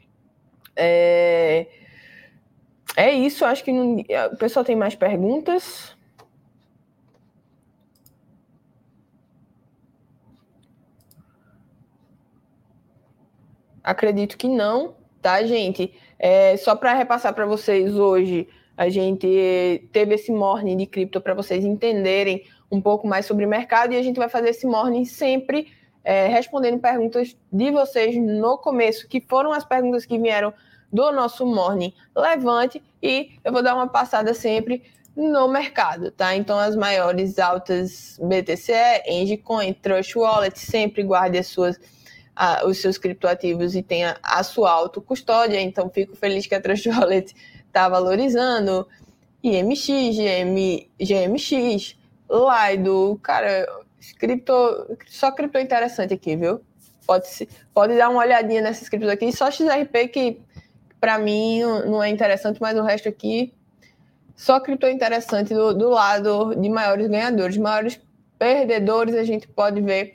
É, 0.74 1.66
é 2.96 3.12
isso, 3.12 3.44
acho 3.44 3.62
que 3.62 3.70
não... 3.70 3.98
o 4.32 4.36
pessoal 4.38 4.64
tem 4.64 4.74
mais 4.74 4.94
perguntas. 4.94 5.94
Acredito 13.82 14.36
que 14.36 14.48
não, 14.48 14.94
tá, 15.20 15.42
gente? 15.44 15.92
É, 16.18 16.56
só 16.56 16.74
para 16.76 16.94
repassar 16.94 17.34
para 17.34 17.46
vocês 17.46 17.96
hoje, 17.96 18.48
a 18.76 18.88
gente 18.88 19.88
teve 19.92 20.14
esse 20.14 20.32
morning 20.32 20.76
de 20.76 20.86
cripto 20.86 21.20
para 21.20 21.34
vocês 21.34 21.64
entenderem 21.64 22.44
um 22.70 22.80
pouco 22.80 23.06
mais 23.06 23.26
sobre 23.26 23.44
o 23.44 23.48
mercado 23.48 23.92
e 23.92 23.96
a 23.96 24.02
gente 24.02 24.16
vai 24.16 24.28
fazer 24.28 24.50
esse 24.50 24.66
morning 24.66 25.04
sempre 25.04 25.68
é, 26.04 26.26
respondendo 26.26 26.80
perguntas 26.80 27.36
de 27.52 27.70
vocês 27.70 28.16
no 28.16 28.58
começo, 28.58 29.08
que 29.08 29.20
foram 29.20 29.52
as 29.52 29.64
perguntas 29.64 30.04
que 30.04 30.18
vieram 30.18 30.52
do 30.92 31.10
nosso 31.12 31.46
Morning 31.46 31.94
Levante, 32.14 32.82
e 33.02 33.30
eu 33.42 33.52
vou 33.52 33.62
dar 33.62 33.74
uma 33.74 33.88
passada 33.88 34.34
sempre 34.34 34.82
no 35.16 35.48
mercado, 35.48 36.10
tá? 36.10 36.34
Então, 36.36 36.58
as 36.58 36.76
maiores 36.76 37.38
altas 37.38 38.18
BTC, 38.22 39.02
Engecoin, 39.06 39.72
Trust 39.74 40.18
Wallet, 40.18 40.58
sempre 40.58 41.02
guarde 41.02 41.38
as 41.38 41.46
suas, 41.46 41.80
uh, 42.38 42.66
os 42.66 42.78
seus 42.78 42.98
criptoativos 42.98 43.74
e 43.74 43.82
tenha 43.82 44.16
a 44.22 44.42
sua 44.42 44.70
autocustódia, 44.70 45.60
então 45.60 45.88
fico 45.90 46.16
feliz 46.16 46.46
que 46.46 46.54
a 46.54 46.60
Trust 46.60 46.88
Wallet 46.88 47.34
está 47.66 47.88
valorizando, 47.88 48.86
IMX, 49.42 49.86
GM, 49.86 50.88
GMX, 51.00 51.96
Lido, 52.30 53.18
cara, 53.22 53.66
cripto, 54.18 54.54
só 55.06 55.30
cripto 55.30 55.58
interessante 55.58 56.14
aqui, 56.14 56.36
viu? 56.36 56.60
Pode, 57.06 57.48
pode 57.74 57.96
dar 57.96 58.08
uma 58.08 58.20
olhadinha 58.20 58.62
nessas 58.62 58.88
criptos 58.88 59.10
aqui. 59.10 59.32
Só 59.32 59.50
XRP 59.50 60.08
que 60.08 60.40
para 61.00 61.18
mim 61.18 61.60
não 61.60 62.02
é 62.02 62.08
interessante, 62.08 62.60
mas 62.60 62.78
o 62.78 62.82
resto 62.82 63.08
aqui 63.08 63.52
só 64.34 64.60
cripto 64.60 64.86
é 64.86 64.92
interessante 64.92 65.52
do, 65.52 65.74
do 65.74 65.90
lado 65.90 66.54
de 66.54 66.68
maiores 66.68 67.06
ganhadores. 67.08 67.56
Maiores 67.56 68.00
perdedores 68.38 69.14
a 69.14 69.24
gente 69.24 69.46
pode 69.46 69.80
ver 69.80 70.14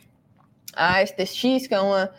a 0.77 1.05
STX, 1.05 1.67
que 1.67 1.73
é 1.73 1.81
uma, 1.81 2.09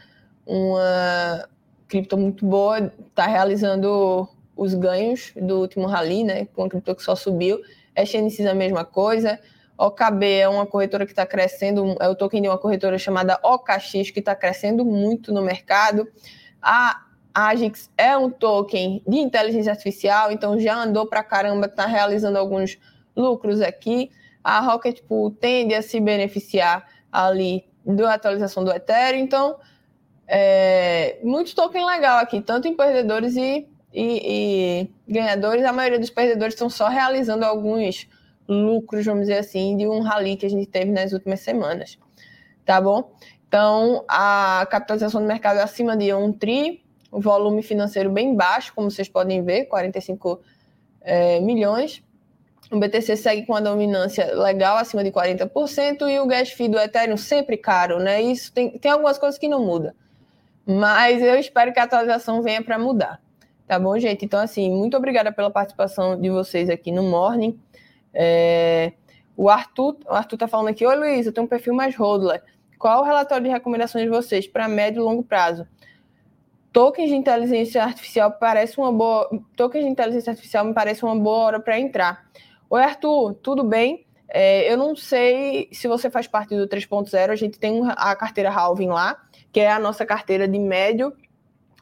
uma 0.44 1.48
cripto 1.86 2.16
muito 2.16 2.44
boa, 2.44 2.92
está 3.08 3.26
realizando 3.26 4.28
os 4.56 4.74
ganhos 4.74 5.32
do 5.36 5.60
último 5.60 5.86
rally, 5.86 6.24
né? 6.24 6.46
Com 6.46 6.64
a 6.64 6.68
cripto 6.68 6.94
que 6.94 7.02
só 7.02 7.14
subiu. 7.14 7.60
SNX 7.96 8.40
é 8.40 8.50
a 8.50 8.54
mesma 8.54 8.84
coisa. 8.84 9.38
OKB 9.78 10.26
é 10.26 10.48
uma 10.48 10.66
corretora 10.66 11.06
que 11.06 11.12
está 11.12 11.24
crescendo, 11.24 11.96
é 12.00 12.08
o 12.08 12.14
token 12.16 12.42
de 12.42 12.48
uma 12.48 12.58
corretora 12.58 12.98
chamada 12.98 13.38
OKX, 13.44 14.10
que 14.10 14.18
está 14.18 14.34
crescendo 14.34 14.84
muito 14.84 15.32
no 15.32 15.40
mercado. 15.40 16.08
A 16.60 17.04
Agix 17.32 17.88
é 17.96 18.16
um 18.18 18.28
token 18.28 19.00
de 19.06 19.18
inteligência 19.18 19.70
artificial, 19.70 20.32
então 20.32 20.58
já 20.58 20.82
andou 20.82 21.06
para 21.06 21.22
caramba, 21.22 21.66
está 21.66 21.86
realizando 21.86 22.36
alguns 22.36 22.76
lucros 23.14 23.60
aqui. 23.60 24.10
A 24.42 24.58
Rocket 24.58 25.02
Pool 25.02 25.30
tende 25.30 25.74
a 25.74 25.82
se 25.82 26.00
beneficiar 26.00 26.84
ali 27.12 27.64
da 27.96 28.14
atualização 28.14 28.62
do 28.62 28.70
Ethereum, 28.70 29.20
então 29.20 29.56
é, 30.26 31.18
muito 31.22 31.54
token 31.54 31.86
legal 31.86 32.18
aqui, 32.18 32.40
tanto 32.42 32.68
em 32.68 32.76
perdedores 32.76 33.34
e, 33.36 33.66
e, 33.92 34.90
e 35.06 35.12
ganhadores. 35.12 35.64
A 35.64 35.72
maioria 35.72 35.98
dos 35.98 36.10
perdedores 36.10 36.54
estão 36.54 36.68
só 36.68 36.88
realizando 36.88 37.44
alguns 37.44 38.06
lucros, 38.46 39.04
vamos 39.04 39.22
dizer 39.22 39.38
assim, 39.38 39.76
de 39.76 39.86
um 39.86 40.00
rally 40.00 40.36
que 40.36 40.46
a 40.46 40.50
gente 40.50 40.66
teve 40.66 40.90
nas 40.90 41.12
últimas 41.12 41.40
semanas. 41.40 41.98
Tá 42.64 42.80
bom? 42.80 43.10
Então, 43.46 44.04
a 44.06 44.66
capitalização 44.70 45.22
do 45.22 45.26
mercado 45.26 45.58
é 45.58 45.62
acima 45.62 45.96
de 45.96 46.12
um 46.12 46.30
tri, 46.30 46.84
o 47.10 47.20
volume 47.20 47.62
financeiro 47.62 48.10
bem 48.10 48.36
baixo, 48.36 48.74
como 48.74 48.90
vocês 48.90 49.08
podem 49.08 49.42
ver, 49.42 49.64
45 49.64 50.42
é, 51.00 51.40
milhões. 51.40 52.02
O 52.70 52.78
BTC 52.78 53.16
segue 53.16 53.46
com 53.46 53.54
a 53.54 53.60
dominância 53.60 54.34
legal, 54.34 54.76
acima 54.76 55.02
de 55.02 55.10
40%, 55.10 56.08
e 56.10 56.18
o 56.20 56.26
gas 56.26 56.50
fee 56.50 56.68
do 56.68 56.78
Ethereum 56.78 57.16
sempre 57.16 57.56
caro, 57.56 57.98
né? 57.98 58.20
Isso 58.20 58.52
tem, 58.52 58.78
tem 58.78 58.90
algumas 58.90 59.18
coisas 59.18 59.38
que 59.38 59.48
não 59.48 59.64
mudam. 59.64 59.92
Mas 60.66 61.22
eu 61.22 61.36
espero 61.36 61.72
que 61.72 61.80
a 61.80 61.84
atualização 61.84 62.42
venha 62.42 62.62
para 62.62 62.78
mudar. 62.78 63.20
Tá 63.66 63.78
bom, 63.78 63.98
gente? 63.98 64.24
Então, 64.24 64.40
assim, 64.40 64.70
muito 64.70 64.96
obrigada 64.96 65.32
pela 65.32 65.50
participação 65.50 66.20
de 66.20 66.28
vocês 66.28 66.68
aqui 66.68 66.92
no 66.92 67.02
Morning. 67.02 67.58
É, 68.12 68.92
O 69.36 69.48
Arthur, 69.48 69.96
o 70.06 70.12
Arthur 70.12 70.36
tá 70.36 70.48
falando 70.48 70.68
aqui, 70.68 70.84
oi 70.84 70.96
Luiz, 70.96 71.26
eu 71.26 71.32
tenho 71.32 71.46
um 71.46 71.48
perfil 71.48 71.72
mais 71.72 71.94
hodler. 71.94 72.42
Qual 72.78 73.02
o 73.02 73.04
relatório 73.04 73.44
de 73.44 73.50
recomendações 73.50 74.04
de 74.04 74.10
vocês 74.10 74.46
para 74.46 74.68
médio 74.68 75.00
e 75.00 75.04
longo 75.04 75.22
prazo? 75.22 75.66
Tokens 76.72 77.08
de 77.08 77.16
inteligência 77.16 77.82
artificial 77.82 78.32
parece 78.32 78.78
uma 78.78 78.92
boa. 78.92 79.28
Tokens 79.56 79.84
de 79.84 79.90
inteligência 79.90 80.30
artificial 80.30 80.64
me 80.64 80.74
parece 80.74 81.04
uma 81.04 81.16
boa 81.16 81.38
hora 81.38 81.60
para 81.60 81.78
entrar. 81.78 82.28
Oi, 82.70 82.82
Arthur, 82.82 83.32
tudo 83.42 83.64
bem? 83.64 84.06
É, 84.28 84.70
eu 84.70 84.76
não 84.76 84.94
sei 84.94 85.70
se 85.72 85.88
você 85.88 86.10
faz 86.10 86.26
parte 86.26 86.54
do 86.54 86.68
3.0, 86.68 87.30
a 87.30 87.34
gente 87.34 87.58
tem 87.58 87.80
a 87.88 88.14
carteira 88.14 88.50
Halving 88.50 88.88
lá, 88.88 89.18
que 89.50 89.58
é 89.58 89.72
a 89.72 89.78
nossa 89.78 90.04
carteira 90.04 90.46
de 90.46 90.58
médio 90.58 91.14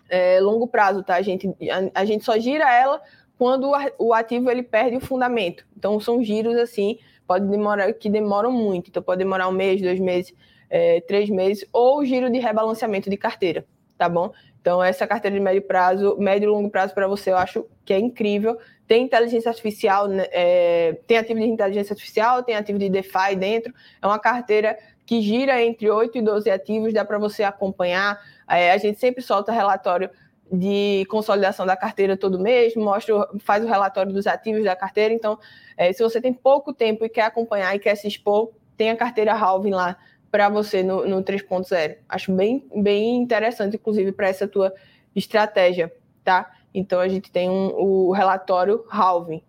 é, 0.09 0.39
longo 0.39 0.69
prazo, 0.69 1.03
tá? 1.03 1.17
A 1.17 1.23
gente, 1.23 1.49
a, 1.69 2.03
a, 2.03 2.05
gente 2.05 2.25
só 2.25 2.39
gira 2.39 2.73
ela 2.73 3.03
quando 3.37 3.73
o 3.99 4.15
ativo 4.15 4.49
ele 4.49 4.63
perde 4.63 4.97
o 4.97 5.01
fundamento. 5.01 5.67
Então 5.77 5.99
são 5.99 6.23
giros 6.23 6.57
assim, 6.57 7.01
pode 7.27 7.49
demorar 7.49 7.93
que 7.93 8.09
demoram 8.09 8.53
muito. 8.53 8.89
Então 8.89 9.03
pode 9.03 9.19
demorar 9.19 9.49
um 9.49 9.53
mês, 9.53 9.83
dois 9.83 9.99
meses, 9.99 10.33
é, 10.71 11.01
três 11.01 11.29
meses, 11.29 11.69
ou 11.73 12.05
giro 12.05 12.31
de 12.31 12.39
rebalanceamento 12.39 13.11
de 13.11 13.17
carteira, 13.17 13.67
tá 13.99 14.09
bom? 14.09 14.31
Então 14.61 14.81
essa 14.81 15.05
carteira 15.05 15.37
de 15.37 15.43
médio 15.43 15.63
prazo, 15.63 16.17
médio 16.17 16.47
e 16.47 16.51
longo 16.51 16.71
prazo 16.71 16.95
para 16.95 17.09
você, 17.09 17.33
eu 17.33 17.37
acho 17.37 17.67
que 17.85 17.93
é 17.93 17.99
incrível. 17.99 18.57
Tem 18.87 19.05
inteligência 19.05 19.49
artificial, 19.49 20.07
né, 20.09 20.27
é, 20.31 20.99
tem 21.07 21.19
ativo 21.19 21.41
de 21.41 21.47
inteligência 21.47 21.93
artificial, 21.93 22.43
tem 22.43 22.55
ativo 22.55 22.79
de 22.79 22.89
DeFi 22.89 23.35
dentro. 23.37 23.75
É 24.01 24.07
uma 24.07 24.19
carteira 24.19 24.79
que 25.05 25.21
gira 25.21 25.63
entre 25.63 25.89
8 25.91 26.19
e 26.19 26.23
12 26.23 26.51
ativos, 26.51 26.93
dá 26.93 27.05
para 27.05 27.19
você 27.19 27.43
acompanhar. 27.43 28.21
É, 28.49 28.73
a 28.73 28.79
gente 28.79 28.99
sempre 28.99 29.23
solta 29.23 29.53
relatório 29.53 30.11
de 30.51 31.05
consolidação 31.09 31.67
da 31.67 31.77
carteira 31.77 32.17
todo 32.17 32.39
mês, 32.39 32.75
mostra, 32.77 33.29
faz 33.41 33.65
o 33.65 33.69
relatório 33.69 34.13
dos 34.13 34.27
ativos 34.27 34.65
da 34.65 34.77
carteira. 34.77 35.13
Então, 35.13 35.39
é, 35.77 35.93
se 35.93 36.03
você 36.03 36.21
tem 36.21 36.33
pouco 36.33 36.73
tempo 36.73 37.05
e 37.05 37.09
quer 37.09 37.23
acompanhar 37.23 37.75
e 37.75 37.79
quer 37.79 37.95
se 37.95 38.07
expor, 38.07 38.53
tem 38.77 38.91
a 38.91 38.97
carteira 38.97 39.33
Halving 39.33 39.71
lá 39.71 39.97
para 40.31 40.49
você 40.49 40.83
no, 40.83 41.07
no 41.07 41.23
3.0. 41.23 41.97
Acho 42.09 42.33
bem, 42.33 42.65
bem 42.75 43.17
interessante, 43.17 43.77
inclusive, 43.77 44.13
para 44.13 44.29
essa 44.29 44.47
tua 44.47 44.73
estratégia, 45.15 45.93
tá? 46.23 46.51
Então, 46.77 47.01
a 47.01 47.09
gente 47.09 47.33
tem 47.33 47.49
um, 47.49 47.75
o 47.75 48.13
relatório 48.13 48.85
Halving. 48.91 49.43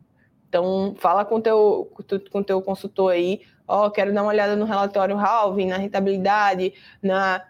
Então, 0.47 0.95
fala 0.97 1.25
com 1.25 1.41
teu, 1.41 1.91
com 2.31 2.41
teu 2.41 2.61
consultor 2.61 3.11
aí, 3.11 3.41
ó, 3.67 3.85
oh, 3.85 3.91
quero 3.91 4.13
dar 4.13 4.23
uma 4.23 4.31
olhada 4.31 4.55
no 4.55 4.63
relatório 4.63 5.17
Halving, 5.19 5.67
na 5.67 5.77
rentabilidade, 5.77 6.73
na 7.03 7.45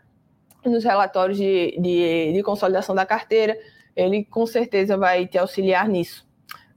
nos 0.66 0.84
relatórios 0.84 1.38
de, 1.38 1.80
de, 1.80 2.34
de 2.34 2.44
consolidação 2.44 2.94
da 2.94 3.06
carteira, 3.06 3.58
ele 3.96 4.26
com 4.26 4.46
certeza 4.46 4.98
vai 4.98 5.26
te 5.26 5.38
auxiliar 5.38 5.88
nisso. 5.88 6.28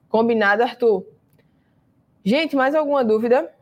Combinado, 0.08 0.62
Arthur? 0.62 1.04
Gente, 2.24 2.54
mais 2.54 2.74
alguma 2.74 3.04
dúvida? 3.04 3.52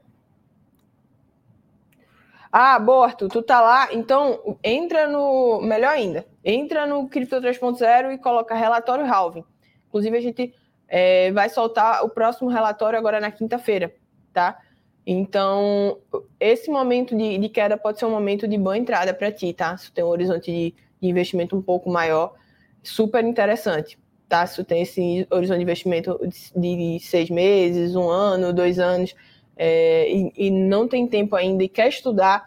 Ah, 2.53 2.77
Arthur, 2.77 3.29
tu 3.29 3.43
tá 3.43 3.61
lá, 3.61 3.93
então 3.93 4.59
entra 4.65 5.07
no, 5.07 5.61
melhor 5.61 5.91
ainda, 5.91 6.27
entra 6.49 6.87
no 6.87 7.07
Crypto 7.07 7.37
3.0 7.37 8.15
e 8.15 8.19
coloca 8.19 8.55
relatório 8.55 9.05
halving. 9.05 9.45
Inclusive, 9.87 10.17
a 10.17 10.21
gente 10.21 10.55
é, 10.89 11.31
vai 11.31 11.51
soltar 11.51 12.03
o 12.03 12.09
próximo 12.09 12.49
relatório 12.49 12.99
agora 12.99 13.21
na 13.21 13.31
quinta-feira, 13.31 13.95
tá? 14.33 14.59
Então, 15.07 15.99
esse 16.41 16.71
momento 16.71 17.15
de, 17.15 17.37
de, 17.37 17.49
queda 17.51 17.77
pode 17.77 17.99
ser 17.99 18.07
um 18.07 18.11
momento 18.11 18.49
de 18.49 18.57
boa 18.57 18.79
entrada 18.79 19.13
para 19.13 19.31
ti, 19.31 19.53
tá? 19.53 19.77
Se 19.77 19.91
tu 19.91 19.93
tem 19.93 20.05
um 20.05 20.09
horizonte 20.09 20.51
de, 20.51 20.75
de, 21.01 21.09
investimento 21.09 21.55
um 21.55 21.63
pouco 21.63 21.91
maior, 21.91 22.35
super 22.83 23.23
interessante, 23.23 23.99
tá? 24.27 24.47
Se 24.47 24.57
tu 24.57 24.65
tem 24.65 24.83
esse 24.83 25.27
horizonte 25.31 25.59
de 25.59 25.63
investimento 25.63 26.19
de, 26.57 26.99
de 26.99 27.01
seis 27.01 27.29
meses, 27.29 27.95
um 27.95 28.09
ano, 28.09 28.55
dois 28.55 28.79
anos, 28.79 29.15
é, 29.55 30.11
e, 30.11 30.33
e, 30.35 30.51
não 30.51 30.89
tem 30.89 31.07
tempo 31.07 31.37
ainda 31.37 31.63
e 31.63 31.69
quer 31.69 31.89
estudar, 31.89 32.47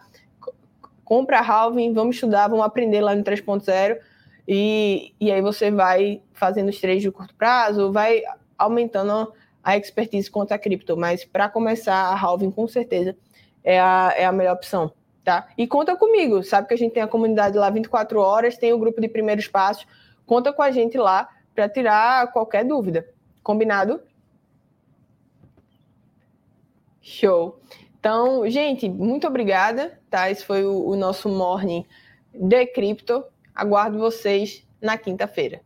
compra 1.11 1.39
a 1.39 1.45
Halving, 1.45 1.91
vamos 1.91 2.15
estudar, 2.15 2.47
vamos 2.47 2.63
aprender 2.65 3.01
lá 3.01 3.13
no 3.13 3.21
3.0 3.21 3.99
e, 4.47 5.13
e 5.19 5.29
aí 5.29 5.41
você 5.41 5.69
vai 5.69 6.21
fazendo 6.31 6.69
os 6.69 6.79
trades 6.79 7.01
de 7.01 7.11
curto 7.11 7.35
prazo, 7.35 7.91
vai 7.91 8.23
aumentando 8.57 9.33
a 9.61 9.75
expertise 9.75 10.31
quanto 10.31 10.53
a 10.53 10.57
cripto, 10.57 10.95
mas 10.95 11.25
para 11.25 11.49
começar, 11.49 11.97
a 11.97 12.17
Halving 12.17 12.49
com 12.49 12.65
certeza 12.65 13.13
é 13.61 13.77
a, 13.77 14.13
é 14.15 14.23
a 14.23 14.31
melhor 14.31 14.53
opção, 14.53 14.93
tá? 15.21 15.49
E 15.57 15.67
conta 15.67 15.97
comigo, 15.97 16.43
sabe 16.43 16.69
que 16.69 16.75
a 16.75 16.77
gente 16.77 16.93
tem 16.93 17.03
a 17.03 17.07
comunidade 17.09 17.57
lá 17.57 17.69
24 17.69 18.17
horas, 18.17 18.57
tem 18.57 18.71
o 18.71 18.79
grupo 18.79 19.01
de 19.01 19.09
primeiros 19.09 19.49
passos, 19.49 19.85
conta 20.25 20.53
com 20.53 20.61
a 20.61 20.71
gente 20.71 20.97
lá 20.97 21.27
para 21.53 21.67
tirar 21.67 22.31
qualquer 22.31 22.63
dúvida. 22.63 23.05
Combinado? 23.43 23.99
Show. 27.01 27.59
Então, 28.01 28.49
gente, 28.49 28.89
muito 28.89 29.27
obrigada, 29.27 29.99
tá? 30.09 30.31
Esse 30.31 30.43
foi 30.43 30.65
o, 30.65 30.87
o 30.87 30.95
nosso 30.95 31.29
Morning 31.29 31.85
de 32.33 32.65
Cripto. 32.65 33.23
Aguardo 33.53 33.99
vocês 33.99 34.67
na 34.81 34.97
quinta-feira. 34.97 35.61